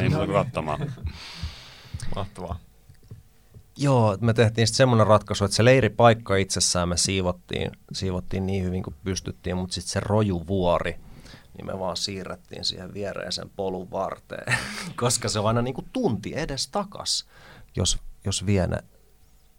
Ei 0.00 0.08
muuta 0.08 0.26
kuin 0.26 0.44
katsomaan. 0.44 0.92
mahtavaa. 2.16 2.58
Joo, 3.76 4.16
me 4.20 4.34
tehtiin 4.34 4.66
sitten 4.66 4.76
semmoinen 4.76 5.06
ratkaisu, 5.06 5.44
että 5.44 5.56
se 5.56 5.64
leiripaikka 5.64 6.36
itsessään 6.36 6.88
me 6.88 6.96
siivottiin, 6.96 7.70
siivottiin 7.92 8.46
niin 8.46 8.64
hyvin 8.64 8.82
kuin 8.82 8.96
pystyttiin, 9.04 9.56
mutta 9.56 9.74
sitten 9.74 9.92
se 9.92 10.00
rojuvuori, 10.00 10.96
niin 11.56 11.66
me 11.66 11.78
vaan 11.78 11.96
siirrettiin 11.96 12.64
siihen 12.64 12.94
viereisen 12.94 13.50
polun 13.56 13.90
varteen, 13.90 14.58
koska 14.96 15.28
se 15.28 15.38
on 15.38 15.46
aina 15.46 15.62
niin 15.62 15.74
kuin 15.74 15.86
tunti 15.92 16.32
edes 16.36 16.68
takas, 16.68 17.26
jos, 17.76 17.98
jos 18.24 18.46
vie, 18.46 18.66
ne, 18.66 18.78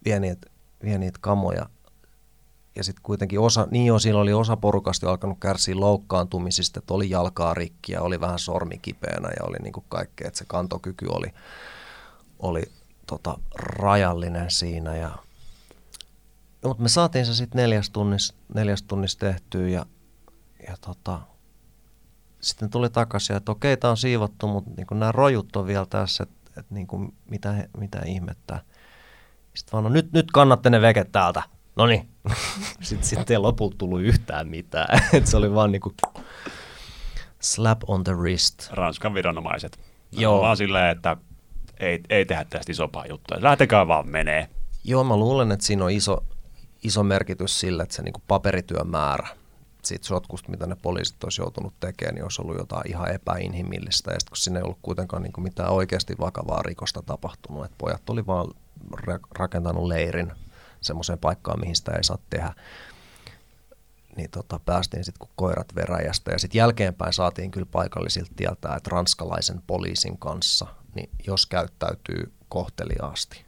vie, 0.05 0.19
niitä, 0.19 0.49
vie 0.83 0.97
niitä 0.97 1.19
kamoja. 1.21 1.69
Ja 2.75 2.83
sitten 2.83 3.03
kuitenkin 3.03 3.39
osa, 3.39 3.67
niin 3.71 3.85
jo 3.85 3.99
siinä 3.99 4.17
oli 4.17 4.33
osa 4.33 4.57
porukasta 4.57 5.05
jo 5.05 5.09
alkanut 5.09 5.39
kärsiä 5.39 5.79
loukkaantumisista, 5.79 6.79
että 6.79 6.93
oli 6.93 7.09
jalkaa 7.09 7.53
rikki 7.53 7.91
ja 7.91 8.01
oli 8.01 8.19
vähän 8.19 8.39
sormi 8.39 8.77
kipeänä 8.77 9.29
ja 9.39 9.45
oli 9.45 9.57
niin 9.57 9.73
kuin 9.73 9.85
kaikkea, 9.89 10.27
että 10.27 10.37
se 10.37 10.45
kantokyky 10.47 11.05
oli, 11.09 11.27
oli 12.39 12.63
tota, 13.07 13.39
rajallinen 13.55 14.51
siinä. 14.51 14.95
Ja, 14.95 15.09
no, 16.61 16.67
mutta 16.67 16.83
me 16.83 16.89
saatiin 16.89 17.25
se 17.25 17.35
sitten 17.35 17.61
neljäs 17.61 17.89
tunnissa, 17.89 18.33
neljäs 18.53 18.83
tunnissa 18.83 19.19
tehtyä 19.19 19.67
ja, 19.67 19.85
ja 20.67 20.77
tota, 20.81 21.19
sitten 22.41 22.69
tuli 22.69 22.89
takaisin, 22.89 23.35
että 23.35 23.51
okei, 23.51 23.77
tämä 23.77 23.91
on 23.91 23.97
siivottu, 23.97 24.47
mutta 24.47 24.71
niin 24.77 24.87
nämä 24.91 25.11
rojut 25.11 25.55
on 25.55 25.67
vielä 25.67 25.85
tässä, 25.85 26.23
että, 26.23 26.59
että 26.59 26.73
niin 26.73 26.87
kuin, 26.87 27.13
mitä, 27.29 27.67
mitä 27.77 28.01
ihmettä. 28.05 28.59
Sitten 29.53 29.71
vaan, 29.71 29.83
no 29.83 29.89
nyt, 29.89 30.11
nyt 30.11 30.31
kannatte 30.31 30.69
ne 30.69 30.81
veket 30.81 31.11
täältä. 31.11 31.43
No 31.75 31.85
niin. 31.85 32.09
sitten, 32.81 33.07
sitten 33.07 33.33
ei 33.33 33.37
lopulta 33.37 33.77
tullut 33.77 34.01
yhtään 34.01 34.47
mitään. 34.47 34.99
Et 35.13 35.27
se 35.27 35.37
oli 35.37 35.53
vaan 35.53 35.71
niin 35.71 35.81
kuin 35.81 35.95
slap 37.39 37.81
on 37.87 38.03
the 38.03 38.13
wrist. 38.13 38.71
Ranskan 38.71 39.13
viranomaiset. 39.13 39.79
Joo. 40.11 40.41
Vaan 40.41 40.57
silleen, 40.57 40.97
että 40.97 41.17
ei, 41.79 41.99
ei 42.09 42.25
tehdä 42.25 42.45
tästä 42.49 42.71
isompaa 42.71 43.05
juttua. 43.05 43.37
Lähtekää 43.41 43.87
vaan 43.87 44.09
menee. 44.09 44.49
Joo, 44.83 45.03
mä 45.03 45.17
luulen, 45.17 45.51
että 45.51 45.65
siinä 45.65 45.83
on 45.83 45.91
iso, 45.91 46.23
iso 46.83 47.03
merkitys 47.03 47.59
sillä, 47.59 47.83
että 47.83 47.95
se 47.95 48.01
niin 48.01 48.13
paperityön 48.27 48.87
määrä 48.87 49.27
siitä 49.83 50.07
sotkusta, 50.07 50.49
mitä 50.49 50.67
ne 50.67 50.75
poliisit 50.81 51.23
olisi 51.23 51.41
joutunut 51.41 51.73
tekemään, 51.79 52.15
niin 52.15 52.23
olisi 52.23 52.41
ollut 52.41 52.57
jotain 52.57 52.89
ihan 52.89 53.11
epäinhimillistä. 53.11 54.11
Ja 54.11 54.19
sitten 54.19 54.31
kun 54.31 54.37
siinä 54.37 54.59
ei 54.59 54.63
ollut 54.63 54.79
kuitenkaan 54.81 55.23
niin 55.23 55.33
mitään 55.37 55.69
oikeasti 55.69 56.15
vakavaa 56.19 56.61
rikosta 56.61 57.01
tapahtunut, 57.01 57.65
että 57.65 57.75
pojat 57.77 58.09
oli 58.09 58.27
vaan 58.27 58.47
rakentanut 59.39 59.85
leirin 59.87 60.31
semmoiseen 60.81 61.19
paikkaan, 61.19 61.59
mihin 61.59 61.75
sitä 61.75 61.91
ei 61.91 62.03
saa 62.03 62.17
tehdä, 62.29 62.53
niin 64.15 64.29
tota, 64.31 64.59
päästiin 64.59 65.03
sitten 65.03 65.19
kuin 65.19 65.31
koirat 65.35 65.75
veräjästä. 65.75 66.31
Ja 66.31 66.39
sitten 66.39 66.59
jälkeenpäin 66.59 67.13
saatiin 67.13 67.51
kyllä 67.51 67.67
paikallisilta 67.71 68.31
tietää, 68.35 68.75
että 68.75 68.89
ranskalaisen 68.91 69.61
poliisin 69.67 70.17
kanssa, 70.17 70.67
niin 70.95 71.09
jos 71.27 71.45
käyttäytyy 71.45 72.33
kohteliaasti, 72.49 73.45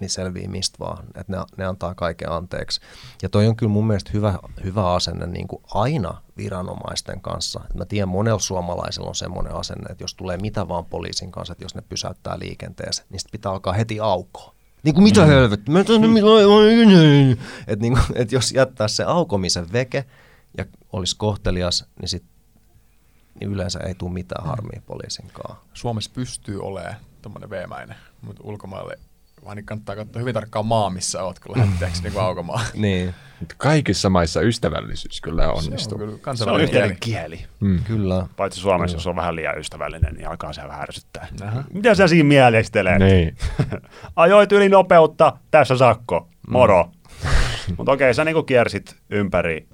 niin 0.00 0.10
selvii 0.10 0.48
mistä 0.48 0.78
vaan, 0.78 1.04
että 1.14 1.32
ne, 1.32 1.38
ne 1.56 1.64
antaa 1.64 1.94
kaiken 1.94 2.32
anteeksi. 2.32 2.80
Ja 3.22 3.28
toi 3.28 3.46
on 3.46 3.56
kyllä 3.56 3.72
mun 3.72 3.86
mielestä 3.86 4.10
hyvä, 4.14 4.38
hyvä 4.64 4.92
asenne 4.92 5.26
niin 5.26 5.48
kuin 5.48 5.62
aina 5.74 6.22
viranomaisten 6.36 7.20
kanssa. 7.20 7.60
Et 7.70 7.74
mä 7.74 7.84
tiedän, 7.84 8.08
monella 8.08 8.38
suomalaisella 8.38 9.08
on 9.08 9.14
semmoinen 9.14 9.54
asenne, 9.54 9.92
että 9.92 10.04
jos 10.04 10.14
tulee 10.14 10.36
mitä 10.36 10.68
vaan 10.68 10.84
poliisin 10.84 11.32
kanssa, 11.32 11.52
että 11.52 11.64
jos 11.64 11.74
ne 11.74 11.82
pysäyttää 11.88 12.38
liikenteessä, 12.38 13.04
niin 13.10 13.20
sit 13.20 13.30
pitää 13.32 13.52
alkaa 13.52 13.72
heti 13.72 14.00
aukoa. 14.00 14.54
Niin 14.82 14.94
kuin 14.94 15.04
mitä 15.04 15.20
mm. 15.20 15.26
helvettiä, 15.26 15.72
mä 15.72 15.84
tänne 15.84 16.08
että 17.66 17.82
niin 17.82 17.92
kuin, 17.92 18.04
et 18.14 18.32
jos 18.32 18.52
jättää 18.52 18.88
se 18.88 19.04
aukomisen 19.04 19.72
veke 19.72 20.04
ja 20.58 20.64
olisi 20.92 21.16
kohtelias, 21.16 21.86
niin 22.00 22.08
sit 22.08 22.24
niin 23.40 23.52
yleensä 23.52 23.78
ei 23.78 23.94
tule 23.94 24.12
mitään 24.12 24.46
harmia 24.46 24.82
poliisinkaan. 24.86 25.56
Suomessa 25.74 26.10
pystyy 26.14 26.60
olemaan 26.60 26.96
tommonen 27.22 27.50
veemäinen, 27.50 27.96
mutta 28.22 28.42
ulkomaille 28.44 28.98
vaan 29.44 29.56
niin 29.56 29.66
kannattaa 29.66 29.96
katsoa 29.96 30.20
hyvin 30.20 30.34
tarkkaan 30.34 30.66
maa, 30.66 30.90
missä 30.90 31.22
oot, 31.22 31.38
kun 31.38 31.58
lähteeksi 31.58 32.02
niin 32.08 32.20
aukomaan. 32.20 32.64
Niin, 32.74 33.14
Mutta 33.40 33.54
Kaikissa 33.58 34.10
maissa 34.10 34.40
ystävällisyys 34.40 35.20
kyllä 35.20 35.42
Se 35.42 35.48
on 35.48 35.54
onnistuu. 35.58 35.98
kyllä 35.98 36.34
Se 36.34 36.50
on 36.50 36.60
yhteinen 36.60 36.96
kieli. 37.00 37.36
kieli. 37.36 37.46
Mm. 37.60 37.84
kyllä. 37.84 38.26
Paitsi 38.36 38.60
Suomessa, 38.60 38.96
jos 38.96 39.06
on 39.06 39.16
vähän 39.16 39.36
liian 39.36 39.58
ystävällinen, 39.58 40.14
niin 40.14 40.28
alkaa 40.28 40.52
se 40.52 40.62
vähän 40.62 40.82
ärsyttää. 40.82 41.28
Mitä 41.72 41.94
sä 41.94 42.08
siinä 42.08 42.28
mielistelet? 42.28 42.98
Niin. 42.98 43.36
Ajoit 44.16 44.52
yli 44.52 44.68
nopeutta, 44.68 45.32
tässä 45.50 45.76
sakko, 45.76 46.28
moro. 46.48 46.90
Mutta 47.76 47.92
okei, 47.92 48.14
sä 48.14 48.24
niinku 48.24 48.42
kiersit 48.42 48.96
ympäri 49.10 49.68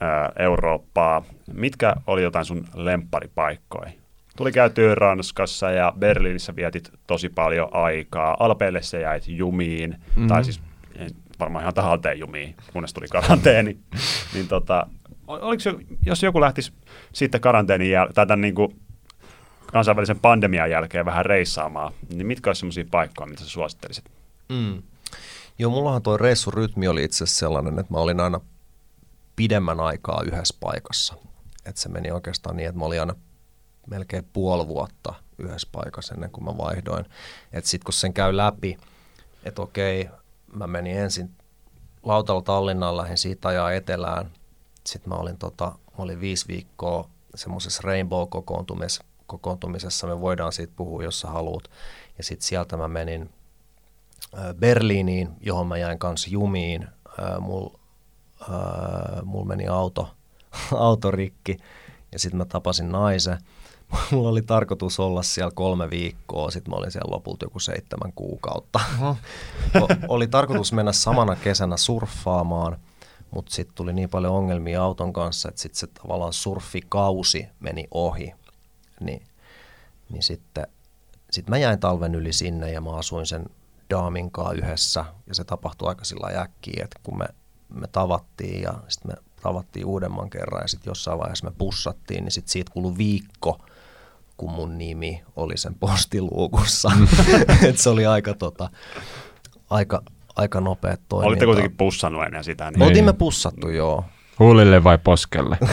ää, 0.00 0.32
Eurooppaa. 0.38 1.24
Mitkä 1.52 1.94
oli 2.06 2.22
jotain 2.22 2.44
sun 2.44 2.64
lempparipaikkoja? 2.74 3.90
Tuli 4.36 4.52
käytyä 4.52 4.94
Ranskassa 4.94 5.70
ja 5.70 5.92
Berliinissä 5.98 6.56
vietit 6.56 6.90
tosi 7.06 7.28
paljon 7.28 7.68
aikaa. 7.72 8.36
Alpeille 8.40 8.82
sä 8.82 8.98
jäit 8.98 9.28
jumiin, 9.28 9.90
mm-hmm. 9.90 10.28
tai 10.28 10.44
siis 10.44 10.60
varmaan 11.40 11.62
ihan 11.62 11.74
tahalteen 11.74 12.18
jumiin, 12.18 12.54
kunnes 12.72 12.92
tuli 12.92 13.06
karanteeni. 13.08 13.78
niin 14.34 14.48
tota, 14.48 14.86
ol- 15.26 15.38
oliko 15.42 15.60
se, 15.60 15.74
jos 16.06 16.22
joku 16.22 16.40
lähtisi 16.40 16.72
sitten 17.12 17.40
karanteenin 17.40 17.92
jäl- 17.92 18.12
tai 18.14 18.26
tämän 18.26 18.40
niinku 18.40 18.74
kansainvälisen 19.72 20.18
pandemian 20.20 20.70
jälkeen 20.70 21.04
vähän 21.04 21.26
reissaamaan, 21.26 21.92
niin 22.08 22.26
mitkä 22.26 22.50
olisi 22.50 22.60
sellaisia 22.60 22.84
paikkoja, 22.90 23.26
mitä 23.26 23.42
sä 23.42 23.48
suosittelisit? 23.50 24.04
Mm. 24.48 24.82
Joo, 25.58 25.70
mullahan 25.70 26.02
toi 26.02 26.18
reissurytmi 26.18 26.88
oli 26.88 27.04
itse 27.04 27.24
asiassa 27.24 27.38
sellainen, 27.38 27.78
että 27.78 27.92
mä 27.92 27.98
olin 27.98 28.20
aina 28.20 28.40
pidemmän 29.36 29.80
aikaa 29.80 30.22
yhdessä 30.22 30.56
paikassa. 30.60 31.14
Että 31.66 31.80
se 31.80 31.88
meni 31.88 32.10
oikeastaan 32.10 32.56
niin, 32.56 32.68
että 32.68 32.78
mä 32.78 32.84
olin 32.84 33.00
aina 33.00 33.14
melkein 33.86 34.24
puoli 34.32 34.68
vuotta 34.68 35.14
yhdessä 35.38 35.68
paikassa 35.72 36.14
ennen 36.14 36.30
kuin 36.30 36.44
mä 36.44 36.56
vaihdoin. 36.56 37.04
Että 37.52 37.70
sitten 37.70 37.84
kun 37.84 37.92
sen 37.92 38.12
käy 38.12 38.36
läpi, 38.36 38.78
että 39.44 39.62
okei, 39.62 40.08
mä 40.52 40.66
menin 40.66 40.98
ensin 40.98 41.30
lautalla 42.02 42.42
Tallinnaan, 42.42 42.96
lähdin 42.96 43.18
siitä 43.18 43.48
ajaa 43.48 43.72
etelään. 43.72 44.30
Sitten 44.84 45.08
mä 45.08 45.14
olin, 45.14 45.38
tota, 45.38 45.64
mä 45.66 46.04
olin 46.04 46.20
viisi 46.20 46.48
viikkoa 46.48 47.08
semmoisessa 47.34 47.82
Rainbow-kokoontumisessa, 47.84 49.04
kokoontumisessa, 49.26 50.06
me 50.06 50.20
voidaan 50.20 50.52
siitä 50.52 50.72
puhua, 50.76 51.02
jos 51.02 51.20
sä 51.20 51.28
haluat. 51.28 51.64
Ja 52.18 52.24
sitten 52.24 52.46
sieltä 52.46 52.76
mä 52.76 52.88
menin 52.88 53.30
ö, 54.34 54.54
Berliiniin, 54.54 55.28
johon 55.40 55.66
mä 55.66 55.76
jäin 55.76 55.98
kanssa 55.98 56.30
jumiin. 56.30 56.88
Ö, 57.18 57.40
Mul, 57.40 57.68
ö, 58.42 59.22
mul 59.24 59.44
meni 59.44 59.68
auto, 59.68 60.14
auto 60.72 61.10
rikki 61.10 61.56
ja 62.12 62.18
sitten 62.18 62.38
mä 62.38 62.44
tapasin 62.44 62.92
naisen. 62.92 63.38
Mulla 64.10 64.28
oli 64.28 64.42
tarkoitus 64.42 65.00
olla 65.00 65.22
siellä 65.22 65.52
kolme 65.54 65.90
viikkoa, 65.90 66.50
sitten 66.50 66.70
mä 66.70 66.76
olin 66.76 66.90
siellä 66.90 67.12
lopulta 67.12 67.44
joku 67.44 67.60
seitsemän 67.60 68.12
kuukautta. 68.14 68.80
O- 69.80 69.88
oli 70.08 70.26
tarkoitus 70.26 70.72
mennä 70.72 70.92
samana 70.92 71.36
kesänä 71.36 71.76
surffaamaan, 71.76 72.78
mutta 73.30 73.54
sitten 73.54 73.74
tuli 73.74 73.92
niin 73.92 74.10
paljon 74.10 74.34
ongelmia 74.34 74.82
auton 74.82 75.12
kanssa, 75.12 75.48
että 75.48 75.60
sitten 75.60 75.78
se 75.78 75.86
tavallaan 75.86 76.32
surfikausi 76.32 77.46
meni 77.60 77.84
ohi. 77.90 78.34
Niin, 79.00 79.22
niin 80.10 80.22
sitten 80.22 80.66
sit 81.30 81.48
mä 81.48 81.58
jäin 81.58 81.80
talven 81.80 82.14
yli 82.14 82.32
sinne 82.32 82.72
ja 82.72 82.80
mä 82.80 82.96
asuin 82.96 83.26
sen 83.26 83.46
daamin 83.90 84.30
yhdessä 84.56 85.04
ja 85.26 85.34
se 85.34 85.44
tapahtui 85.44 85.88
aika 85.88 86.04
sillä 86.04 86.40
äkkiä, 86.40 86.84
että 86.84 87.00
kun 87.02 87.18
me, 87.18 87.26
me 87.68 87.86
tavattiin 87.86 88.62
ja 88.62 88.74
sitten 88.88 89.10
me 89.10 89.22
tavattiin 89.42 89.86
uudemman 89.86 90.30
kerran 90.30 90.62
ja 90.62 90.68
sitten 90.68 90.90
jossain 90.90 91.18
vaiheessa 91.18 91.46
me 91.46 91.52
pussattiin, 91.58 92.24
niin 92.24 92.32
sitten 92.32 92.52
siitä 92.52 92.72
kului 92.72 92.98
viikko, 92.98 93.58
kun 94.36 94.50
mun 94.52 94.78
nimi 94.78 95.22
oli 95.36 95.56
sen 95.56 95.74
postiluukussa. 95.74 96.90
Et 97.68 97.78
se 97.78 97.90
oli 97.90 98.06
aika, 98.06 98.34
tota, 98.34 98.70
aika, 99.70 100.02
aika 100.36 100.60
nopea 100.60 100.96
toiminta. 101.08 101.28
Olitte 101.28 101.44
kuitenkin 101.46 101.76
pussannut 101.76 102.24
ennen 102.24 102.44
sitä. 102.44 102.70
Niin 102.70 102.82
Oltiin 102.82 102.94
Niin. 102.94 103.04
me 103.04 103.12
pussattu, 103.12 103.68
joo. 103.68 104.04
Huulille 104.38 104.84
vai 104.84 104.98
poskelle? 104.98 105.58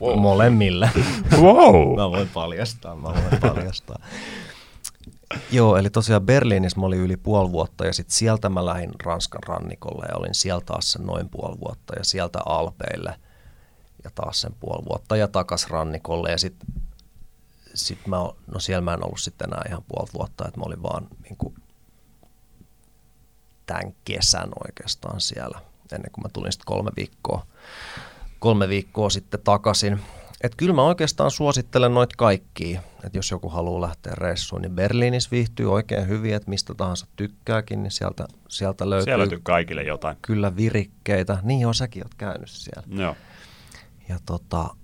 Wow. 0.00 0.18
Molemmille. 0.18 0.90
wow! 1.40 1.96
Mä 1.96 2.10
voin 2.10 2.28
paljastaa, 2.34 2.96
mä 2.96 3.02
voin 3.08 3.40
paljastaa. 3.40 3.98
Joo, 5.52 5.76
eli 5.76 5.90
tosiaan 5.90 6.22
Berliinissä 6.22 6.80
mä 6.80 6.86
olin 6.86 7.00
yli 7.00 7.16
puoli 7.16 7.52
vuotta 7.52 7.86
ja 7.86 7.92
sitten 7.92 8.14
sieltä 8.14 8.48
mä 8.48 8.66
lähdin 8.66 8.90
Ranskan 9.04 9.42
rannikolle 9.46 10.06
ja 10.08 10.16
olin 10.16 10.34
siellä 10.34 10.60
taas 10.66 10.92
sen 10.92 11.02
noin 11.06 11.28
puoli 11.28 11.60
vuotta 11.60 11.94
ja 11.98 12.04
sieltä 12.04 12.38
Alpeille 12.46 13.14
ja 14.04 14.10
taas 14.14 14.40
sen 14.40 14.52
puoli 14.60 14.84
vuotta 14.88 15.16
ja 15.16 15.28
takas 15.28 15.68
rannikolle 15.70 16.30
ja 16.30 16.38
sitten 16.38 16.68
sit 17.74 18.06
mä, 18.06 18.16
no 18.46 18.58
siellä 18.58 18.80
mä 18.80 18.94
en 18.94 19.04
ollut 19.04 19.20
sitten 19.20 19.48
enää 19.48 19.62
ihan 19.68 19.84
puoli 19.88 20.08
vuotta, 20.14 20.48
että 20.48 20.60
mä 20.60 20.64
olin 20.66 20.82
vaan 20.82 21.06
niin 21.22 21.36
kuin 21.36 21.54
tämän 23.66 23.94
kesän 24.04 24.48
oikeastaan 24.66 25.20
siellä 25.20 25.60
ennen 25.92 26.10
kuin 26.12 26.22
mä 26.22 26.28
tulin 26.32 26.52
sitten 26.52 26.66
kolme 26.66 26.90
viikkoa, 26.96 27.46
kolme 28.38 28.68
viikkoa 28.68 29.10
sitten 29.10 29.40
takaisin. 29.44 30.00
Että 30.40 30.56
kyllä 30.56 30.74
mä 30.74 30.82
oikeastaan 30.82 31.30
suosittelen 31.30 31.94
noita 31.94 32.14
kaikkia, 32.18 32.80
että 33.04 33.18
jos 33.18 33.30
joku 33.30 33.48
haluaa 33.48 33.80
lähteä 33.80 34.12
reissuun, 34.16 34.62
niin 34.62 34.72
Berliinissä 34.72 35.30
viihtyy 35.30 35.72
oikein 35.72 36.08
hyvin, 36.08 36.34
että 36.34 36.50
mistä 36.50 36.74
tahansa 36.74 37.06
tykkääkin, 37.16 37.82
niin 37.82 37.90
sieltä, 37.90 38.26
sieltä 38.48 38.90
löytyy, 38.90 39.04
Siellä 39.04 39.22
löytyy 39.22 39.40
kaikille 39.42 39.82
jotain. 39.82 40.16
kyllä 40.22 40.56
virikkeitä. 40.56 41.38
Niin 41.42 41.60
joo, 41.60 41.72
säkin 41.72 42.04
oot 42.04 42.14
käynyt 42.14 42.50
siellä. 42.50 43.02
Joo. 43.02 43.16
Ja 44.08 44.18
tota, 44.26 44.76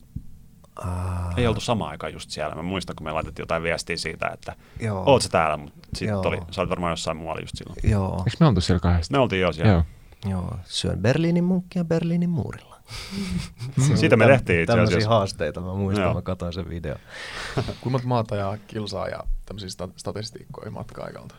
ää, 0.84 1.32
Ei 1.36 1.46
oltu 1.46 1.60
samaan 1.60 1.90
aikaan 1.90 2.12
just 2.12 2.30
siellä. 2.30 2.54
Mä 2.54 2.62
muistan, 2.62 2.96
kun 2.96 3.04
me 3.06 3.12
laitettiin 3.12 3.42
jotain 3.42 3.62
viestiä 3.62 3.96
siitä, 3.96 4.28
että 4.28 4.56
Joo. 4.80 5.02
oot 5.06 5.22
sä 5.22 5.28
täällä, 5.28 5.56
mutta 5.56 5.88
sitten 5.94 6.16
oli, 6.16 6.38
sä 6.50 6.60
olit 6.60 6.70
varmaan 6.70 6.92
jossain 6.92 7.16
muualla 7.16 7.40
just 7.40 7.56
silloin. 7.56 7.78
joo, 7.84 8.18
Eikö 8.26 8.36
me 8.40 8.46
oltu 8.46 8.60
siellä 8.60 8.80
kahdesta? 8.80 9.12
Me 9.12 9.18
oltiin 9.18 9.42
jo 9.42 9.52
siellä. 9.52 9.72
Joo. 9.72 9.82
joo, 10.30 10.56
syön 10.64 10.98
Berliinin 10.98 11.44
munkkia 11.44 11.84
Berliinin 11.84 12.30
muurilla. 12.30 12.76
Siitä 13.94 14.16
me 14.16 14.26
tehtiin 14.26 14.60
itse 14.60 14.80
asiassa. 14.80 15.08
haasteita, 15.08 15.60
mä 15.60 15.74
muistan, 15.74 16.04
Joo. 16.04 16.14
mä 16.14 16.22
katsoin 16.22 16.52
sen 16.52 16.68
video. 16.68 16.96
Kuinka 17.80 17.90
monta 17.90 18.06
maata 18.06 18.36
ja 18.36 18.58
kilsaa 18.66 19.08
ja 19.08 19.20
tämmöisiä 19.46 19.68
sta- 19.68 19.92
statistiikkoja 19.96 20.70
matka-aikalta? 20.70 21.34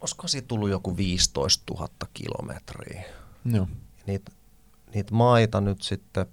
Olisiko 0.00 0.28
siitä 0.28 0.48
tullut 0.48 0.70
joku 0.70 0.96
15 0.96 1.74
000 1.74 1.88
kilometriä? 2.14 3.04
Joo. 3.44 3.68
Niitä 4.06 4.32
niit 4.94 5.10
maita 5.10 5.60
nyt 5.60 5.82
sitten 5.82 6.26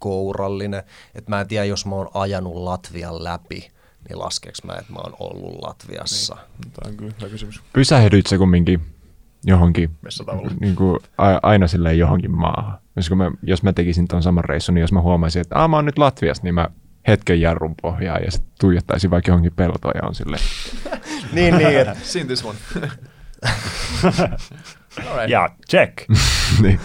kourallinen. 0.00 0.82
Et 1.14 1.28
mä 1.28 1.40
en 1.40 1.48
tiedä, 1.48 1.64
jos 1.64 1.86
mä 1.86 1.94
oon 1.94 2.08
ajanut 2.14 2.54
Latvian 2.54 3.24
läpi, 3.24 3.70
niin 4.08 4.18
laskeeks 4.18 4.64
mä, 4.64 4.72
että 4.72 4.92
mä 4.92 4.98
oon 4.98 5.16
ollut 5.20 5.62
Latviassa. 5.62 6.34
Niin. 6.34 6.72
Tämä 6.72 6.90
on 6.90 6.96
kyllä 6.96 7.12
hyvä 7.20 7.28
kysymys. 7.28 7.60
Pysähdyit 7.72 8.26
se 8.26 8.38
kumminkin 8.38 8.80
johonkin, 9.44 9.90
niin 10.60 10.76
kuin 10.76 10.98
aina 11.42 11.68
silleen 11.68 11.98
johonkin 11.98 12.30
maahan. 12.30 12.78
Jos, 12.96 13.08
kun 13.08 13.18
mä, 13.18 13.30
jos 13.42 13.62
mä 13.62 13.72
tekisin 13.72 14.08
tuon 14.08 14.22
saman 14.22 14.44
reissun, 14.44 14.74
niin 14.74 14.80
jos 14.80 14.92
mä 14.92 15.00
huomaisin, 15.00 15.40
että 15.40 15.58
Aa, 15.58 15.68
mä 15.68 15.76
oon 15.76 15.84
nyt 15.84 15.98
Latviassa, 15.98 16.42
niin 16.42 16.54
mä 16.54 16.68
hetken 17.08 17.40
jarrun 17.40 17.74
pohjaan 17.82 18.22
ja 18.24 18.30
sitten 18.30 18.52
tuijottaisin 18.60 19.10
vaikka 19.10 19.30
johonkin 19.30 19.52
peltoon 19.52 19.94
ja 19.94 20.08
on 20.08 20.14
silleen. 20.14 20.42
niin, 21.32 21.58
niin, 21.58 21.78
että 21.78 21.96
Seen 22.12 22.26
this 22.26 22.44
one. 22.44 22.58
Ja 25.28 25.48
check. 25.70 26.08
niin. 26.62 26.80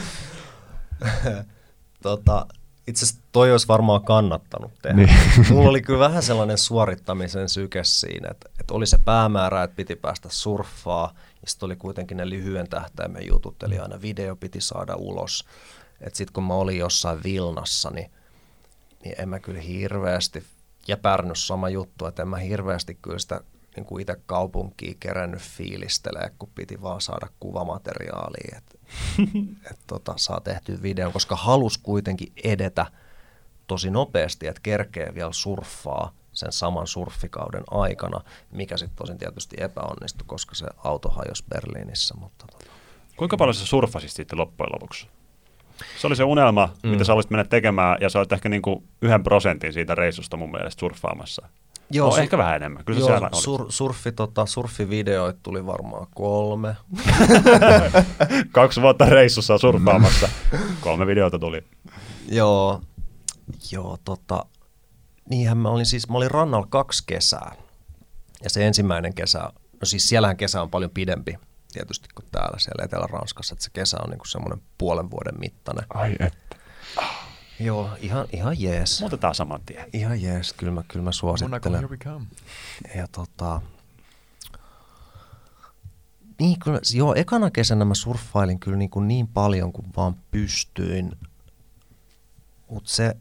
tota, 2.03 2.45
itse 2.87 3.05
asiassa 3.05 3.23
toi 3.31 3.51
olisi 3.51 3.67
varmaan 3.67 4.03
kannattanut 4.03 4.71
tehdä. 4.81 4.95
Niin. 4.95 5.09
Mulla 5.49 5.69
oli 5.69 5.81
kyllä 5.81 5.99
vähän 5.99 6.23
sellainen 6.23 6.57
suorittamisen 6.57 7.49
syke 7.49 7.83
siinä, 7.83 8.27
että, 8.31 8.49
että 8.59 8.73
oli 8.73 8.87
se 8.87 8.97
päämäärä, 8.97 9.63
että 9.63 9.75
piti 9.75 9.95
päästä 9.95 10.29
surffaa, 10.31 11.13
ja 11.41 11.49
sitten 11.49 11.67
oli 11.67 11.75
kuitenkin 11.75 12.17
ne 12.17 12.29
lyhyen 12.29 12.69
tähtäimen 12.69 13.27
jutut, 13.27 13.63
eli 13.63 13.79
aina 13.79 14.01
video 14.01 14.35
piti 14.35 14.61
saada 14.61 14.95
ulos. 14.95 15.45
Että 16.01 16.17
sitten 16.17 16.33
kun 16.33 16.43
mä 16.43 16.53
olin 16.53 16.77
jossain 16.77 17.23
Vilnassa, 17.23 17.89
niin, 17.89 18.11
niin 19.03 19.15
en 19.17 19.29
mä 19.29 19.39
kyllä 19.39 19.61
hirveästi, 19.61 20.43
ja 20.87 20.97
Pärnys 20.97 21.47
sama 21.47 21.69
juttu, 21.69 22.05
että 22.05 22.21
en 22.21 22.27
mä 22.27 22.37
hirveästi 22.37 22.97
kyllä 23.01 23.19
sitä 23.19 23.41
niin 23.75 23.85
kuin 23.85 24.01
itse 24.01 24.15
kaupunkia 24.25 24.93
kerännyt 24.99 25.41
fiilistelee, 25.41 26.31
kun 26.39 26.49
piti 26.55 26.81
vaan 26.81 27.01
saada 27.01 27.27
kuvamateriaalia, 27.39 28.61
että 29.19 29.69
et 29.71 29.79
tota, 29.87 30.13
saa 30.17 30.39
tehtyä 30.39 30.77
videon, 30.81 31.13
koska 31.13 31.35
halus 31.35 31.77
kuitenkin 31.77 32.33
edetä 32.43 32.85
tosi 33.67 33.89
nopeasti, 33.89 34.47
että 34.47 34.61
kerkee 34.63 35.15
vielä 35.15 35.33
surffaa 35.33 36.11
sen 36.33 36.51
saman 36.51 36.87
surffikauden 36.87 37.63
aikana, 37.71 38.21
mikä 38.51 38.77
sitten 38.77 38.97
tosin 38.97 39.17
tietysti 39.17 39.55
epäonnistui, 39.59 40.25
koska 40.27 40.55
se 40.55 40.65
auto 40.77 41.09
hajosi 41.09 41.43
Berliinissä. 41.49 42.15
Mutta 42.17 42.45
tota. 42.51 42.65
Kuinka 43.17 43.37
paljon 43.37 43.53
sä 43.53 43.65
surffasit 43.65 44.11
sitten 44.11 44.39
loppujen 44.39 44.73
lopuksi? 44.73 45.07
Se 45.97 46.07
oli 46.07 46.15
se 46.15 46.23
unelma, 46.23 46.69
mm. 46.83 46.89
mitä 46.89 47.03
sä 47.03 47.11
haluaisit 47.11 47.31
mennä 47.31 47.43
tekemään, 47.43 47.97
ja 48.01 48.09
sä 48.09 48.19
olet 48.19 48.31
ehkä 48.31 48.49
niinku 48.49 48.83
yhden 49.01 49.23
prosentin 49.23 49.73
siitä 49.73 49.95
reissusta 49.95 50.37
mun 50.37 50.51
mielestä 50.51 50.79
surffaamassa. 50.79 51.49
Joo, 51.91 52.09
no, 52.09 52.15
su- 52.15 52.19
ehkä 52.19 52.37
vähän 52.37 52.55
enemmän. 52.55 52.85
Kyllä 52.85 52.99
se 52.99 53.05
Joo, 53.11 53.17
oli. 53.17 53.41
sur, 53.41 53.65
surfi, 53.69 54.11
tota, 54.11 54.45
surfivideoita 54.45 55.39
tuli 55.43 55.65
varmaan 55.65 56.07
kolme. 56.15 56.75
Kaksi 58.51 58.81
vuotta 58.81 59.05
reissussa 59.05 59.57
surffaamassa. 59.57 60.29
Kolme 60.81 61.07
videota 61.07 61.39
tuli. 61.39 61.63
Joo, 62.29 62.81
joo 63.71 63.97
tota, 64.05 64.45
niinhän 65.29 65.57
mä 65.57 65.69
olin 65.69 65.85
siis, 65.85 66.09
mä 66.09 66.17
olin 66.17 66.31
rannalla 66.31 66.67
kaksi 66.69 67.03
kesää. 67.05 67.55
Ja 68.43 68.49
se 68.49 68.67
ensimmäinen 68.67 69.13
kesä, 69.13 69.39
no 69.81 69.83
siis 69.83 70.09
siellähän 70.09 70.37
kesä 70.37 70.61
on 70.61 70.69
paljon 70.69 70.91
pidempi 70.91 71.37
tietysti 71.73 72.07
kuin 72.15 72.25
täällä 72.31 72.59
siellä 72.59 72.85
Etelä-Ranskassa, 72.85 73.53
että 73.53 73.63
se 73.63 73.69
kesä 73.73 73.97
on 74.03 74.09
niinku 74.09 74.25
semmoinen 74.25 74.61
puolen 74.77 75.11
vuoden 75.11 75.39
mittainen. 75.39 75.85
Ai 75.93 76.15
että. 76.19 76.55
Joo, 77.59 77.89
ihan, 77.99 78.27
ihan 78.33 78.61
jees. 78.61 78.99
Muutetaan 78.99 79.35
saman 79.35 79.61
tien. 79.65 79.85
Ihan 79.93 80.21
jees, 80.21 80.53
kyllä 80.53 80.73
mä, 80.73 80.83
kyllä 80.87 81.03
mä 81.03 81.11
suosittelen. 81.11 81.89
we 81.89 81.97
come. 81.97 82.25
Ja 82.95 83.07
tota, 83.07 83.61
niin 86.39 86.59
kyllä, 86.59 86.79
joo, 86.93 87.15
ekana 87.15 87.51
kesänä 87.51 87.85
mä 87.85 87.95
surffailin 87.95 88.59
kyllä 88.59 88.77
niin, 88.77 88.89
kuin 88.89 89.07
niin 89.07 89.27
paljon 89.27 89.73
kuin 89.73 89.87
vaan 89.97 90.15
pystyin. 90.31 91.11
Mutta 92.69 92.89
se, 92.89 93.15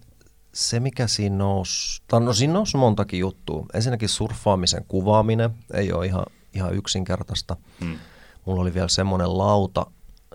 se, 0.53 0.81
mikä 0.81 1.07
siinä 1.07 1.37
nousi, 1.37 2.03
tai 2.09 2.21
no 2.21 2.33
siinä 2.33 2.53
nousi 2.53 2.77
montakin 2.77 3.21
juttua. 3.21 3.67
Ensinnäkin 3.75 4.09
surffaamisen 4.09 4.85
kuvaaminen 4.89 5.51
ei 5.75 5.93
ole 5.93 6.07
ihan, 6.07 6.27
ihan 6.55 6.75
yksinkertaista. 6.75 7.57
Mm. 7.81 7.99
Mulla 8.45 8.63
oli 8.63 8.75
vielä 8.75 8.89
semmoinen 8.89 9.39
lauta, 9.39 9.87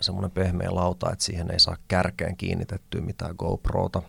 semmoinen 0.02 0.32
pehmeä 0.32 0.76
lauta, 0.76 1.12
että 1.12 1.26
siihen 1.26 1.52
ei 1.52 1.60
saa 1.60 1.78
kärkeen 1.88 2.38
kiinnitettyä 2.38 3.02
mitään 3.02 3.36
GoProta. 3.38 4.02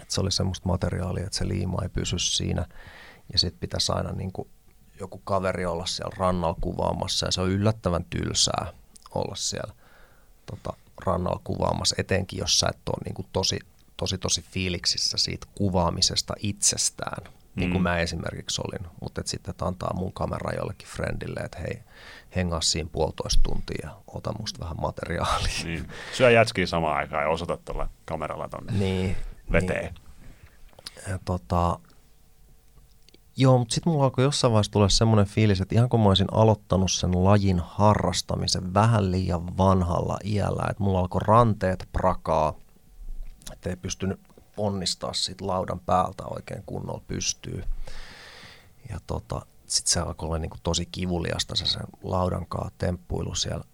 Et 0.00 0.10
se 0.10 0.20
oli 0.20 0.32
semmoista 0.32 0.68
materiaalia, 0.68 1.24
että 1.24 1.38
se 1.38 1.48
liima 1.48 1.82
ei 1.82 1.88
pysy 1.88 2.18
siinä. 2.18 2.66
Ja 3.32 3.38
sitten 3.38 3.60
pitäisi 3.60 3.92
aina 3.92 4.12
niin 4.12 4.32
kuin 4.32 4.48
joku 5.00 5.18
kaveri 5.24 5.66
olla 5.66 5.86
siellä 5.86 6.16
rannalla 6.18 6.56
kuvaamassa. 6.60 7.26
Ja 7.26 7.32
se 7.32 7.40
on 7.40 7.50
yllättävän 7.50 8.04
tylsää 8.04 8.66
olla 9.14 9.34
siellä 9.34 9.74
tota, 10.46 10.72
rannalla 11.06 11.40
kuvaamassa, 11.44 11.96
etenkin 11.98 12.38
jos 12.38 12.58
sä 12.60 12.68
et 12.68 12.88
ole 12.88 13.04
niin 13.04 13.14
kuin 13.14 13.26
tosi, 13.32 13.58
tosi, 13.96 14.18
tosi 14.18 14.42
fiiliksissä 14.42 15.18
siitä 15.18 15.46
kuvaamisesta 15.54 16.34
itsestään. 16.38 17.24
Niin 17.54 17.70
kuin 17.70 17.80
Mm. 17.80 17.82
mä 17.82 17.98
esimerkiksi 17.98 18.62
olin, 18.66 18.86
mutta 19.00 19.20
et 19.20 19.26
sitten 19.26 19.54
antaa 19.60 19.94
mun 19.94 20.12
kamera 20.12 20.52
jollekin 20.56 20.88
friendille, 20.88 21.40
että 21.40 21.58
hei, 21.58 21.82
hengaa 22.36 22.60
siinä 22.60 22.88
puolitoista 22.92 23.42
tuntia 23.42 23.78
ja 23.82 23.96
ota 24.06 24.32
musta 24.38 24.60
vähän 24.60 24.80
materiaalia. 24.80 25.64
Niin. 25.64 25.88
Syö 26.12 26.30
jätskiä 26.30 26.66
samaan 26.66 26.96
aikaan 26.96 27.22
ja 27.22 27.28
osoitat 27.28 27.64
tuolla 27.64 27.88
kameralla 28.04 28.48
tonne 28.48 28.72
Niin, 28.72 29.16
veteen. 29.52 29.94
Niin. 29.94 30.02
Ja 31.08 31.18
tota, 31.24 31.78
joo, 33.36 33.58
mutta 33.58 33.74
sitten 33.74 33.92
mulla 33.92 34.04
alkoi 34.04 34.24
jossain 34.24 34.52
vaiheessa 34.52 34.72
tulla 34.72 34.88
semmoinen 34.88 35.26
fiilis, 35.26 35.60
että 35.60 35.74
ihan 35.74 35.88
kun 35.88 36.00
mä 36.00 36.08
olisin 36.08 36.32
aloittanut 36.32 36.92
sen 36.92 37.24
lajin 37.24 37.60
harrastamisen 37.64 38.74
vähän 38.74 39.10
liian 39.10 39.58
vanhalla 39.58 40.18
iällä, 40.24 40.62
että 40.70 40.82
mulla 40.82 40.98
alkoi 40.98 41.20
ranteet 41.24 41.88
prakaa, 41.92 42.54
että 43.52 43.70
ei 43.70 43.76
pystynyt 43.76 44.20
ponnistaa 44.56 45.12
siitä 45.12 45.46
laudan 45.46 45.80
päältä 45.80 46.24
oikein 46.26 46.62
kunnolla 46.66 47.02
pystyy. 47.06 47.64
Ja 48.90 49.00
tota, 49.06 49.46
sitten 49.72 49.92
se 49.92 50.00
alkoi 50.00 50.26
olla 50.26 50.38
niinku 50.38 50.56
tosi 50.62 50.86
kivuliasta 50.86 51.56
se 51.56 51.66
sen 51.66 51.82
laudan 52.02 52.46
kaa 52.46 52.70
temppuilu 52.78 53.34
siellä, 53.34 53.64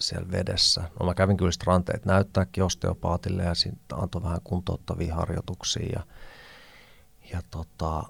siellä 0.00 0.30
vedessä. 0.30 0.82
No 1.00 1.06
mä 1.06 1.14
kävin 1.14 1.36
kyllä 1.36 1.50
ranteet 1.64 2.04
näyttääkin 2.04 2.64
osteopaatille 2.64 3.42
ja 3.42 3.54
sitten 3.54 3.98
antoi 3.98 4.22
vähän 4.22 4.40
kuntouttavia 4.44 5.14
harjoituksia. 5.14 5.88
Ja, 5.92 6.02
ja 7.32 7.42
tota, 7.50 8.02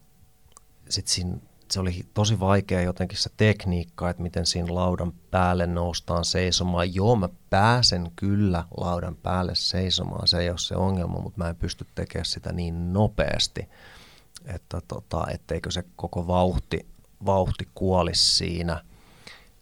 sitten 0.89 1.15
siinä, 1.15 1.37
se 1.71 1.81
oli 1.81 2.07
tosi 2.15 2.41
vaikea 2.41 2.81
jotenkin 2.81 3.19
se 3.19 3.31
tekniikka, 3.37 4.11
että 4.11 4.23
miten 4.23 4.47
siinä 4.47 4.75
laudan 4.75 5.13
päälle 5.31 5.67
noustaan 5.67 6.25
seisomaan. 6.25 6.95
Joo, 6.95 7.17
mä 7.17 7.29
pääsen 7.51 8.13
kyllä 8.17 8.65
laudan 8.77 9.17
päälle 9.17 9.55
seisomaan, 9.55 10.29
se 10.29 10.39
ei 10.39 10.51
ole 10.51 10.59
se 10.59 10.77
ongelma, 10.77 11.21
mutta 11.21 11.39
mä 11.39 11.49
en 11.49 11.57
pysty 11.57 11.87
tekemään 11.95 12.27
sitä 12.27 12.53
niin 12.53 12.93
nopeasti, 12.93 13.69
että 14.45 14.81
tota, 14.89 15.27
etteikö 15.31 15.71
se 15.71 15.85
koko 15.97 16.27
vauhti, 16.27 16.92
vauhti 17.27 17.69
kuolisi 17.75 18.37
siinä. 18.37 18.85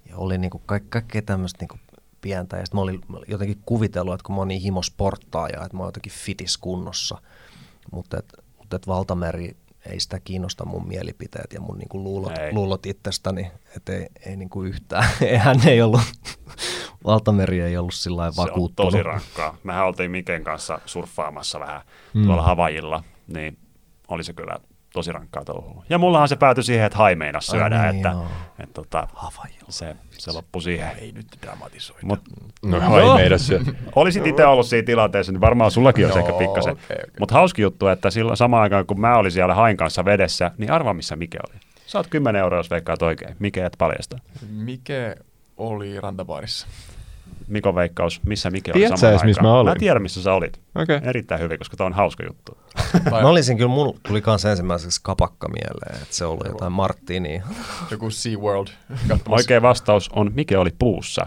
Ja 0.09 0.17
oli 0.17 0.39
niinku 0.39 0.63
kaikki, 0.67 0.89
kaikkea 0.89 1.23
tämmöistä 1.23 1.59
niinku 1.61 1.79
pientä. 2.21 2.57
Ja 2.57 2.67
sitten 2.67 2.79
mä 2.79 2.83
olin 2.83 3.01
jotenkin 3.29 3.63
kuvitellut, 3.67 4.15
että 4.15 4.25
kun 4.25 4.35
mä 4.35 4.41
oon 4.41 4.49
niin 4.49 4.63
himosporttaaja, 4.63 5.65
että 5.65 5.77
mä 5.77 5.83
oon 5.83 5.89
jotenkin 5.89 6.13
fitis 6.13 6.59
kunnossa. 6.59 7.19
Mutta 7.93 8.19
et, 8.19 8.33
mut 8.59 8.75
et 8.75 8.87
valtameri 8.87 9.57
ei 9.87 10.01
sitä 10.01 10.21
kiinnosta 10.21 10.65
mun 10.65 10.89
mielipiteet 10.89 11.53
ja 11.53 11.61
mun 11.61 11.79
niinku 11.79 12.03
luulot, 12.03 12.39
Ei. 12.39 12.53
luulot 12.53 12.87
itsestäni, 12.87 13.51
että 13.77 13.93
ei, 13.93 14.07
ei 14.27 14.37
niinku 14.37 14.63
yhtään. 14.63 15.05
Hän 15.39 15.69
ei 15.69 15.83
ollut, 15.83 16.01
valtameri 17.05 17.61
ei 17.61 17.77
ollut 17.77 17.95
sillä 17.95 18.17
lailla 18.17 18.35
Se 18.35 18.41
on 18.41 18.49
vakuuttunut. 18.49 18.93
tosi 18.93 19.03
rankkaa. 19.03 19.57
Mehän 19.65 19.87
oltiin 19.87 20.11
Miken 20.11 20.45
kanssa 20.45 20.81
surffaamassa 20.87 21.61
vähän 21.61 21.83
mm. 22.15 22.25
tuolla 22.25 22.43
Havajilla, 22.43 23.05
niin 23.27 23.59
oli 24.09 24.25
se 24.25 24.33
kyllä 24.33 24.59
tosi 24.93 25.13
rankkaa 25.13 25.45
touhua. 25.45 25.85
Ja 25.89 25.99
mullahan 25.99 26.29
se 26.29 26.37
päätyi 26.37 26.65
siihen, 26.65 26.87
että 26.87 26.99
haimeinas 26.99 27.51
Ai 27.51 27.59
syödään, 27.59 27.83
niin, 27.95 27.97
että, 27.97 28.09
joo. 28.09 28.27
että 28.59 28.75
tota, 28.75 29.09
se, 29.69 29.97
se 30.11 30.33
loppui 30.33 30.63
siihen. 30.63 30.89
Ei 30.99 31.13
nyt 31.13 31.27
dramatisoida. 31.43 32.07
Mut 32.07 32.21
No 32.63 32.77
Joo. 32.77 32.87
hai 32.91 33.15
meidän 33.15 33.39
syö. 33.39 33.61
olisit 33.97 34.27
itse 34.27 34.47
ollut 34.47 34.67
siinä 34.67 34.87
tilanteessa, 34.87 35.33
niin 35.33 35.41
varmaan 35.41 35.71
sullakin 35.71 36.05
olisi 36.07 36.19
Joo, 36.19 36.27
ehkä 36.29 36.39
pikkasen. 36.39 36.73
okei, 36.73 36.97
okei. 36.97 37.11
Mutta 37.21 37.35
hauski 37.35 37.63
juttu, 37.63 37.87
että 37.87 38.11
silloin 38.11 38.37
samaan 38.37 38.63
aikaan 38.63 38.87
kun 38.87 39.01
mä 39.01 39.17
olin 39.17 39.33
siellä 39.33 39.55
hain 39.55 39.77
kanssa 39.77 40.05
vedessä, 40.05 40.51
niin 40.59 40.71
arvaa 40.73 40.95
missä 40.95 41.17
Mike 41.17 41.39
oli. 41.49 41.61
Saat 41.87 42.07
10 42.07 42.41
euroa, 42.41 42.59
jos 42.59 42.71
veikkaat 42.71 43.03
oikein. 43.03 43.37
Mike 43.39 43.65
et 43.65 43.75
paljasta. 43.79 44.19
Mike 44.51 45.17
oli 45.57 46.01
rantabaarissa. 46.01 46.67
Mikon 47.51 47.75
veikkaus, 47.75 48.21
missä 48.27 48.51
Mike 48.51 48.73
oli 48.75 48.83
samaan 48.89 49.13
edes, 49.13 49.25
missä 49.25 49.41
aikaan. 49.41 49.55
mä 49.55 49.59
olin? 49.61 49.73
Mä 49.73 49.79
tiedän, 49.79 50.03
missä 50.03 50.23
sä 50.23 50.33
olit. 50.33 50.61
Okei. 50.75 51.01
Erittäin 51.03 51.41
hyvin, 51.41 51.59
koska 51.59 51.77
tämä 51.77 51.87
on 51.87 51.93
hauska 51.93 52.25
juttu. 52.27 52.59
Mä 53.11 53.19
olisin 53.29 53.57
kyllä, 53.57 53.69
mulla 53.69 53.99
tuli 54.09 54.21
kanssa 54.21 54.51
ensimmäiseksi 54.51 55.01
kapakka 55.03 55.49
mieleen, 55.49 56.03
että 56.03 56.15
se 56.15 56.25
oli 56.25 56.49
jotain 56.49 56.73
Martinia. 56.73 57.43
joku 57.91 58.11
SeaWorld. 58.11 58.69
Oikea 59.29 59.63
vastaus 59.63 60.11
on, 60.13 60.31
Mike 60.35 60.59
oli 60.59 60.71
puussa. 60.79 61.27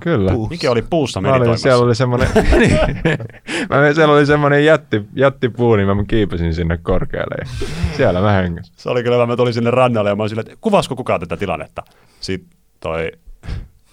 Kyllä. 0.00 0.32
Puh. 0.32 0.50
Mike 0.50 0.70
oli 0.70 0.82
puussa 0.82 1.20
Mä 1.20 1.28
olin, 1.28 1.34
meditoimassa. 1.34 1.62
siellä 1.62 1.84
oli 1.84 1.94
semmoinen, 1.94 2.28
mä 3.70 3.76
menin, 3.80 3.94
siellä 3.94 4.14
oli 4.14 4.26
semmoinen 4.26 4.64
jätti, 4.64 5.02
jättipuu, 5.14 5.76
niin 5.76 5.86
mä 5.86 6.04
kiipesin 6.08 6.54
sinne 6.54 6.76
korkealle 6.76 7.34
ja 7.38 7.66
siellä 7.96 8.20
mä 8.20 8.32
hengäsin. 8.32 8.74
Se 8.76 8.90
oli 8.90 9.02
kyllä, 9.02 9.26
mä 9.26 9.36
tulin 9.36 9.54
sinne 9.54 9.70
rannalle 9.70 10.10
ja 10.10 10.16
mä 10.16 10.22
olin 10.22 10.30
silleen, 10.30 10.46
että 10.46 10.58
kuvasko 10.60 10.96
kukaan 10.96 11.20
tätä 11.20 11.36
tilannetta? 11.36 11.82
Sitten 12.20 12.58
toi, 12.80 13.12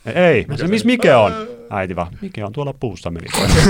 ei, 0.06 0.46
se, 0.56 0.68
missä 0.68 0.86
Mike 0.86 1.16
on? 1.16 1.32
Äiti 1.74 1.96
vaan, 1.96 2.08
Mike 2.22 2.46
on 2.46 2.52
tuolla 2.52 2.74
puussa 2.80 3.12
meditoimassa. 3.12 3.70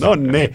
no 0.06 0.14
niin, 0.14 0.52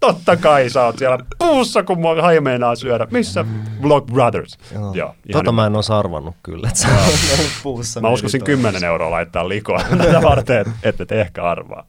totta 0.00 0.36
kai 0.36 0.70
sä 0.70 0.84
oot 0.84 0.98
siellä 0.98 1.18
puussa, 1.38 1.82
kun 1.82 2.00
mua 2.00 2.22
haimeenaa 2.22 2.76
syödä. 2.76 3.06
Missä 3.10 3.44
Vlog 3.82 4.06
Brothers? 4.06 4.58
Joo. 4.72 4.94
Joo, 4.94 5.14
tota 5.32 5.52
mä 5.52 5.66
en 5.66 5.76
olisi 5.76 5.92
arvannut 5.92 6.34
kyllä, 6.42 6.68
että 6.68 6.80
se 6.80 6.88
ollut 6.88 7.52
puussa. 7.62 8.00
Mä 8.00 8.08
uskoisin 8.08 8.40
meditoimassa. 8.40 8.70
10 8.70 8.84
euroa 8.84 9.10
laittaa 9.10 9.48
likoa 9.48 9.82
tätä 9.98 10.22
varten, 10.22 10.66
että 10.82 11.02
et, 11.02 11.12
ehkä 11.12 11.44
arvaa. 11.44 11.86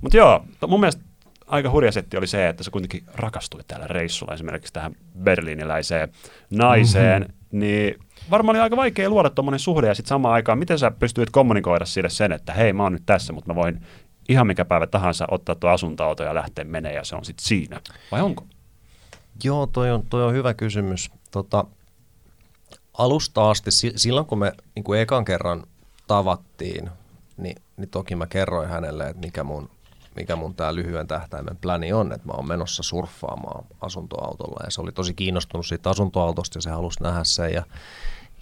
Mutta 0.00 0.16
joo, 0.16 0.44
to- 0.60 0.66
mun 0.66 0.80
mielestä 0.80 1.02
aika 1.46 1.70
hurja 1.70 1.92
setti 1.92 2.16
oli 2.16 2.26
se, 2.26 2.48
että 2.48 2.64
sä 2.64 2.70
kuitenkin 2.70 3.04
rakastuit 3.14 3.66
täällä 3.66 3.86
reissulla 3.86 4.34
esimerkiksi 4.34 4.72
tähän 4.72 4.92
berliiniläiseen 5.18 6.08
naiseen, 6.50 7.22
mm-hmm. 7.22 7.35
Niin 7.52 8.00
varmaan 8.30 8.56
oli 8.56 8.62
aika 8.62 8.76
vaikea 8.76 9.10
luoda 9.10 9.30
tuommoinen 9.30 9.58
suhde 9.58 9.86
ja 9.86 9.94
sitten 9.94 10.08
samaan 10.08 10.34
aikaan, 10.34 10.58
miten 10.58 10.78
sä 10.78 10.90
pystyit 10.90 11.30
kommunikoida 11.30 11.84
sille 11.84 12.10
sen, 12.10 12.32
että 12.32 12.52
hei 12.52 12.72
mä 12.72 12.82
oon 12.82 12.92
nyt 12.92 13.06
tässä, 13.06 13.32
mutta 13.32 13.50
mä 13.50 13.54
voin 13.54 13.80
ihan 14.28 14.46
mikä 14.46 14.64
päivä 14.64 14.86
tahansa 14.86 15.26
ottaa 15.30 15.54
tuo 15.54 15.70
asuntoauto 15.70 16.22
ja 16.22 16.34
lähteä 16.34 16.64
menee 16.64 16.94
ja 16.94 17.04
se 17.04 17.16
on 17.16 17.24
sitten 17.24 17.44
siinä. 17.46 17.80
Vai 18.12 18.22
onko? 18.22 18.46
Joo, 19.44 19.66
toi 19.66 19.90
on, 19.90 20.06
toi 20.10 20.24
on 20.24 20.32
hyvä 20.32 20.54
kysymys. 20.54 21.10
Tota, 21.30 21.64
alusta 22.98 23.50
asti, 23.50 23.70
si- 23.70 23.92
silloin 23.96 24.26
kun 24.26 24.38
me 24.38 24.52
niin 24.74 24.84
kuin 24.84 25.00
ekan 25.00 25.24
kerran 25.24 25.62
tavattiin, 26.06 26.90
niin, 27.36 27.56
niin 27.76 27.88
toki 27.88 28.16
mä 28.16 28.26
kerroin 28.26 28.68
hänelle, 28.68 29.08
että 29.08 29.20
mikä 29.20 29.44
mun, 29.44 29.70
mikä 30.16 30.36
mun 30.36 30.54
tämä 30.54 30.74
lyhyen 30.74 31.06
tähtäimen 31.06 31.56
pläni 31.56 31.92
on, 31.92 32.12
että 32.12 32.26
mä 32.26 32.32
oon 32.32 32.48
menossa 32.48 32.82
surffaamaan 32.82 33.64
asuntoautolla. 33.80 34.60
Ja 34.64 34.70
se 34.70 34.80
oli 34.80 34.92
tosi 34.92 35.14
kiinnostunut 35.14 35.66
siitä 35.66 35.90
asuntoautosta 35.90 36.58
ja 36.58 36.62
se 36.62 36.70
halusi 36.70 37.02
nähdä 37.02 37.24
sen 37.24 37.52
ja, 37.52 37.62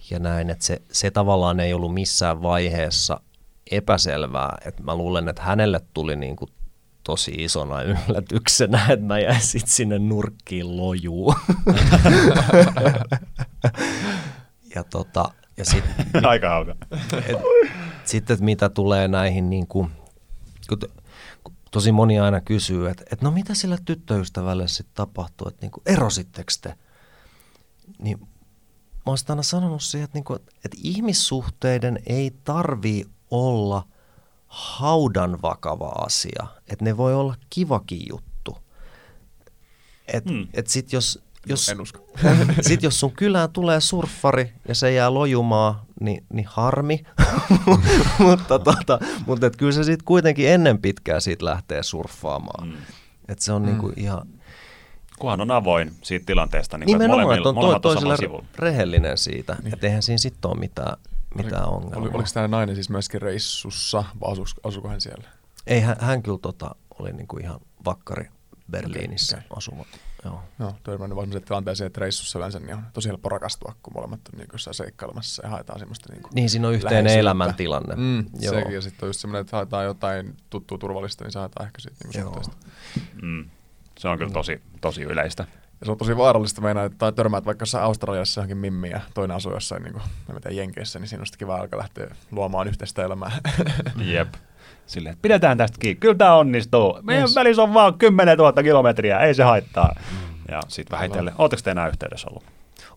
ja 0.09 0.19
näin, 0.19 0.49
että 0.49 0.65
se, 0.65 0.81
se 0.91 1.11
tavallaan 1.11 1.59
ei 1.59 1.73
ollut 1.73 1.93
missään 1.93 2.41
vaiheessa 2.41 3.19
epäselvää. 3.71 4.57
Että 4.65 4.83
mä 4.83 4.95
luulen, 4.95 5.27
että 5.29 5.41
hänelle 5.41 5.81
tuli 5.93 6.15
niin 6.15 6.35
kuin 6.35 6.51
tosi 7.03 7.31
isona 7.31 7.81
yllätyksenä, 7.81 8.85
että 8.89 9.05
mä 9.05 9.19
jäin 9.19 9.41
sit 9.41 9.67
sinne 9.67 9.99
nurkkiin 9.99 10.77
lojuu. 10.77 11.35
ja 14.75 14.83
tota, 14.83 15.31
ja 15.57 15.65
sit, 15.65 15.83
aika 16.23 16.49
hauska. 16.49 16.75
sitten 18.03 18.33
että 18.33 18.45
mitä 18.45 18.69
tulee 18.69 19.07
näihin, 19.07 19.49
niin 19.49 19.67
kuin, 19.67 19.91
kun 20.69 20.79
tosi 21.75 21.91
moni 21.91 22.19
aina 22.19 22.41
kysyy, 22.41 22.89
että, 22.89 23.03
että 23.11 23.25
no 23.25 23.31
mitä 23.31 23.53
sillä 23.53 23.77
tyttöystävälle 23.85 24.67
sitten 24.67 24.95
tapahtuu, 24.95 25.47
että 25.47 25.61
niin 25.61 25.71
kuin, 25.71 25.81
erositteko 25.85 26.51
te? 26.61 26.75
Niin 27.99 28.19
mä 28.19 28.27
oon 29.05 29.17
aina 29.29 29.43
sanonut 29.43 29.83
siihen, 29.83 30.03
että, 30.03 30.17
niin 30.17 30.23
kuin, 30.23 30.39
että 30.65 30.77
ihmissuhteiden 30.83 31.99
ei 32.05 32.31
tarvii 32.43 33.05
olla 33.31 33.87
haudan 34.47 35.41
vakava 35.41 35.87
asia, 35.87 36.47
että 36.67 36.85
ne 36.85 36.97
voi 36.97 37.15
olla 37.15 37.35
kivakin 37.49 38.01
juttu. 38.09 38.57
Et, 40.07 40.25
Hmm. 40.25 40.35
hmm. 40.35 40.47
et 40.53 40.67
sit 40.67 40.93
jos, 40.93 41.23
jos, 41.45 41.69
En 41.69 41.81
usko. 41.81 42.07
sit 42.67 42.83
jos 42.83 42.99
sun 42.99 43.11
kylään 43.11 43.51
tulee 43.51 43.81
surffari 43.81 44.53
ja 44.67 44.75
se 44.75 44.93
jää 44.93 45.13
lojumaan, 45.13 45.84
niin, 46.01 46.23
niin 46.33 46.47
harmi. 46.49 47.03
mutta 48.27 48.59
tota, 48.59 48.99
mutta 49.25 49.47
et 49.47 49.55
kyllä 49.55 49.71
se 49.71 49.83
sitten 49.83 50.05
kuitenkin 50.05 50.49
ennen 50.49 50.81
pitkää 50.81 51.19
siitä 51.19 51.45
lähtee 51.45 51.83
surffaamaan. 51.83 52.67
Mm. 52.67 52.73
Et 53.27 53.39
se 53.39 53.53
on 53.53 53.61
mm. 53.61 53.67
niinku 53.67 53.93
ihan 53.95 54.27
Kunhan 55.19 55.41
on 55.41 55.51
avoin 55.51 55.91
siitä 56.01 56.25
tilanteesta, 56.25 56.77
niin 56.77 56.85
nimenomaan, 56.85 57.27
molemmilla- 57.27 57.75
että 57.75 57.89
on 57.89 57.99
to, 58.05 58.17
sivulla. 58.17 58.45
rehellinen 58.55 59.17
siitä. 59.17 59.55
Niin. 59.63 59.73
Että 59.73 59.87
eihän 59.87 60.03
siinä 60.03 60.17
sitten 60.17 60.51
ole 60.51 60.59
mitään, 60.59 60.97
mitään 61.35 61.69
Oli, 61.69 61.75
ongelmaa. 61.75 62.09
oliko 62.13 62.29
tämä 62.33 62.47
nainen 62.47 62.75
siis 62.75 62.89
myöskin 62.89 63.21
reissussa, 63.21 64.03
vai 64.21 64.31
asuiko, 64.31 64.51
asuiko 64.63 64.87
hän 64.87 65.01
siellä? 65.01 65.27
Ei, 65.67 65.81
hän, 65.81 65.95
hän 65.99 66.23
kyllä 66.23 66.39
tota, 66.41 66.75
oli 66.99 67.13
niinku 67.13 67.37
ihan 67.37 67.59
vakkari 67.85 68.29
Berliinissä 68.71 69.37
Okei, 69.37 69.47
okay, 69.49 69.57
asuva. 69.57 69.85
Joo. 70.25 70.43
Joo, 70.59 70.75
törmännyt 70.83 71.15
vaan 71.15 71.27
sellaiseen 71.27 71.47
tilanteeseen, 71.47 71.87
että 71.87 72.01
reissussa 72.01 72.39
yleensä 72.39 72.59
niin 72.59 72.75
on 72.75 72.83
tosi 72.93 73.09
helppo 73.09 73.29
rakastua, 73.29 73.75
kun 73.83 73.93
molemmat 73.93 74.19
on 74.33 74.39
niin 74.39 74.49
jossain 74.53 74.73
seikkailemassa 74.73 75.43
ja 75.43 75.49
haetaan 75.49 75.79
semmoista 75.79 76.13
niin 76.13 76.21
kuin 76.21 76.31
Niin 76.35 76.49
siinä 76.49 76.67
on 76.67 76.73
yhteinen 76.73 77.19
elämäntilanne. 77.19 77.95
Mm, 77.95 78.25
Joo. 78.39 78.53
sekin, 78.53 78.73
ja 78.73 78.81
sitten 78.81 79.05
on 79.05 79.09
just 79.09 79.19
semmoinen, 79.19 79.41
että 79.41 79.57
haetaan 79.57 79.85
jotain 79.85 80.37
tuttua 80.49 80.77
turvallista, 80.77 81.23
niin 81.23 81.31
se 81.31 81.39
haetaan 81.39 81.65
ehkä 81.65 81.81
siitä 81.81 81.97
niin 82.03 82.19
Joo. 82.19 82.23
suhteesta. 82.23 82.57
Mm. 83.21 83.49
Se 83.97 84.07
on 84.07 84.17
kyllä 84.17 84.31
tosi, 84.31 84.61
tosi 84.81 85.03
yleistä. 85.03 85.45
Ja 85.79 85.85
se 85.85 85.91
on 85.91 85.97
tosi 85.97 86.17
vaarallista 86.17 86.61
meinaa, 86.61 86.85
että 86.85 86.97
tai 86.97 87.13
törmäät 87.13 87.45
vaikka 87.45 87.61
jossain 87.61 87.83
Australiassa 87.83 88.39
johonkin 88.39 88.57
mimmiin 88.57 88.91
ja 88.91 89.01
toinen 89.13 89.37
asuu 89.37 89.53
jossain, 89.53 89.83
niin 89.83 89.93
kuin, 89.93 90.03
mä 90.27 90.35
en 90.35 90.41
tiedä, 90.41 90.55
Jenkeissä, 90.55 90.99
niin 90.99 91.07
siinä 91.07 91.21
on 91.21 91.25
sitten 91.25 91.39
kiva 91.39 91.55
alkaa 91.55 91.79
lähteä 91.79 92.15
luomaan 92.31 92.67
yhteistä 92.67 93.03
elämää. 93.03 93.31
Jep. 93.97 94.33
Silleen, 94.85 95.13
että 95.13 95.21
pidetään 95.21 95.57
tästä 95.57 95.77
kiinni. 95.79 95.99
Kyllä 95.99 96.15
tämä 96.15 96.35
onnistuu. 96.35 96.99
Meidän 97.01 97.21
Yes. 97.21 97.35
välissä 97.35 97.63
on 97.63 97.73
vaan 97.73 97.93
10 97.93 98.37
000 98.37 98.63
kilometriä, 98.63 99.19
ei 99.19 99.33
se 99.33 99.43
haittaa. 99.43 99.95
Ja 100.51 100.59
sitten 100.67 100.97
vähitellen. 100.97 101.33
Oletteko 101.37 101.61
te 101.63 101.71
enää 101.71 101.87
yhteydessä 101.87 102.27
ollut? 102.29 102.43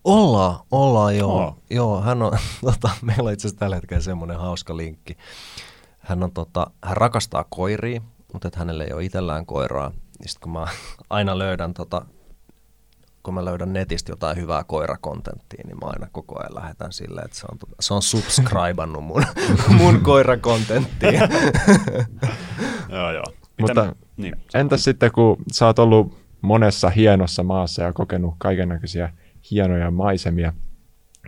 Ollaan, 0.05 0.57
ollaan 0.71 1.17
joo. 1.17 1.33
Oo. 1.33 1.43
Oh. 1.47 1.57
joo 1.71 2.01
hän 2.01 2.23
on, 2.23 2.33
tota, 2.65 2.91
meillä 3.03 3.27
on 3.29 3.33
itse 3.33 3.49
asiassa 3.49 3.59
tällä 3.61 3.77
hetkellä 3.77 4.03
semmoinen 4.03 4.39
hauska 4.39 4.77
linkki. 4.77 5.17
Hän, 5.99 6.23
on, 6.23 6.33
tota, 6.33 6.71
hän 6.85 6.97
rakastaa 6.97 7.45
koiria, 7.51 8.01
mutta 8.33 8.49
että 8.49 8.59
hänellä 8.59 8.85
ei 8.85 8.93
ole 8.93 9.05
itsellään 9.05 9.47
koiraa. 9.47 9.89
Niin 9.89 10.29
sit 10.29 10.39
kun 10.39 10.53
mä 10.53 10.67
aina 11.11 11.39
löydän, 11.39 11.75
tota, 11.75 12.03
kun 13.23 13.35
mä 13.35 13.45
löydän 13.45 13.73
netistä 13.73 14.13
jotain 14.13 14.37
hyvää 14.37 14.65
koirakontenttia, 14.65 15.65
niin 15.67 15.79
mä 15.79 15.87
aina 15.87 16.09
koko 16.13 16.41
ajan 16.41 16.55
lähetän 16.55 16.93
silleen, 16.93 17.25
että 17.25 17.37
se 17.37 17.47
on, 17.53 17.59
tota, 17.59 17.75
se 17.81 17.95
on 17.95 18.03
subscribannut 18.03 19.05
mun, 19.05 19.25
mun 19.79 20.01
koirakontenttiin. 20.01 21.21
joo, 22.89 23.13
joo. 23.13 23.25
Mutta 23.61 23.95
niin, 24.17 24.37
Entäs 24.55 24.85
sitten, 24.85 25.13
kun 25.13 25.37
sä 25.53 25.67
oot 25.67 25.79
ollut 25.79 26.19
monessa 26.41 26.91
hienossa 26.91 27.43
maassa 27.43 27.83
ja 27.83 27.93
kokenut 27.93 28.35
kaikennäköisiä 28.39 29.13
hienoja 29.51 29.91
maisemia, 29.91 30.53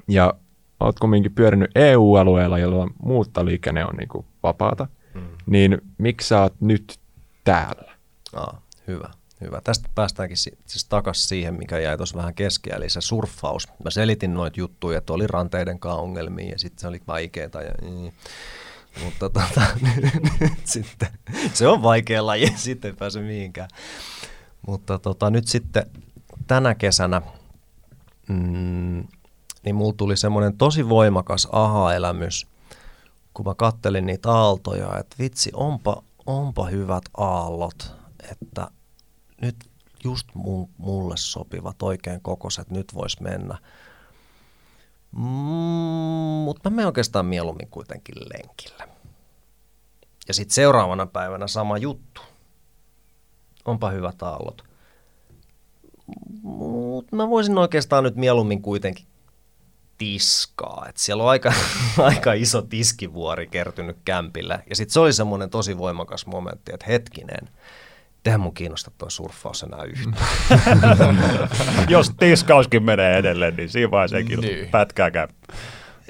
ja 0.09 0.35
oot 0.81 0.99
kumminkin 0.99 1.35
pyörinyt 1.35 1.71
EU-alueella, 1.75 2.59
jolloin 2.59 2.91
muuttoliikenne 3.03 3.85
on 3.85 3.97
niin 3.97 4.09
kuin 4.09 4.27
vapaata, 4.43 4.87
mm. 5.15 5.23
niin 5.47 5.79
miksi 5.99 6.29
sä 6.29 6.43
oot 6.43 6.55
nyt 6.61 6.99
täällä? 7.45 7.93
Aa, 8.35 8.61
hyvä, 8.87 9.11
hyvä. 9.41 9.61
Tästä 9.65 9.89
päästäänkin 9.95 10.37
si- 10.37 10.59
siis 10.67 10.85
takaisin 10.85 11.29
siihen, 11.29 11.55
mikä 11.55 11.79
jäi 11.79 11.97
tuossa 11.97 12.19
vähän 12.19 12.35
kesken, 12.35 12.75
eli 12.77 12.91
se 12.91 13.01
surffaus. 13.01 13.69
Mä 13.85 13.91
selitin 13.91 14.35
noita 14.35 14.61
juttuja, 14.61 14.99
että 14.99 15.13
oli 15.13 15.27
ranteiden 15.27 15.81
kanssa 15.81 16.01
ongelmia 16.01 16.49
ja 16.49 16.59
sitten 16.59 16.81
se 16.81 16.89
oli 16.89 17.01
vaikeaa. 17.07 17.63
Ja, 17.63 17.75
mm. 17.83 18.13
Mutta 19.05 19.31
tota, 19.31 19.63
nyt 20.41 20.53
sitten, 20.65 21.09
se 21.55 21.69
on 21.69 21.83
vaikea 21.83 22.27
laji, 22.27 22.53
sitten 22.57 22.89
ei 22.89 22.97
pääse 22.97 23.21
mihinkään. 23.21 23.69
Mutta 24.67 24.99
tota, 24.99 25.31
nyt 25.31 25.49
sitten 25.49 25.87
tänä 26.47 26.75
kesänä, 26.75 27.23
mm, 28.29 29.07
niin 29.65 29.75
mulla 29.75 29.95
tuli 29.97 30.17
semmoinen 30.17 30.59
tosi 30.59 30.89
voimakas 30.89 31.49
aha-elämys, 31.53 32.47
kun 33.35 33.47
mä 33.47 33.55
kattelin 33.55 34.07
niitä 34.07 34.31
aaltoja, 34.31 34.99
että 34.99 35.17
vitsi, 35.19 35.51
onpa, 35.55 36.03
onpa 36.27 36.67
hyvät 36.67 37.05
aallot, 37.17 37.95
että 38.31 38.71
nyt 39.41 39.57
just 40.05 40.29
mun, 40.35 40.69
mulle 40.79 41.17
sopivat 41.17 41.83
oikein 41.83 42.21
kokoiset, 42.21 42.71
nyt 42.71 42.95
vois 42.95 43.21
mennä. 43.21 43.59
Mm, 45.13 45.21
mutta 46.45 46.71
mä 46.71 46.77
menen 46.77 46.87
oikeastaan 46.87 47.27
mieluummin 47.27 47.69
kuitenkin 47.69 48.15
lenkille. 48.35 48.89
Ja 50.29 50.35
sitten 50.35 50.55
seuraavana 50.55 51.07
päivänä 51.07 51.47
sama 51.47 51.79
juttu. 51.79 52.21
Onpa 53.65 53.91
hyvät 53.91 54.23
aallot. 54.23 54.65
Mutta 56.43 57.17
mä 57.17 57.31
voisin 57.31 57.59
oikeastaan 57.59 58.05
nyt 58.05 58.17
mieluummin 58.17 58.63
kuitenkin 58.63 59.07
tiskaa. 59.99 60.87
Et 60.89 60.97
siellä 60.97 61.23
on 61.23 61.31
aika, 61.31 61.53
aika 61.99 62.33
iso 62.33 62.63
tiskivuori 62.63 63.47
kertynyt 63.47 63.97
kämpille. 64.05 64.63
Ja 64.71 64.77
sitten 64.77 64.93
se 64.93 65.01
oli 65.01 65.13
semmoinen 65.13 65.51
tosi 65.51 65.79
voimakas 65.79 66.27
momentti, 66.27 66.73
että 66.75 66.87
hetkinen, 66.87 67.49
tehän 68.23 68.41
mun 68.41 68.55
kiinnosta 68.55 68.91
tuo 68.99 69.11
surffaus 69.11 69.63
enää 69.63 69.85
yhtään. 69.85 70.27
Jos 71.89 72.13
tiskauskin 72.19 72.83
menee 72.83 73.19
edelleen, 73.19 73.57
niin 73.57 73.69
siinä 73.69 73.91
vaiheessa 73.91 74.17
ei 74.17 74.25
niin. 74.25 74.69
pätkääkään. 74.69 75.29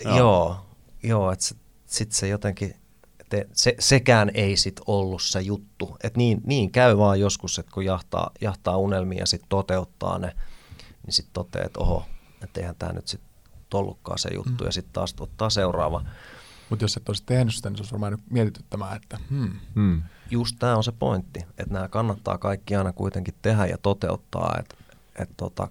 Joo, 0.05 0.17
joo, 0.17 0.67
joo 1.03 1.33
että 1.33 1.45
sitten 1.87 2.17
se 2.17 2.29
jotenkin, 2.29 2.75
te, 3.29 3.47
se, 3.53 3.75
sekään 3.79 4.31
ei 4.35 4.57
sit 4.57 4.81
ollut 4.87 5.23
se 5.23 5.41
juttu. 5.41 5.97
Et 6.03 6.17
niin, 6.17 6.41
niin 6.45 6.73
käy 6.73 6.97
vaan 6.97 7.21
joskus, 7.21 7.59
että 7.59 7.73
kun 7.73 7.85
jahtaa, 7.85 8.31
jahtaa 8.41 8.77
unelmia 8.77 9.19
ja 9.19 9.27
sitten 9.27 9.49
toteuttaa 9.49 10.19
ne, 10.19 10.33
niin 11.07 11.13
sitten 11.13 11.33
toteaa, 11.33 11.67
että 11.67 11.81
oho, 11.81 12.07
että 12.43 12.61
eihän 12.61 12.77
tämä 12.79 12.93
nyt 12.93 13.09
sitten 13.09 13.31
ollutkaan 13.75 14.19
se 14.19 14.29
juttu, 14.35 14.65
mm. 14.65 14.67
ja 14.67 14.73
sitten 14.73 14.93
taas 14.93 15.15
ottaa 15.21 15.51
seuraava. 15.51 16.05
Mutta 16.71 16.85
jos 16.85 16.97
et 16.97 17.09
olisi 17.09 17.23
tehnyt 17.27 17.55
sitä, 17.55 17.71
niin 17.71 17.77
se 17.77 17.81
olisi 17.81 17.93
varmaan 17.93 18.19
mietityttämään, 18.31 18.97
että 18.97 19.19
hmm. 19.31 19.51
Hmm. 19.75 20.03
Just 20.31 20.57
tämä 20.59 20.77
on 20.77 20.85
se 20.85 20.93
pointti, 20.93 21.41
että 21.59 21.75
nämä 21.75 21.89
kannattaa 21.89 22.39
kaikki 22.39 22.77
aina 22.77 22.93
kuitenkin 22.93 23.35
tehdä 23.43 23.67
ja 23.67 23.79
toteuttaa, 23.79 24.57
että 24.59 24.75
et 25.19 25.31
tota, 25.37 25.69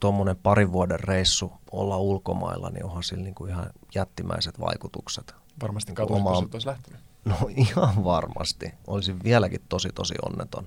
tuommoinen 0.00 0.36
parin 0.36 0.72
vuoden 0.72 1.00
reissu 1.00 1.52
olla 1.72 1.98
ulkomailla, 1.98 2.70
niin 2.70 2.84
onhan 2.84 3.02
sillä 3.02 3.22
niinku 3.22 3.46
ihan 3.46 3.70
jättimäiset 3.94 4.60
vaikutukset. 4.60 5.34
Varmasti 5.62 5.92
katsoisit, 5.92 6.26
Oma... 6.26 6.48
olisi 6.52 6.66
lähtenyt. 6.66 7.00
No 7.24 7.36
ihan 7.70 8.04
varmasti. 8.04 8.72
Olisin 8.86 9.24
vieläkin 9.24 9.60
tosi 9.68 9.88
tosi 9.94 10.14
onneton. 10.22 10.64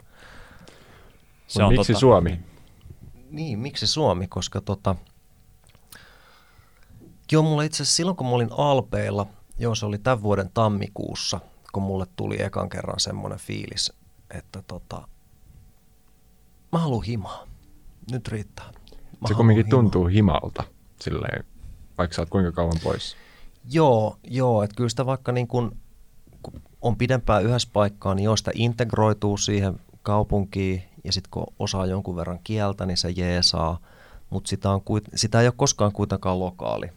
Se 1.47 1.63
on 1.63 1.73
miksi 1.73 1.93
tota... 1.93 1.99
Suomi? 1.99 2.39
Niin, 3.29 3.59
miksi 3.59 3.88
Suomi? 3.88 4.27
Koska 4.27 4.61
tota, 4.61 4.95
Joo, 7.31 7.43
mulla 7.43 7.63
itse 7.63 7.83
asiassa 7.83 7.95
silloin, 7.95 8.17
kun 8.17 8.27
mä 8.27 8.33
olin 8.33 8.49
Alpeilla, 8.57 9.25
joo, 9.59 9.75
se 9.75 9.86
oli 9.86 9.97
tämän 9.97 10.21
vuoden 10.21 10.49
tammikuussa, 10.53 11.39
kun 11.76 11.84
mulle 11.84 12.05
tuli 12.15 12.41
ekan 12.41 12.69
kerran 12.69 12.99
semmoinen 12.99 13.39
fiilis, 13.39 13.93
että 14.30 14.61
tota, 14.61 15.07
mä 16.71 16.80
haluan 16.80 17.03
himaa. 17.03 17.47
Nyt 18.11 18.28
riittää. 18.28 18.65
Mä 19.21 19.28
se 19.28 19.34
kumminkin 19.34 19.65
himaa. 19.65 19.82
tuntuu 19.82 20.05
himalta, 20.05 20.63
silleen, 20.99 21.45
vaikka 21.97 22.15
sä 22.15 22.21
oot 22.21 22.30
kuinka 22.30 22.51
kauan 22.51 22.80
pois. 22.84 23.15
Joo, 23.71 24.17
joo, 24.23 24.63
että 24.63 24.76
kyllä 24.76 24.89
sitä 24.89 25.05
vaikka 25.05 25.32
niin 25.32 25.47
kun, 25.47 25.78
kun 26.41 26.61
on 26.82 26.95
pidempään 26.95 27.43
yhdessä 27.43 27.69
paikkaa, 27.73 28.15
niin 28.15 28.23
jos 28.23 28.39
sitä 28.39 28.51
integroituu 28.53 29.38
siihen 29.38 29.80
kaupunkiin 30.03 30.84
ja 31.03 31.11
sitten 31.11 31.32
kun 31.32 31.53
osaa 31.59 31.86
jonkun 31.86 32.15
verran 32.15 32.39
kieltä, 32.43 32.86
niin 32.86 32.97
se 32.97 33.09
jeesaa, 33.09 33.80
mutta 34.30 34.49
sitä, 34.49 34.69
on, 34.69 34.82
sitä 35.15 35.41
ei 35.41 35.47
ole 35.47 35.53
koskaan 35.57 35.91
kuitenkaan 35.91 36.39
lokaali 36.39 36.89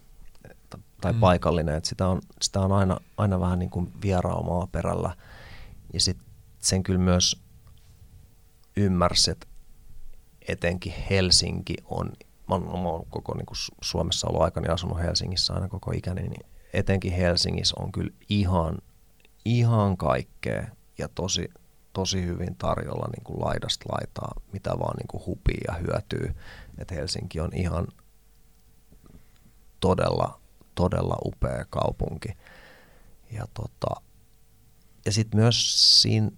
tai 1.01 1.13
mm. 1.13 1.21
paikallinen, 1.21 1.75
että 1.75 1.89
sitä 1.89 2.09
on, 2.09 2.21
sitä 2.43 2.61
on 2.61 2.73
aina, 2.73 2.97
aina 3.17 3.41
vähän 3.41 3.59
niin 3.59 3.71
kuin 3.71 3.93
vieraamaa 4.03 4.67
perällä. 4.67 5.17
Ja 5.93 6.01
sitten 6.01 6.27
sen 6.59 6.83
kyllä 6.83 6.99
myös 6.99 7.43
ymmärsi, 8.77 9.31
että 9.31 9.47
etenkin 10.49 10.95
Helsinki 11.11 11.75
on, 11.85 12.13
mä 12.49 12.55
oon, 12.55 12.83
mä 12.83 12.89
oon 12.89 13.07
koko 13.11 13.35
niin 13.35 13.47
kuin 13.47 13.57
Suomessa 13.81 14.29
ollut 14.29 14.43
aikani 14.43 14.69
asunut 14.69 14.99
Helsingissä 14.99 15.55
aina 15.55 15.69
koko 15.69 15.93
ikäni, 15.93 16.23
niin 16.23 16.47
etenkin 16.73 17.13
Helsingissä 17.13 17.77
on 17.79 17.93
kyllä 17.93 18.11
ihan, 18.29 18.79
ihan 19.45 19.97
kaikkea 19.97 20.67
ja 20.99 21.09
tosi, 21.09 21.49
tosi 21.93 22.27
hyvin 22.27 22.57
tarjolla 22.57 23.09
niin 23.17 23.25
kuin 23.25 23.41
laidasta 23.41 23.85
laitaa, 23.93 24.33
mitä 24.53 24.71
vaan 24.71 24.97
niin 24.97 25.09
kuin 25.09 25.27
hupii 25.27 25.61
ja 25.69 25.75
hyötyy. 25.75 26.35
Että 26.79 26.95
Helsinki 26.95 27.41
on 27.41 27.51
ihan 27.55 27.87
todella 29.81 30.41
todella 30.79 31.17
upea 31.25 31.65
kaupunki. 31.71 32.29
Ja, 33.31 33.45
tota, 33.55 34.01
ja 35.07 35.13
sitten 35.13 35.41
myös 35.41 35.75
siinä 36.03 36.31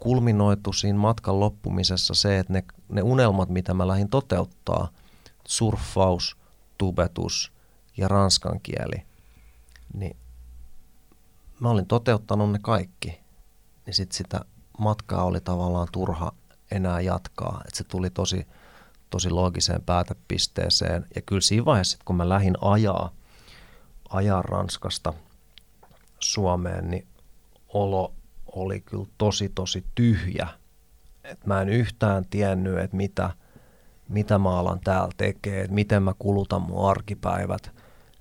kulminoitu 0.00 0.72
siinä 0.72 0.98
matkan 0.98 1.40
loppumisessa 1.40 2.14
se, 2.14 2.38
että 2.38 2.52
ne, 2.52 2.64
ne 2.88 3.02
unelmat, 3.02 3.48
mitä 3.48 3.74
mä 3.74 3.88
lähdin 3.88 4.08
toteuttaa, 4.08 4.88
surffaus, 5.48 6.36
tubetus 6.78 7.52
ja 7.96 8.08
ranskan 8.08 8.60
kieli, 8.60 9.02
niin 9.94 10.16
mä 11.60 11.70
olin 11.70 11.86
toteuttanut 11.86 12.52
ne 12.52 12.58
kaikki. 12.62 13.20
Niin 13.86 13.94
sitten 13.94 14.16
sitä 14.16 14.40
matkaa 14.78 15.24
oli 15.24 15.40
tavallaan 15.40 15.88
turha 15.92 16.32
enää 16.70 17.00
jatkaa. 17.00 17.60
että 17.64 17.78
se 17.78 17.84
tuli 17.84 18.10
tosi, 18.10 18.46
tosi 19.10 19.30
loogiseen 19.30 19.82
päätepisteeseen. 19.82 21.06
Ja 21.14 21.22
kyllä 21.22 21.40
siinä 21.40 21.64
vaiheessa, 21.64 21.98
kun 22.04 22.16
mä 22.16 22.28
lähdin 22.28 22.54
ajaa– 22.60 23.10
ajaa 24.08 24.42
Ranskasta 24.42 25.14
Suomeen, 26.20 26.90
niin 26.90 27.06
olo 27.68 28.12
oli 28.52 28.80
kyllä 28.80 29.06
tosi 29.18 29.48
tosi 29.48 29.84
tyhjä. 29.94 30.48
Et 31.24 31.46
mä 31.46 31.60
en 31.60 31.68
yhtään 31.68 32.24
tiennyt, 32.30 32.78
että 32.78 32.96
mitä, 32.96 33.30
mitä 34.08 34.38
mä 34.38 34.58
alan 34.58 34.80
täällä 34.80 35.14
tekee, 35.16 35.60
että 35.60 35.74
miten 35.74 36.02
mä 36.02 36.14
kulutan 36.18 36.62
mun 36.62 36.90
arkipäivät. 36.90 37.70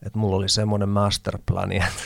Et 0.06 0.16
mulla 0.16 0.36
oli 0.36 0.50
semmoinen 0.50 0.90
masterplani, 0.90 1.76
että 1.76 2.04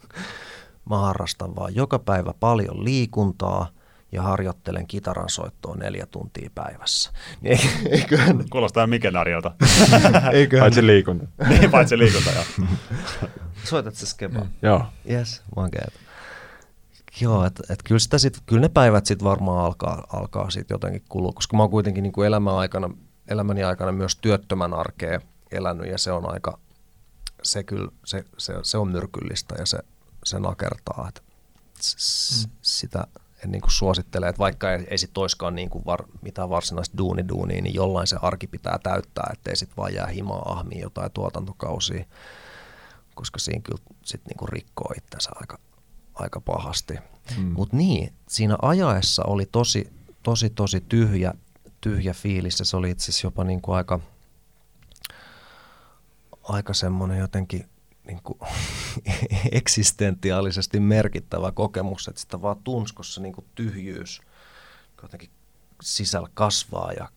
mä 0.90 0.98
harrastan 0.98 1.56
vaan 1.56 1.74
joka 1.74 1.98
päivä 1.98 2.34
paljon 2.40 2.84
liikuntaa– 2.84 3.68
ja 4.12 4.22
harjoittelen 4.22 4.86
kitaran 4.86 5.28
soittoa 5.28 5.76
neljä 5.76 6.06
tuntia 6.06 6.50
päivässä. 6.54 7.12
Niin 7.40 7.60
eiköhän... 7.90 8.44
Kuulostaa 8.50 8.86
mikenarjolta. 8.86 9.54
eiköhän... 10.32 10.62
Paitsi 10.62 10.86
liikunta. 10.86 11.26
niin, 11.48 11.70
paitsi 11.70 11.98
liikunta, 11.98 12.30
joo. 12.30 12.68
Soitat 13.64 13.94
se 13.94 14.06
skeba? 14.06 14.40
Mm. 14.40 14.50
Joo. 14.62 14.86
Yes, 15.10 15.42
makeet. 15.56 15.92
Joo, 17.20 17.44
että 17.44 17.62
et 17.70 17.82
kyllä, 17.82 17.98
sitä 17.98 18.18
sit, 18.18 18.42
kyllä 18.46 18.60
ne 18.60 18.68
päivät 18.68 19.06
sitten 19.06 19.28
varmaan 19.28 19.64
alkaa, 19.64 20.06
alkaa 20.12 20.50
sit 20.50 20.70
jotenkin 20.70 21.02
kulua, 21.08 21.32
koska 21.32 21.56
mä 21.56 21.62
oon 21.62 21.70
kuitenkin 21.70 22.02
niin 22.02 22.12
kuin 22.12 22.26
elämän 22.26 22.54
aikana, 22.54 22.90
elämäni 23.28 23.64
aikana 23.64 23.92
myös 23.92 24.16
työttömän 24.16 24.74
arkea 24.74 25.20
elänyt 25.50 25.90
ja 25.90 25.98
se 25.98 26.12
on 26.12 26.32
aika, 26.32 26.58
se 27.42 27.62
kyllä, 27.62 27.90
se, 28.04 28.24
se, 28.38 28.54
se 28.62 28.78
on 28.78 28.88
myrkyllistä 28.88 29.54
ja 29.58 29.66
se, 29.66 29.78
se 30.24 30.38
nakertaa, 30.38 31.08
että 31.08 31.20
s, 31.80 32.46
mm. 32.46 32.52
sitä, 32.62 33.06
en 33.44 33.50
niin 33.50 33.60
kuin 33.60 33.72
suosittele, 33.72 34.28
että 34.28 34.38
vaikka 34.38 34.72
ei, 34.72 34.86
ei 34.90 34.98
sit 34.98 35.18
oiskaan 35.18 35.54
niin 35.54 35.70
kuin 35.70 35.84
var, 35.84 36.04
mitään 36.22 36.50
varsinaista 36.50 36.98
duuni-duunia, 36.98 37.62
niin 37.62 37.74
jollain 37.74 38.06
se 38.06 38.16
arki 38.22 38.46
pitää 38.46 38.78
täyttää, 38.82 39.30
ettei 39.32 39.56
sitten 39.56 39.76
vaan 39.76 39.94
jää 39.94 40.06
himaa 40.06 40.52
ahmiin 40.52 40.80
jotain 40.80 41.10
tuotantokausia, 41.12 42.04
koska 43.14 43.38
siinä 43.38 43.62
kyllä 43.62 43.82
sit 44.04 44.20
niin 44.26 44.36
kuin 44.36 44.48
rikkoo 44.48 44.92
itsensä 44.96 45.30
aika, 45.34 45.58
aika 46.14 46.40
pahasti. 46.40 46.94
Mm. 47.36 47.44
Mutta 47.44 47.76
niin, 47.76 48.12
siinä 48.28 48.56
ajaessa 48.62 49.22
oli 49.26 49.46
tosi, 49.46 49.92
tosi, 50.22 50.50
tosi 50.50 50.80
tyhjä, 50.80 51.34
tyhjä 51.80 52.14
fiilis 52.14 52.58
ja 52.58 52.64
se 52.64 52.76
oli 52.76 52.90
itse 52.90 53.04
asiassa 53.04 53.26
jopa 53.26 53.44
niin 53.44 53.62
kuin 53.62 53.76
aika, 53.76 54.00
aika 56.42 56.74
semmoinen 56.74 57.18
jotenkin 57.18 57.68
niin 58.08 58.20
kuin, 58.22 58.38
eksistentiaalisesti 59.52 60.80
merkittävä 60.80 61.52
kokemus, 61.52 62.08
että 62.08 62.20
sitä 62.20 62.42
vaan 62.42 62.62
tunskossa 62.64 63.20
niin 63.20 63.32
kuin 63.32 63.46
tyhjyys 63.54 64.20
jotenkin 65.02 65.30
sisällä 65.82 66.28
kasvaa 66.34 66.92
ja 66.92 67.08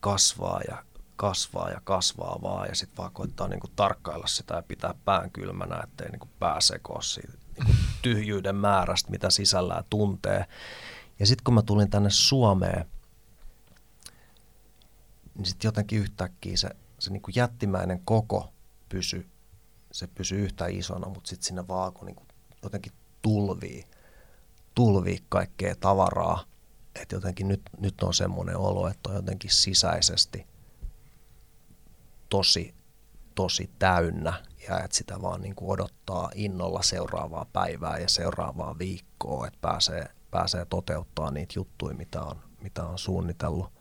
kasvaa 0.00 0.60
ja 0.68 0.84
kasvaa 1.16 1.70
ja 1.70 1.80
kasvaa 1.84 2.38
vaan 2.42 2.68
ja 2.68 2.74
sitten 2.74 2.96
vaan 2.96 3.12
koittaa 3.12 3.48
niin 3.48 3.60
kuin 3.60 3.72
tarkkailla 3.76 4.26
sitä 4.26 4.54
ja 4.54 4.62
pitää 4.62 4.94
pään 5.04 5.30
kylmänä, 5.30 5.80
ettei 5.84 6.10
niin 6.10 6.20
kuin 6.20 6.30
pää 6.38 6.60
sekoa 6.60 7.02
siitä 7.02 7.32
niin 7.56 7.66
kuin 7.66 7.76
tyhjyyden 8.02 8.56
määrästä, 8.56 9.10
mitä 9.10 9.30
sisällään 9.30 9.84
tuntee. 9.90 10.46
Ja 11.18 11.26
sitten 11.26 11.44
kun 11.44 11.54
mä 11.54 11.62
tulin 11.62 11.90
tänne 11.90 12.10
Suomeen, 12.10 12.86
niin 15.34 15.46
sitten 15.46 15.68
jotenkin 15.68 15.98
yhtäkkiä 15.98 16.56
se, 16.56 16.70
se 16.98 17.10
niin 17.10 17.22
kuin 17.22 17.34
jättimäinen 17.36 18.00
koko 18.04 18.52
pysy 18.88 19.26
se 19.92 20.06
pysyy 20.06 20.44
yhtä 20.44 20.66
isona, 20.66 21.08
mutta 21.08 21.28
sitten 21.28 21.46
sinne 21.46 21.68
vaan 21.68 21.84
alkoi 21.84 22.06
niin 22.06 22.26
jotenkin 22.62 22.92
tulvii, 23.22 23.84
tulvii 24.74 25.18
kaikkea 25.28 25.74
tavaraa. 25.80 26.44
Että 26.94 27.16
jotenkin 27.16 27.48
nyt, 27.48 27.62
nyt 27.78 28.02
on 28.02 28.14
semmoinen 28.14 28.56
olo, 28.56 28.88
että 28.88 29.10
on 29.10 29.16
jotenkin 29.16 29.50
sisäisesti 29.50 30.46
tosi, 32.28 32.74
tosi 33.34 33.70
täynnä 33.78 34.32
ja 34.68 34.80
että 34.80 34.96
sitä 34.96 35.22
vaan 35.22 35.40
niin 35.40 35.54
kuin 35.54 35.70
odottaa 35.70 36.30
innolla 36.34 36.82
seuraavaa 36.82 37.46
päivää 37.52 37.98
ja 37.98 38.08
seuraavaa 38.08 38.78
viikkoa, 38.78 39.46
että 39.46 39.58
pääsee, 39.60 40.08
pääsee 40.30 40.64
toteuttaa 40.64 41.30
niitä 41.30 41.52
juttuja, 41.56 41.96
mitä 41.96 42.22
on, 42.22 42.40
mitä 42.62 42.84
on 42.84 42.98
suunnitellut. 42.98 43.72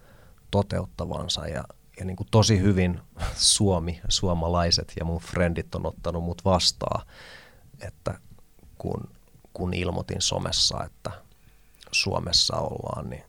toteuttavansa 0.51 1.47
ja, 1.47 1.63
ja 1.99 2.05
niin 2.05 2.15
kuin 2.15 2.27
tosi 2.31 2.59
hyvin 2.59 2.99
Suomi, 3.35 4.01
suomalaiset 4.09 4.93
ja 4.99 5.05
mun 5.05 5.21
frendit 5.21 5.75
on 5.75 5.85
ottanut 5.85 6.23
mut 6.23 6.45
vastaan, 6.45 7.05
että 7.81 8.19
kun, 8.77 9.09
kun 9.53 9.73
ilmoitin 9.73 10.21
somessa, 10.21 10.83
että 10.85 11.11
Suomessa 11.91 12.57
ollaan, 12.57 13.09
niin, 13.09 13.23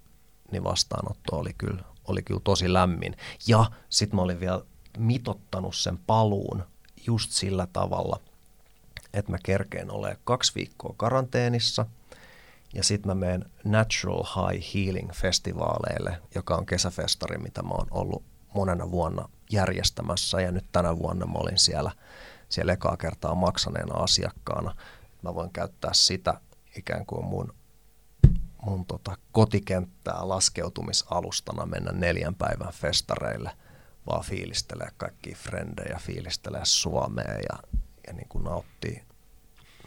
niin 0.52 0.64
vastaanotto 0.64 1.36
oli 1.36 1.52
kyllä, 1.58 1.82
oli 2.04 2.22
kyllä 2.22 2.40
tosi 2.44 2.72
lämmin. 2.72 3.16
Ja 3.46 3.70
sitten 3.88 4.16
mä 4.16 4.22
olin 4.22 4.40
vielä 4.40 4.62
mitottanut 4.98 5.76
sen 5.76 5.98
paluun 5.98 6.64
just 7.06 7.30
sillä 7.30 7.66
tavalla, 7.72 8.20
että 9.14 9.30
mä 9.32 9.38
kerkeen 9.42 9.90
ole 9.90 10.16
kaksi 10.24 10.52
viikkoa 10.54 10.94
karanteenissa 10.96 11.86
ja 12.74 12.84
sitten 12.84 13.10
mä 13.10 13.14
menen 13.14 13.50
Natural 13.64 14.24
High 14.24 14.74
Healing 14.74 15.12
Festivaaleille, 15.12 16.22
joka 16.34 16.54
on 16.54 16.66
kesäfestari, 16.66 17.38
mitä 17.38 17.62
mä 17.62 17.70
oon 17.70 17.86
ollut 17.90 18.29
monena 18.54 18.90
vuonna 18.90 19.28
järjestämässä 19.50 20.40
ja 20.40 20.52
nyt 20.52 20.66
tänä 20.72 20.98
vuonna 20.98 21.26
mä 21.26 21.38
olin 21.38 21.58
siellä, 21.58 21.90
siellä 22.48 22.72
ekaa 22.72 22.96
kertaa 22.96 23.34
maksaneena 23.34 23.94
asiakkaana. 23.94 24.74
Mä 25.22 25.34
voin 25.34 25.50
käyttää 25.50 25.90
sitä 25.94 26.40
ikään 26.76 27.06
kuin 27.06 27.24
mun, 27.24 27.54
mun 28.62 28.86
tota 28.86 29.16
kotikenttää 29.32 30.28
laskeutumisalustana 30.28 31.66
mennä 31.66 31.92
neljän 31.92 32.34
päivän 32.34 32.72
festareille, 32.72 33.50
vaan 34.06 34.24
fiilistelee 34.24 34.88
kaikki 34.96 35.34
frendejä, 35.34 35.98
fiilistelee 36.02 36.64
Suomea 36.64 37.34
ja, 37.34 37.58
ja 38.06 38.12
niin 38.12 38.28
kuin 38.28 38.44
nauttii, 38.44 39.02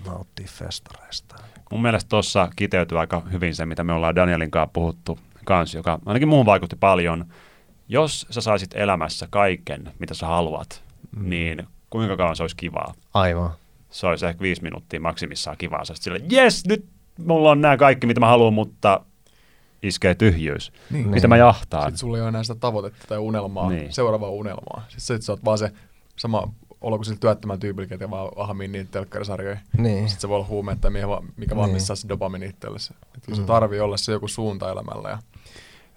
nauttii 0.05 0.45
festareista. 0.45 1.35
Mun 1.71 1.81
mielestä 1.81 2.09
tuossa 2.09 2.49
kiteytyy 2.55 2.99
aika 2.99 3.19
hyvin 3.31 3.55
se, 3.55 3.65
mitä 3.65 3.83
me 3.83 3.93
ollaan 3.93 4.15
Danielin 4.15 4.51
kanssa 4.51 4.71
puhuttu 4.73 5.19
kanssa, 5.45 5.77
joka 5.77 5.99
ainakin 6.05 6.27
muuhun 6.27 6.45
vaikutti 6.45 6.75
paljon. 6.75 7.25
Jos 7.93 8.25
sä 8.29 8.41
saisit 8.41 8.75
elämässä 8.75 9.27
kaiken, 9.29 9.93
mitä 9.99 10.13
sä 10.13 10.27
haluat, 10.27 10.83
mm. 11.15 11.29
niin 11.29 11.67
kuinka 11.89 12.17
kauan 12.17 12.35
se 12.35 12.43
olisi 12.43 12.55
kivaa? 12.55 12.93
Aivan. 13.13 13.51
Se 13.89 14.07
olisi 14.07 14.25
ehkä 14.25 14.41
viisi 14.41 14.63
minuuttia 14.63 14.99
maksimissaan 14.99 15.57
kivaa. 15.57 15.85
Sä 15.85 15.93
sille, 15.95 16.21
yes, 16.31 16.63
nyt 16.67 16.85
mulla 17.25 17.51
on 17.51 17.61
nämä 17.61 17.77
kaikki, 17.77 18.07
mitä 18.07 18.19
mä 18.19 18.27
haluan, 18.27 18.53
mutta 18.53 19.01
iskee 19.83 20.15
tyhjyys. 20.15 20.71
Niin. 20.91 21.09
Mitä 21.09 21.27
mä 21.27 21.37
jahtaan? 21.37 21.83
Sitten 21.83 21.97
sulla 21.97 22.17
ei 22.17 22.21
ole 22.21 22.29
enää 22.29 22.43
sitä 22.43 22.59
tavoitetta 22.59 23.07
tai 23.07 23.17
unelmaa, 23.17 23.69
niin. 23.69 23.93
seuraavaa 23.93 24.29
unelmaa. 24.29 24.85
Sitten 24.87 25.01
sit 25.01 25.21
sä 25.21 25.31
oot 25.31 25.45
vaan 25.45 25.57
se 25.57 25.71
sama 26.15 26.53
olo 26.81 26.97
kuin 26.97 27.05
sillä 27.05 27.19
työttömän 27.19 27.59
tyypillä, 27.59 27.87
että 27.91 28.09
vaan 28.09 28.31
ahamiin 28.35 28.71
niitä 28.71 28.91
telkkarisarjoja. 28.91 29.57
Niin. 29.77 30.09
Sitten 30.09 30.21
se 30.21 30.29
voi 30.29 30.35
olla 30.35 30.47
huume, 30.47 30.71
että 30.71 30.89
mikä, 30.89 31.07
mikä 31.37 31.55
vaan 31.55 31.67
niin. 31.67 31.73
missä 31.73 31.95
se 31.95 32.09
dopamini 32.09 32.45
itsellesi. 32.45 32.93
Että 33.15 33.31
mm. 33.31 33.35
se 33.35 33.43
tarvii 33.43 33.79
olla 33.79 33.97
se 33.97 34.11
joku 34.11 34.27
suunta 34.27 34.71
elämällä 34.71 35.09
ja 35.09 35.17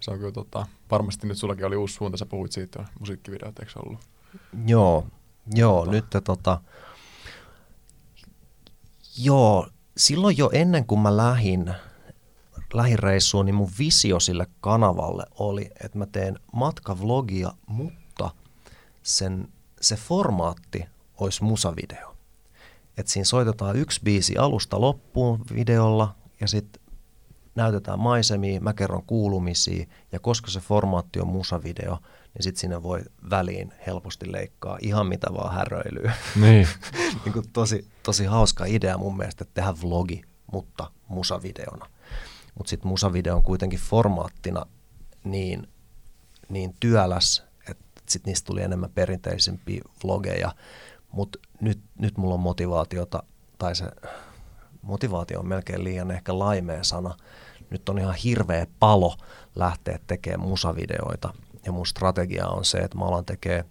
se 0.01 0.11
on 0.11 0.18
kyllä 0.18 0.32
tota, 0.32 0.66
varmasti 0.90 1.26
nyt 1.26 1.38
sullakin 1.38 1.66
oli 1.66 1.76
uusi 1.76 1.94
suunta, 1.94 2.16
sä 2.16 2.26
puhuit 2.26 2.53
siitä 2.53 2.84
musiikkivideot, 3.01 3.59
eikö 3.59 3.72
ollut? 3.76 4.01
Joo, 4.66 5.07
joo, 5.55 5.78
tota. 5.78 5.90
nyt 5.90 6.05
tota, 6.24 6.61
joo, 9.18 9.68
silloin 9.97 10.38
jo 10.38 10.51
ennen 10.53 10.86
kuin 10.86 11.01
mä 11.01 11.16
lähin, 11.16 11.74
lähireissuun, 12.74 13.47
niin 13.47 13.55
mun 13.55 13.70
visio 13.78 14.20
sille 14.20 14.47
kanavalle 14.61 15.24
oli, 15.38 15.70
että 15.84 15.99
mä 15.99 16.07
teen 16.07 16.38
matkavlogia, 16.53 17.53
mutta 17.66 18.30
sen, 19.03 19.49
se 19.80 19.97
formaatti 19.97 20.84
olisi 21.20 21.44
musavideo. 21.44 22.16
että 22.97 23.12
siinä 23.12 23.24
soitetaan 23.24 23.76
yksi 23.76 24.01
biisi 24.05 24.36
alusta 24.36 24.80
loppuun 24.80 25.44
videolla 25.55 26.14
ja 26.40 26.49
sitten 26.49 26.86
näytetään 27.57 27.98
maisemia, 27.98 28.61
mä 28.61 28.72
kerron 28.72 29.02
kuulumisia 29.07 29.86
ja 30.12 30.20
koska 30.20 30.50
se 30.50 30.61
formaatti 30.61 31.20
on 31.20 31.28
musavideo, 31.28 31.98
niin 32.34 32.42
sitten 32.42 32.61
sinne 32.61 32.82
voi 32.82 33.00
väliin 33.30 33.72
helposti 33.86 34.32
leikkaa 34.32 34.78
ihan 34.80 35.07
mitä 35.07 35.26
vaan 35.34 35.54
häröilyä. 35.54 36.12
Niin. 36.40 36.68
niin 37.24 37.32
kuin 37.32 37.44
tosi, 37.52 37.88
tosi 38.02 38.24
hauska 38.24 38.64
idea 38.64 38.98
mun 38.98 39.16
mielestä, 39.16 39.44
tehdä 39.54 39.74
vlogi, 39.82 40.22
mutta 40.52 40.90
musavideona. 41.09 41.86
Mutta 42.54 42.70
sitten 42.70 42.88
musavideo 42.88 43.36
on 43.36 43.42
kuitenkin 43.42 43.78
formaattina 43.78 44.66
niin, 45.24 45.68
niin 46.48 46.74
työläs, 46.80 47.44
että 47.70 47.84
sitten 48.09 48.30
niistä 48.30 48.46
tuli 48.46 48.62
enemmän 48.62 48.90
perinteisempiä 48.94 49.82
vlogeja. 50.04 50.54
Mutta 51.12 51.38
nyt, 51.61 51.80
nyt 51.98 52.16
mulla 52.16 52.34
on 52.34 52.40
motivaatiota, 52.40 53.22
tai 53.59 53.76
se 53.76 53.84
motivaatio 54.82 55.40
on 55.40 55.48
melkein 55.48 55.84
liian 55.84 56.11
ehkä 56.11 56.38
laimea 56.38 56.84
sana, 56.84 57.16
nyt 57.71 57.89
on 57.89 57.99
ihan 57.99 58.14
hirveä 58.14 58.67
palo 58.81 59.17
lähteä 59.55 59.99
tekemään 60.07 60.49
musavideoita. 60.49 61.35
Ja 61.67 61.73
mun 61.73 61.87
strategia 61.87 62.49
on 62.49 62.64
se, 62.64 62.79
että 62.79 62.99
mä 62.99 63.05
alan 63.05 63.25
tekemään 63.25 63.64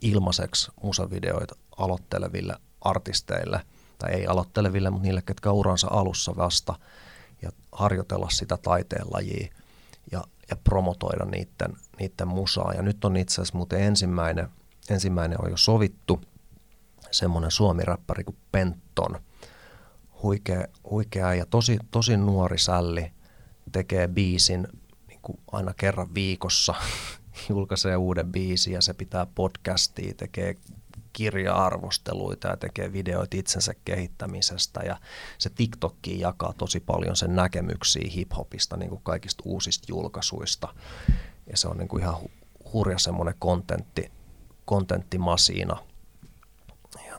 ilmaiseksi 0.00 0.70
musavideoita 0.82 1.54
aloitteleville 1.76 2.56
artisteille, 2.80 3.60
tai 3.98 4.12
ei 4.12 4.26
aloitteleville, 4.26 4.90
mutta 4.90 5.02
niille, 5.02 5.22
ketkä 5.22 5.50
uransa 5.52 5.88
alussa 5.90 6.36
vasta, 6.36 6.74
ja 7.42 7.50
harjoitella 7.72 8.30
sitä 8.30 8.56
taiteenlajia 8.56 9.48
ja, 10.12 10.24
ja 10.50 10.56
promotoida 10.56 11.24
niiden, 11.24 11.76
niiden 11.98 12.28
musaa. 12.28 12.72
Ja 12.74 12.82
nyt 12.82 13.04
on 13.04 13.16
itse 13.16 13.34
asiassa 13.34 13.56
muuten 13.56 13.80
ensimmäinen, 13.80 14.48
ensimmäinen 14.90 15.44
on 15.44 15.50
jo 15.50 15.56
sovittu, 15.56 16.20
semmoinen 17.10 17.50
suomiräppäri 17.50 18.24
kuin 18.24 18.36
Penton– 18.52 19.18
huikea, 20.22 20.64
huikea 20.90 21.34
ja 21.34 21.46
tosi, 21.46 21.78
tosi 21.90 22.16
nuori 22.16 22.58
sälli 22.58 23.12
tekee 23.72 24.08
biisin 24.08 24.68
niin 25.08 25.18
kuin 25.22 25.38
aina 25.52 25.74
kerran 25.74 26.14
viikossa, 26.14 26.74
julkaisee 27.48 27.96
uuden 27.96 28.32
biisin 28.32 28.72
ja 28.72 28.82
se 28.82 28.94
pitää 28.94 29.26
podcastia, 29.26 30.14
tekee 30.14 30.56
kirja-arvosteluita 31.12 32.48
ja 32.48 32.56
tekee 32.56 32.92
videoita 32.92 33.36
itsensä 33.36 33.74
kehittämisestä 33.84 34.80
ja 34.80 34.96
se 35.38 35.50
TikTokki 35.50 36.20
jakaa 36.20 36.52
tosi 36.52 36.80
paljon 36.80 37.16
sen 37.16 37.36
näkemyksiä 37.36 38.10
hiphopista 38.14 38.76
niin 38.76 38.88
kuin 38.88 39.00
kaikista 39.02 39.42
uusista 39.46 39.86
julkaisuista. 39.88 40.74
Ja 41.50 41.56
se 41.56 41.68
on 41.68 41.78
niin 41.78 41.88
kuin 41.88 42.02
ihan 42.02 42.16
hurja 42.72 42.98
semmoinen 42.98 43.34
kontentti, 43.38 44.12
kontenttimasiina– 44.64 45.76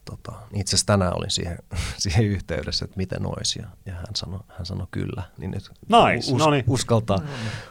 tota, 0.06 0.32
niin 0.52 0.62
itse 0.62 0.76
asiassa 0.76 0.88
tänään 0.88 1.18
olin 1.18 1.32
siihen, 1.32 1.58
siihen 1.98 2.26
yhteydessä, 2.26 2.86
että 2.86 2.98
miten 2.98 3.26
olisi, 3.26 3.60
ja, 3.60 3.68
ja 3.86 3.94
hän, 3.94 4.16
sanoi, 4.16 4.40
hän 4.48 4.66
sanoi 4.66 4.88
kyllä. 4.92 5.24
Niin 5.38 5.52
nyt 5.52 5.72
nice. 5.82 6.34
us, 6.34 6.40
Noniin. 6.40 6.64
uskaltaa, 6.68 7.20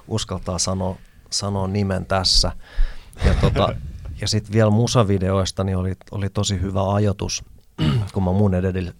uskaltaa 0.09 0.59
sanoa, 0.59 0.97
sanoa 1.31 1.68
nimen 1.68 2.07
tässä. 2.07 2.53
Ja, 3.24 3.35
tota, 3.35 3.74
ja 4.20 4.28
sitten 4.28 4.53
vielä 4.53 4.70
musavideoista 4.70 5.64
niin 5.64 5.76
oli, 5.76 5.95
oli 6.11 6.31
tosi 6.31 6.61
hyvä 6.61 6.95
ajoitus, 6.95 7.45
kun 8.14 8.24
mä 8.24 8.33
mun 8.33 8.53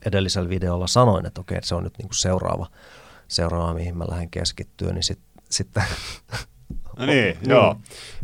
edellisellä 0.07 0.49
videolla 0.49 0.87
sanoin, 0.87 1.26
että 1.26 1.41
okei, 1.41 1.62
se 1.62 1.74
on 1.74 1.85
nyt 1.85 1.99
niinku 1.99 2.14
seuraava, 2.14 2.66
seuraava, 3.28 3.74
mihin 3.74 3.97
mä 3.97 4.05
lähden 4.09 4.31
keskittyä, 4.31 4.93
niin 4.93 5.03
sitten 5.03 5.31
sit 5.51 5.68
No 7.00 7.06
niin, 7.06 7.36
mm. 7.40 7.50
joo. 7.50 7.76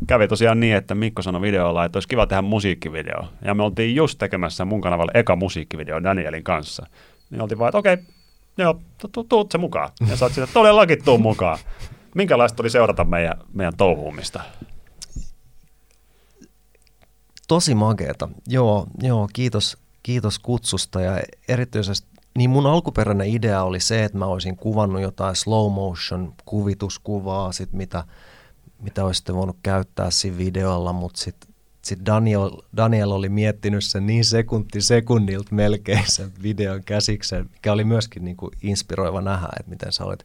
Kävi 0.07 0.29
tosiaan 0.29 0.61
niin, 0.61 0.77
että 0.77 0.95
Mikko 0.95 1.23
sanoi 1.23 1.41
videolla, 1.41 1.85
että 1.85 1.97
olisi 1.97 2.09
kiva 2.09 2.27
tehdä 2.27 2.43
musiikkivideo. 2.43 3.29
Ja 3.43 3.55
me 3.55 3.63
oltiin 3.63 3.97
just 3.97 4.19
tekemässä 4.19 4.65
mun 4.65 4.81
kanavalle 4.81 5.13
eka 5.15 5.37
musiikkivideo 5.37 6.03
Danielin 6.03 6.45
kanssa. 6.45 6.87
Niin 7.31 7.41
oltiin 7.41 7.59
vaan, 7.59 7.69
että 7.69 7.79
okei, 7.79 7.97
joo, 8.59 8.81
tuut 9.29 9.53
se 9.53 9.59
mukaan. 9.59 9.91
Ja 10.09 10.17
sä 10.17 10.25
oot 10.25 10.39
että 10.39 10.55
todellakin 10.55 11.05
tuu 11.05 11.19
mukaan. 11.19 11.59
Minkälaista 12.15 12.63
oli 12.63 12.71
seurata 12.71 13.05
meidän, 13.05 13.35
meidän 13.53 13.77
touhuumista? 13.77 14.41
Tosi 17.49 17.75
makeeta. 17.75 18.29
Joo, 18.49 18.87
joo 19.03 19.29
kiitos, 19.33 19.79
kiitos 20.03 20.39
kutsusta 20.39 21.01
ja 21.01 21.21
erityisesti 21.49 22.09
niin 22.39 22.51
mun 22.51 22.67
alkuperäinen 22.67 23.29
idea 23.29 23.63
oli 23.63 23.81
se, 23.81 24.05
että 24.05 24.19
mä 24.19 24.27
olisin 24.27 24.57
kuvannut 24.57 25.03
jotain 25.03 25.37
slow 25.37 25.73
motion 25.73 26.35
kuvituskuvaa, 26.45 27.53
sit 27.53 27.73
mitä– 27.73 28.05
mitä 28.79 29.05
olisitte 29.05 29.35
voinut 29.35 29.57
käyttää 29.63 30.11
siinä 30.11 30.39
videolla, 30.39 30.93
mutta 30.93 31.21
sitten 31.21 31.55
sit 31.83 32.07
Daniel, 32.07 32.51
Daniel 32.77 33.11
oli 33.11 33.29
miettinyt 33.29 33.85
sen 33.85 34.07
niin 34.07 34.25
sekunti 34.25 34.81
sekunnilta 34.81 35.55
melkein 35.55 36.05
sen 36.07 36.33
videon 36.43 36.85
käsiksen, 36.85 37.51
mikä 37.53 37.73
oli 37.73 37.85
myöskin 37.85 38.25
niin 38.25 38.37
kuin 38.37 38.53
inspiroiva 38.63 39.21
nähdä, 39.21 39.49
että 39.61 39.71
miten 39.71 39.93
sä 39.93 40.05
olet 40.05 40.25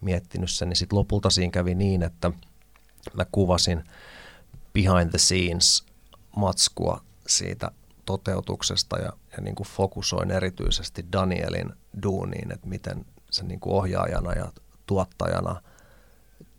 miettinyt 0.00 0.50
sen. 0.50 0.68
Niin 0.68 0.76
sitten 0.76 0.98
lopulta 0.98 1.30
siinä 1.30 1.50
kävi 1.50 1.74
niin, 1.74 2.02
että 2.02 2.30
mä 3.14 3.24
kuvasin 3.32 3.84
behind 4.72 5.10
the 5.10 5.18
scenes 5.18 5.84
matskua 6.36 7.00
siitä 7.26 7.70
toteutuksesta 8.04 8.98
ja, 8.98 9.12
ja 9.36 9.42
niin 9.42 9.54
kuin 9.54 9.66
fokusoin 9.66 10.30
erityisesti 10.30 11.04
Danielin 11.12 11.72
duuniin, 12.02 12.52
että 12.52 12.68
miten 12.68 13.06
se 13.30 13.44
niin 13.44 13.60
kuin 13.60 13.74
ohjaajana 13.74 14.32
ja 14.32 14.52
tuottajana 14.86 15.62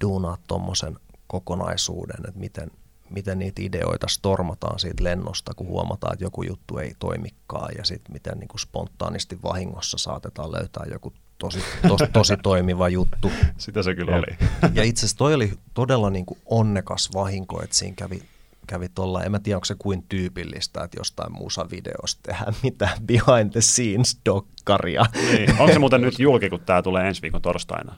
duunaa 0.01 0.37
tuommoisen 0.47 0.99
kokonaisuuden, 1.29 2.17
että 2.27 2.39
miten, 2.39 2.71
miten 3.09 3.39
niitä 3.39 3.61
ideoita 3.61 4.07
stormataan 4.07 4.79
siitä 4.79 5.03
lennosta, 5.03 5.53
kun 5.53 5.67
huomataan, 5.67 6.13
että 6.13 6.25
joku 6.25 6.43
juttu 6.43 6.77
ei 6.77 6.93
toimikaan 6.99 7.69
ja 7.77 7.85
sitten 7.85 8.13
miten 8.13 8.37
niin 8.39 8.47
kuin 8.47 8.59
spontaanisti 8.59 9.39
vahingossa 9.43 9.97
saatetaan 9.97 10.51
löytää 10.51 10.83
joku 10.91 11.13
tosi, 11.37 11.59
tosi, 11.87 12.03
tosi 12.13 12.37
toimiva 12.37 12.89
juttu. 12.89 13.31
Sitä 13.57 13.83
se 13.83 13.95
kyllä 13.95 14.15
Jep. 14.15 14.23
oli. 14.23 14.49
Ja 14.75 14.83
itse 14.83 14.99
asiassa 14.99 15.17
toi 15.17 15.33
oli 15.33 15.53
todella 15.73 16.09
niin 16.09 16.25
kuin 16.25 16.39
onnekas 16.45 17.09
vahinko, 17.13 17.63
että 17.63 17.75
siinä 17.75 17.95
kävi, 17.95 18.21
kävi 18.67 18.89
tuolla, 18.89 19.23
en 19.23 19.31
mä 19.31 19.39
tiedä 19.39 19.57
onko 19.57 19.65
se 19.65 19.75
kuin 19.79 20.03
tyypillistä, 20.09 20.83
että 20.83 20.99
jostain 20.99 21.33
musavideosta 21.33 22.21
tehdään 22.23 22.53
mitään 22.63 22.97
behind 23.05 23.51
the 23.51 23.61
scenes 23.61 24.19
dokkaria. 24.25 25.05
niin. 25.31 25.49
Onko 25.59 25.73
se 25.73 25.79
muuten 25.85 26.01
nyt 26.01 26.19
julki, 26.19 26.49
kun 26.49 26.59
tämä 26.59 26.81
tulee 26.81 27.07
ensi 27.07 27.21
viikon 27.21 27.41
torstaina? 27.41 27.95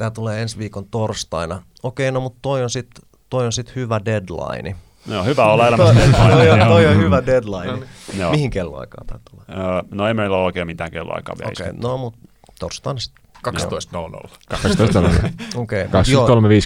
Tämä 0.00 0.10
tulee 0.10 0.42
ensi 0.42 0.58
viikon 0.58 0.86
torstaina. 0.90 1.62
Okei, 1.82 2.12
no 2.12 2.20
mutta 2.20 2.38
toi 2.42 2.62
on 2.62 2.70
sitten 2.70 3.08
toi 3.30 3.46
on 3.46 3.52
sit 3.52 3.76
hyvä 3.76 4.00
deadline. 4.04 4.76
No 5.06 5.24
hyvä 5.24 5.52
olla 5.52 5.68
elämässä. 5.68 5.94
toi, 6.00 6.30
toi, 6.30 6.50
on, 6.50 6.58
Joo. 6.58 6.68
toi 6.68 6.86
on 6.86 6.96
hyvä 6.96 7.26
deadline. 7.26 7.86
Joo. 8.18 8.30
Mihin 8.30 8.50
kelloaikaan 8.50 9.06
tämä 9.06 9.20
tulee? 9.30 9.64
Öö, 9.64 9.82
No 9.90 10.08
ei 10.08 10.14
meillä 10.14 10.36
ole 10.36 10.44
oikein 10.44 10.66
mitään 10.66 10.90
kelloaikaa 10.90 11.34
vielä. 11.38 11.50
Okei, 11.50 11.80
no 11.82 11.96
mutta 11.96 12.18
torstaina 12.58 13.00
sitten. 13.00 13.24
12.00. 13.48 14.30
12 14.48 15.02
Okei. 15.56 15.84
23.59. 15.84 15.88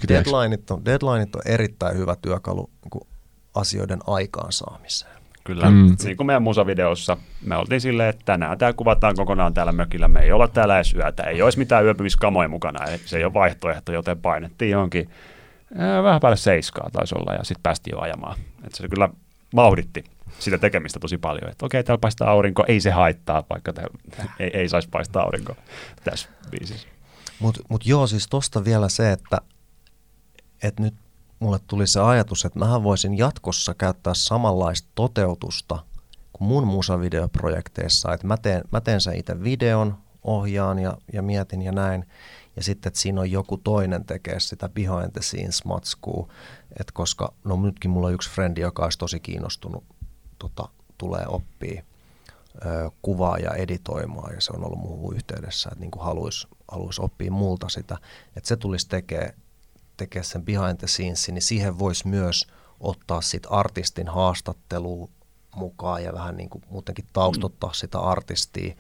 Deadlineit 0.09 0.70
on, 0.70 0.85
deadlineit 0.85 1.35
on 1.35 1.43
erittäin 1.45 1.97
hyvä 1.97 2.16
työkalu 2.22 2.70
niin 2.85 3.09
asioiden 3.55 3.99
aikaansaamiseen. 4.07 5.14
Kyllä. 5.45 5.71
Mm. 5.71 5.97
Niin 6.05 6.17
kuin 6.17 6.27
meidän 6.27 6.43
musavideossa, 6.43 7.17
me 7.43 7.57
oltiin 7.57 7.81
silleen, 7.81 8.09
että 8.09 8.23
tänään 8.25 8.59
tämä 8.59 8.73
kuvataan 8.73 9.15
kokonaan 9.17 9.55
täällä 9.55 9.73
mökillä, 9.73 10.09
me 10.09 10.21
ei 10.21 10.33
olla 10.33 10.49
täällä 10.49 10.77
edes 10.77 10.95
yötä, 10.95 11.23
ei 11.23 11.43
olisi 11.43 11.59
mitään 11.59 11.85
yöpymiskamoja 11.85 12.49
mukana, 12.49 12.85
ei- 12.85 12.99
se 13.05 13.19
ei 13.19 13.25
ole 13.25 13.35
vaihtoehto, 13.35 13.93
joten 13.93 14.19
painettiin 14.19 14.71
johonkin 14.71 15.11
ää, 15.79 16.03
vähän 16.03 16.21
päälle 16.21 16.37
seiskaa 16.37 16.91
taisi 16.93 17.15
olla 17.19 17.35
ja 17.35 17.45
sitten 17.45 17.63
päästiin 17.63 17.93
jo 17.93 18.01
ajamaan. 18.01 18.39
Et 18.67 18.75
se 18.75 18.89
kyllä 18.89 19.09
vauhditti 19.57 20.05
sitä 20.39 20.59
tekemistä 20.59 20.99
tosi 21.01 21.19
paljon, 21.19 21.51
että 21.51 21.67
okei, 21.67 21.85
täällä 21.85 22.01
paistaa 22.01 22.31
aurinko, 22.31 22.65
ei 22.69 22.81
se 22.81 22.91
haittaa, 22.91 23.45
vaikka 23.51 23.73
täällä 23.73 23.95
ei, 24.41 24.51
ei 24.55 24.69
saisi 24.69 24.89
paistaa 24.89 25.23
aurinko 25.23 25.57
tässä 26.05 26.29
biisissä. 26.51 26.89
Mutta 27.39 27.61
mut 27.69 27.87
joo, 27.87 28.07
siis 28.07 28.29
tosta 28.29 28.65
vielä 28.65 28.89
se, 28.89 29.13
että, 29.13 29.39
että 30.63 30.83
nyt 30.83 30.95
mulle 31.45 31.61
tuli 31.67 31.87
se 31.87 32.01
ajatus, 32.01 32.45
että 32.45 32.59
mähän 32.59 32.83
voisin 32.83 33.19
jatkossa 33.19 33.75
käyttää 33.75 34.15
samanlaista 34.15 34.89
toteutusta 34.95 35.79
kuin 36.33 36.49
mun 36.49 36.67
musavideoprojekteissa, 36.67 38.13
että 38.13 38.27
mä 38.27 38.37
teen, 38.37 38.63
mä 38.73 38.81
teen 38.81 39.01
sen 39.01 39.17
itse 39.17 39.43
videon, 39.43 39.97
ohjaan 40.23 40.79
ja, 40.79 40.99
ja 41.13 41.23
mietin 41.23 41.63
ja 41.63 41.73
näin, 41.73 42.07
ja 42.57 42.63
sitten, 42.63 42.91
että 42.91 43.01
siinä 43.01 43.21
on 43.21 43.31
joku 43.31 43.57
toinen 43.57 44.05
tekee 44.05 44.41
sitä 44.41 44.69
behind 44.69 45.11
the 45.13 45.23
scenes 45.23 45.65
matskua, 45.65 46.29
että 46.71 46.93
koska, 46.93 47.33
no 47.45 47.57
nytkin 47.57 47.91
mulla 47.91 48.07
on 48.07 48.15
yksi 48.15 48.31
frendi, 48.31 48.61
joka 48.61 48.85
olisi 48.85 48.99
tosi 48.99 49.21
kiinnostunut, 49.21 49.85
tota, 50.39 50.69
tulee 50.99 51.25
oppii 51.27 51.83
kuvaa 53.03 53.39
ja 53.39 53.51
editoimaan. 53.51 54.35
Ja 54.35 54.41
se 54.41 54.53
on 54.53 54.65
ollut 54.65 54.79
muuhun 54.79 55.17
yhteydessä, 55.17 55.69
että 55.73 55.81
niin 55.81 55.91
haluaisi 55.99 56.49
haluais 56.69 56.99
oppia 56.99 57.31
multa 57.31 57.69
sitä, 57.69 57.99
että 58.37 58.49
se 58.49 58.57
tulisi 58.57 58.89
tekemään 58.89 59.35
tekee 59.97 60.23
sen 60.23 60.45
behind 60.45 60.77
the 60.77 60.87
scenes, 60.87 61.29
niin 61.29 61.43
siihen 61.43 61.79
voisi 61.79 62.09
myös 62.09 62.47
ottaa 62.81 63.21
sit 63.21 63.47
artistin 63.51 64.09
haastattelua 64.09 65.09
mukaan 65.55 66.05
ja 66.05 66.13
vähän 66.13 66.37
niin 66.37 66.49
kuin 66.51 66.65
muutenkin 66.71 67.07
taustottaa 67.13 67.73
sitä 67.73 67.99
artistia. 67.99 68.75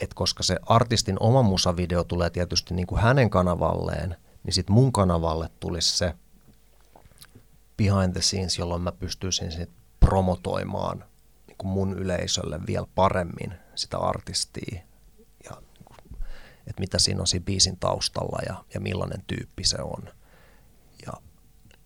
Et 0.00 0.14
koska 0.14 0.42
se 0.42 0.56
artistin 0.66 1.16
oma 1.20 1.42
musavideo 1.42 2.04
tulee 2.04 2.30
tietysti 2.30 2.74
niin 2.74 2.86
kuin 2.86 3.00
hänen 3.00 3.30
kanavalleen, 3.30 4.16
niin 4.44 4.54
sitten 4.54 4.74
mun 4.74 4.92
kanavalle 4.92 5.50
tulisi 5.60 5.96
se 5.96 6.14
behind 7.76 8.12
the 8.12 8.20
scenes, 8.20 8.58
jolloin 8.58 8.82
mä 8.82 8.92
pystyisin 8.92 9.52
sit 9.52 9.70
promotoimaan 10.00 11.04
niin 11.46 11.56
kuin 11.58 11.70
mun 11.70 11.98
yleisölle 11.98 12.60
vielä 12.66 12.86
paremmin 12.94 13.54
sitä 13.74 13.98
artistia 13.98 14.82
että 16.70 16.80
mitä 16.80 16.98
siinä 16.98 17.20
on 17.20 17.26
siinä 17.26 17.44
biisin 17.44 17.76
taustalla 17.76 18.38
ja, 18.46 18.64
ja 18.74 18.80
millainen 18.80 19.22
tyyppi 19.26 19.64
se 19.64 19.82
on. 19.82 20.02
Ja, 21.06 21.12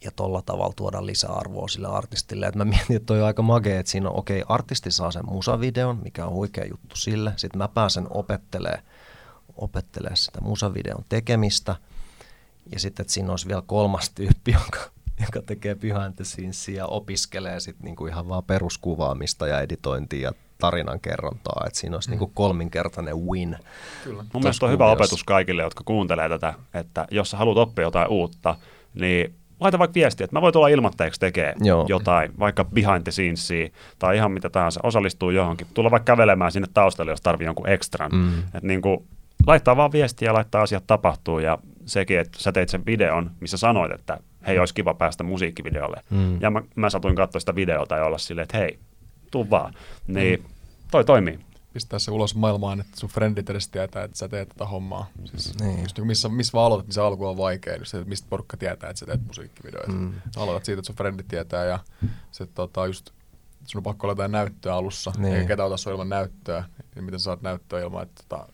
ja 0.04 0.10
tolla 0.10 0.42
tavalla 0.42 0.72
tuoda 0.76 1.06
lisäarvoa 1.06 1.68
sille 1.68 1.88
artistille. 1.88 2.46
Et 2.46 2.54
mä 2.54 2.64
mietin, 2.64 2.96
että 2.96 3.06
toi 3.06 3.20
on 3.20 3.26
aika 3.26 3.42
magea, 3.42 3.80
että 3.80 3.92
siinä 3.92 4.10
on, 4.10 4.18
okei, 4.18 4.42
okay, 4.42 4.54
artisti 4.54 4.90
saa 4.90 5.10
sen 5.10 5.26
musavideon, 5.26 6.00
mikä 6.02 6.26
on 6.26 6.32
huikea 6.32 6.64
juttu 6.64 6.96
sille. 6.96 7.32
Sitten 7.36 7.58
mä 7.58 7.68
pääsen 7.68 8.06
opettelee, 8.10 8.82
opettelee 9.56 10.16
sitä 10.16 10.40
musavideon 10.40 11.04
tekemistä. 11.08 11.76
Ja 12.72 12.80
sitten, 12.80 13.02
että 13.02 13.12
siinä 13.12 13.30
olisi 13.30 13.48
vielä 13.48 13.62
kolmas 13.66 14.10
tyyppi, 14.10 14.52
joka, 14.52 14.90
joka 15.26 15.42
tekee 15.42 15.76
scenesia 16.22 16.76
ja 16.76 16.86
opiskelee 16.86 17.60
sitten 17.60 17.84
niinku 17.84 18.06
ihan 18.06 18.28
vaan 18.28 18.44
peruskuvaamista 18.44 19.46
ja 19.46 19.60
editointia 19.60 20.28
ja 20.28 20.34
tarinan 20.64 21.00
kerrontaa. 21.00 21.62
Että 21.66 21.78
siinä 21.78 21.96
olisi 21.96 22.10
niinku 22.10 22.30
kolminkertainen 22.34 23.16
win. 23.16 23.56
Kyllä. 24.04 24.24
Mun 24.32 24.42
mielestä 24.42 24.66
on 24.66 24.72
hyvä 24.72 24.86
opetus 24.86 25.24
kaikille, 25.24 25.62
jotka 25.62 25.84
kuuntelee 25.84 26.28
tätä, 26.28 26.54
että 26.74 27.06
jos 27.10 27.30
sä 27.30 27.36
haluat 27.36 27.58
oppia 27.58 27.84
jotain 27.84 28.08
uutta, 28.08 28.56
niin 28.94 29.34
laita 29.60 29.78
vaikka 29.78 29.94
viestiä, 29.94 30.24
että 30.24 30.36
mä 30.36 30.42
voin 30.42 30.52
tulla 30.52 30.68
ilmoitteeksi 30.68 31.20
tekee 31.20 31.54
Joo. 31.60 31.86
jotain, 31.88 32.32
vaikka 32.38 32.64
behind 32.64 33.02
the 33.02 33.12
scenesia 33.12 33.68
tai 33.98 34.16
ihan 34.16 34.32
mitä 34.32 34.50
tahansa, 34.50 34.80
osallistuu 34.82 35.30
johonkin. 35.30 35.66
Tulla 35.74 35.90
vaikka 35.90 36.12
kävelemään 36.12 36.52
sinne 36.52 36.68
taustalle, 36.74 37.12
jos 37.12 37.20
tarvii 37.20 37.46
jonkun 37.46 37.68
ekstran. 37.68 38.10
Mm. 38.14 38.38
Että 38.38 38.60
niin 38.62 38.82
kuin, 38.82 39.06
laittaa 39.46 39.76
vaan 39.76 39.92
viestiä 39.92 40.28
ja 40.28 40.34
laittaa 40.34 40.62
asiat 40.62 40.84
tapahtuu 40.86 41.38
ja 41.38 41.58
sekin, 41.86 42.18
että 42.18 42.38
sä 42.42 42.52
teit 42.52 42.68
sen 42.68 42.86
videon, 42.86 43.30
missä 43.40 43.56
sanoit, 43.56 43.92
että 43.92 44.18
hei, 44.46 44.58
olisi 44.58 44.74
kiva 44.74 44.94
päästä 44.94 45.24
musiikkivideolle. 45.24 46.00
Mm. 46.10 46.40
Ja 46.40 46.50
mä, 46.50 46.62
mä 46.74 46.90
satuin 46.90 47.16
katsoa 47.16 47.40
sitä 47.40 47.54
videota 47.54 47.96
ja 47.96 48.04
olla 48.04 48.18
silleen, 48.18 48.42
että 48.42 48.58
hei, 48.58 48.78
tuu 49.30 49.50
vaan. 49.50 49.74
Niin 50.06 50.44
toi 50.94 51.04
toimii. 51.04 51.38
Pistää 51.72 51.98
se 51.98 52.10
ulos 52.10 52.34
maailmaan, 52.34 52.80
että 52.80 53.00
sun 53.00 53.08
frendit 53.08 53.50
edes 53.50 53.68
tietää, 53.68 54.04
että 54.04 54.18
sä 54.18 54.28
teet 54.28 54.48
tätä 54.48 54.66
hommaa. 54.66 55.06
Siis 55.24 55.58
Niin. 55.60 55.82
just 55.82 55.98
niin 55.98 56.06
missä, 56.06 56.28
missä 56.28 56.52
vaan 56.52 56.66
aloitat, 56.66 56.86
niin 56.86 56.94
se 56.94 57.00
alku 57.00 57.26
on 57.26 57.36
vaikea. 57.36 57.76
Just 57.76 57.90
se, 57.90 57.96
että 57.98 58.08
mistä 58.08 58.26
porukka 58.30 58.56
tietää, 58.56 58.90
että 58.90 59.00
sä 59.00 59.06
teet 59.06 59.26
musiikkivideoita. 59.26 59.92
Mm. 59.92 59.98
Mm. 59.98 60.12
Aloitat 60.36 60.64
siitä, 60.64 60.78
että 60.80 60.86
sun 60.86 60.96
frendit 60.96 61.28
tietää 61.28 61.64
ja 61.64 61.78
sitten 62.30 62.54
tota, 62.54 62.86
just 62.86 63.10
sun 63.64 63.78
on 63.78 63.82
pakko 63.82 64.06
olla 64.06 64.12
jotain 64.12 64.32
näyttöä 64.32 64.74
alussa, 64.74 65.10
Niin. 65.10 65.22
niin. 65.22 65.34
eikä 65.34 65.48
ketä 65.48 65.64
ota 65.64 65.76
sua 65.76 65.92
ilman 65.92 66.08
näyttöä. 66.08 66.64
Niin 66.94 67.04
miten 67.04 67.20
sä 67.20 67.24
saat 67.24 67.42
näyttöä 67.42 67.80
ilman, 67.80 68.02
että 68.02 68.22
tota, 68.28 68.48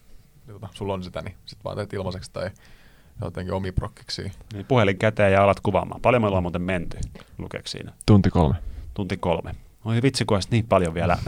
tota, 0.47 0.68
sulla 0.72 0.95
on 0.95 1.03
sitä, 1.05 1.22
niin 1.22 1.34
sit 1.47 1.59
vaan 1.64 1.76
teet 1.76 1.93
ilmaiseksi 1.93 2.30
tai 2.32 2.51
jotenkin 3.24 3.55
omiprokkiksi. 3.55 4.32
Niin 4.53 4.66
puhelin 4.66 4.99
käteen 4.99 5.32
ja 5.32 5.45
alat 5.45 5.61
kuvaamaan. 5.61 6.01
Paljon 6.01 6.22
me 6.22 6.26
ollaan 6.28 6.43
muuten 6.45 6.62
menty, 6.62 6.99
lukeeko 7.38 7.68
siinä? 7.68 7.93
Tunti 8.07 8.30
kolme. 8.30 8.55
Tunti 8.95 9.16
kolme. 9.16 9.55
Oi 9.85 10.03
vitsi, 10.03 10.24
kun 10.24 10.41
niin 10.51 10.66
paljon 10.66 10.95
vielä. 10.95 11.18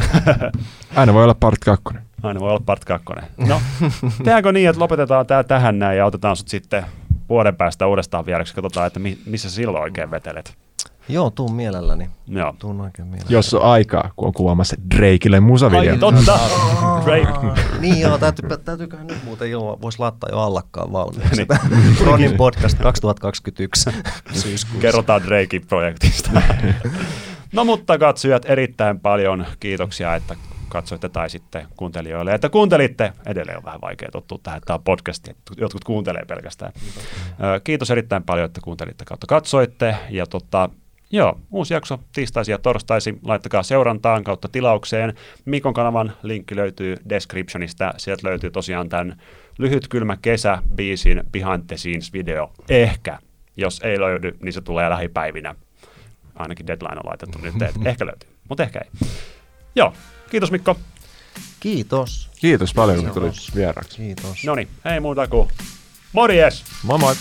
Aina 0.97 1.15
voi 1.15 1.25
olla 1.25 1.35
part 1.35 1.59
kakkonen. 1.65 2.03
Aina 2.23 2.41
voi 2.41 2.51
olla 2.51 2.63
part 2.67 2.85
kakkonen. 2.85 3.25
No, 3.47 3.61
tehdäänkö 4.19 4.53
niin, 4.53 4.69
että 4.69 4.81
lopetetaan 4.81 5.27
tämä 5.27 5.45
tähän 5.45 5.79
näin 5.79 5.99
ja 5.99 6.07
otetaan 6.07 6.37
sut 6.37 6.49
sitten 6.49 6.85
vuoden 7.29 7.57
päästä 7.57 7.87
uudestaan 7.87 8.27
vieraksi. 8.27 8.55
Katsotaan, 8.55 8.87
että 8.87 9.01
mi- 9.01 9.19
missä 9.27 9.51
sä 9.51 9.55
silloin 9.57 9.83
oikein 9.83 10.11
vetelet. 10.11 10.55
Joo, 11.09 11.31
tuun 11.31 11.55
mielelläni. 11.55 12.09
Joo. 12.29 12.55
Tuun 12.59 12.81
oikein 12.81 13.09
mielelläni. 13.09 13.35
Jos 13.35 13.55
on 13.55 13.63
aikaa, 13.63 14.11
kun 14.17 14.27
on 14.29 14.33
kuvaamassa 14.33 14.77
Drakeille 14.97 15.41
musavideo. 15.41 15.93
Ai 15.93 15.99
totta. 15.99 16.39
Drake. 17.05 17.63
Niin 17.81 18.01
joo, 18.01 18.19
täytyy, 18.19 18.49
täytyyköhän 18.65 19.07
nyt 19.07 19.25
muuten 19.25 19.51
jo, 19.51 19.79
voisi 19.83 19.99
laittaa 19.99 20.31
jo 20.33 20.39
allakkaan 20.41 20.93
valmiiksi. 20.93 21.37
Niin. 21.71 22.07
Ronin 22.07 22.37
podcast 22.37 22.79
2021 22.79 23.91
syyskuussa. 24.33 24.81
Kerrotaan 24.81 25.23
Drakein 25.27 25.67
projektista. 25.67 26.31
No 27.53 27.65
mutta 27.65 27.99
katsojat, 27.99 28.51
erittäin 28.51 29.01
paljon 29.01 29.47
kiitoksia, 29.61 30.15
että 30.15 30.37
katsoitte 30.69 31.09
tai 31.09 31.31
sitten 31.31 31.67
kuuntelijoille, 31.77 32.35
että 32.35 32.49
kuuntelitte. 32.49 33.13
Edelleen 33.27 33.59
on 33.59 33.65
vähän 33.65 33.81
vaikea 33.81 34.09
tottua 34.13 34.39
tähän, 34.43 34.61
tämä 34.67 34.75
on 34.75 34.85
podcast, 34.85 35.29
jotkut 35.57 35.85
kuuntelee 35.85 36.25
pelkästään. 36.25 36.73
Kiitos 37.65 37.91
erittäin 37.91 38.23
paljon, 38.23 38.47
että 38.47 38.61
kuuntelitte 38.65 39.05
kautta 39.05 39.27
katsoitte. 39.27 39.97
Ja 40.11 40.27
tota, 40.27 40.71
joo, 41.11 41.41
uusi 41.51 41.75
jakso 41.75 42.01
tiistaisin 42.13 42.53
ja 42.53 42.59
torstaisin. 42.59 43.21
Laittakaa 43.25 43.63
seurantaan 43.63 44.25
kautta 44.25 44.49
tilaukseen. 44.49 45.15
Mikon 45.45 45.75
kanavan 45.75 46.13
linkki 46.23 46.57
löytyy 46.57 46.97
descriptionista. 47.09 47.95
Sieltä 47.97 48.29
löytyy 48.29 48.51
tosiaan 48.51 48.89
tämän 48.89 49.17
lyhyt 49.59 49.89
kylmä 49.89 50.17
kesä 50.23 50.59
biisin 50.75 51.23
Behind 51.33 51.63
the 51.67 51.77
Scenes 51.77 52.13
video. 52.13 52.53
Ehkä. 52.69 53.19
Jos 53.57 53.81
ei 53.85 54.01
löydy, 54.01 54.37
niin 54.43 54.53
se 54.53 54.61
tulee 54.61 54.91
lähipäivinä. 54.91 55.55
Ainakin 56.35 56.67
deadline 56.67 56.99
on 56.99 57.09
laitettu 57.11 57.39
nyt, 57.39 57.63
että 57.63 57.91
ehkä 57.91 58.07
löytyy, 58.07 58.31
mutta 58.49 58.63
ehkä 58.63 58.81
ei. 58.85 59.09
Joo, 59.77 59.93
kiitos 60.31 60.51
Mikko. 60.51 60.77
Kiitos. 61.61 62.31
Kiitos 62.41 62.75
paljon, 62.75 63.05
kun 63.05 63.15
tulit 63.15 63.35
vieraaksi. 63.55 63.97
Kiitos. 63.97 64.45
No 64.45 64.55
niin, 64.55 64.69
ei 64.85 65.01
muuta 65.01 65.29
kuin 65.29 65.49
morjes! 66.13 66.65
Moi 66.83 66.99
moi! 66.99 67.15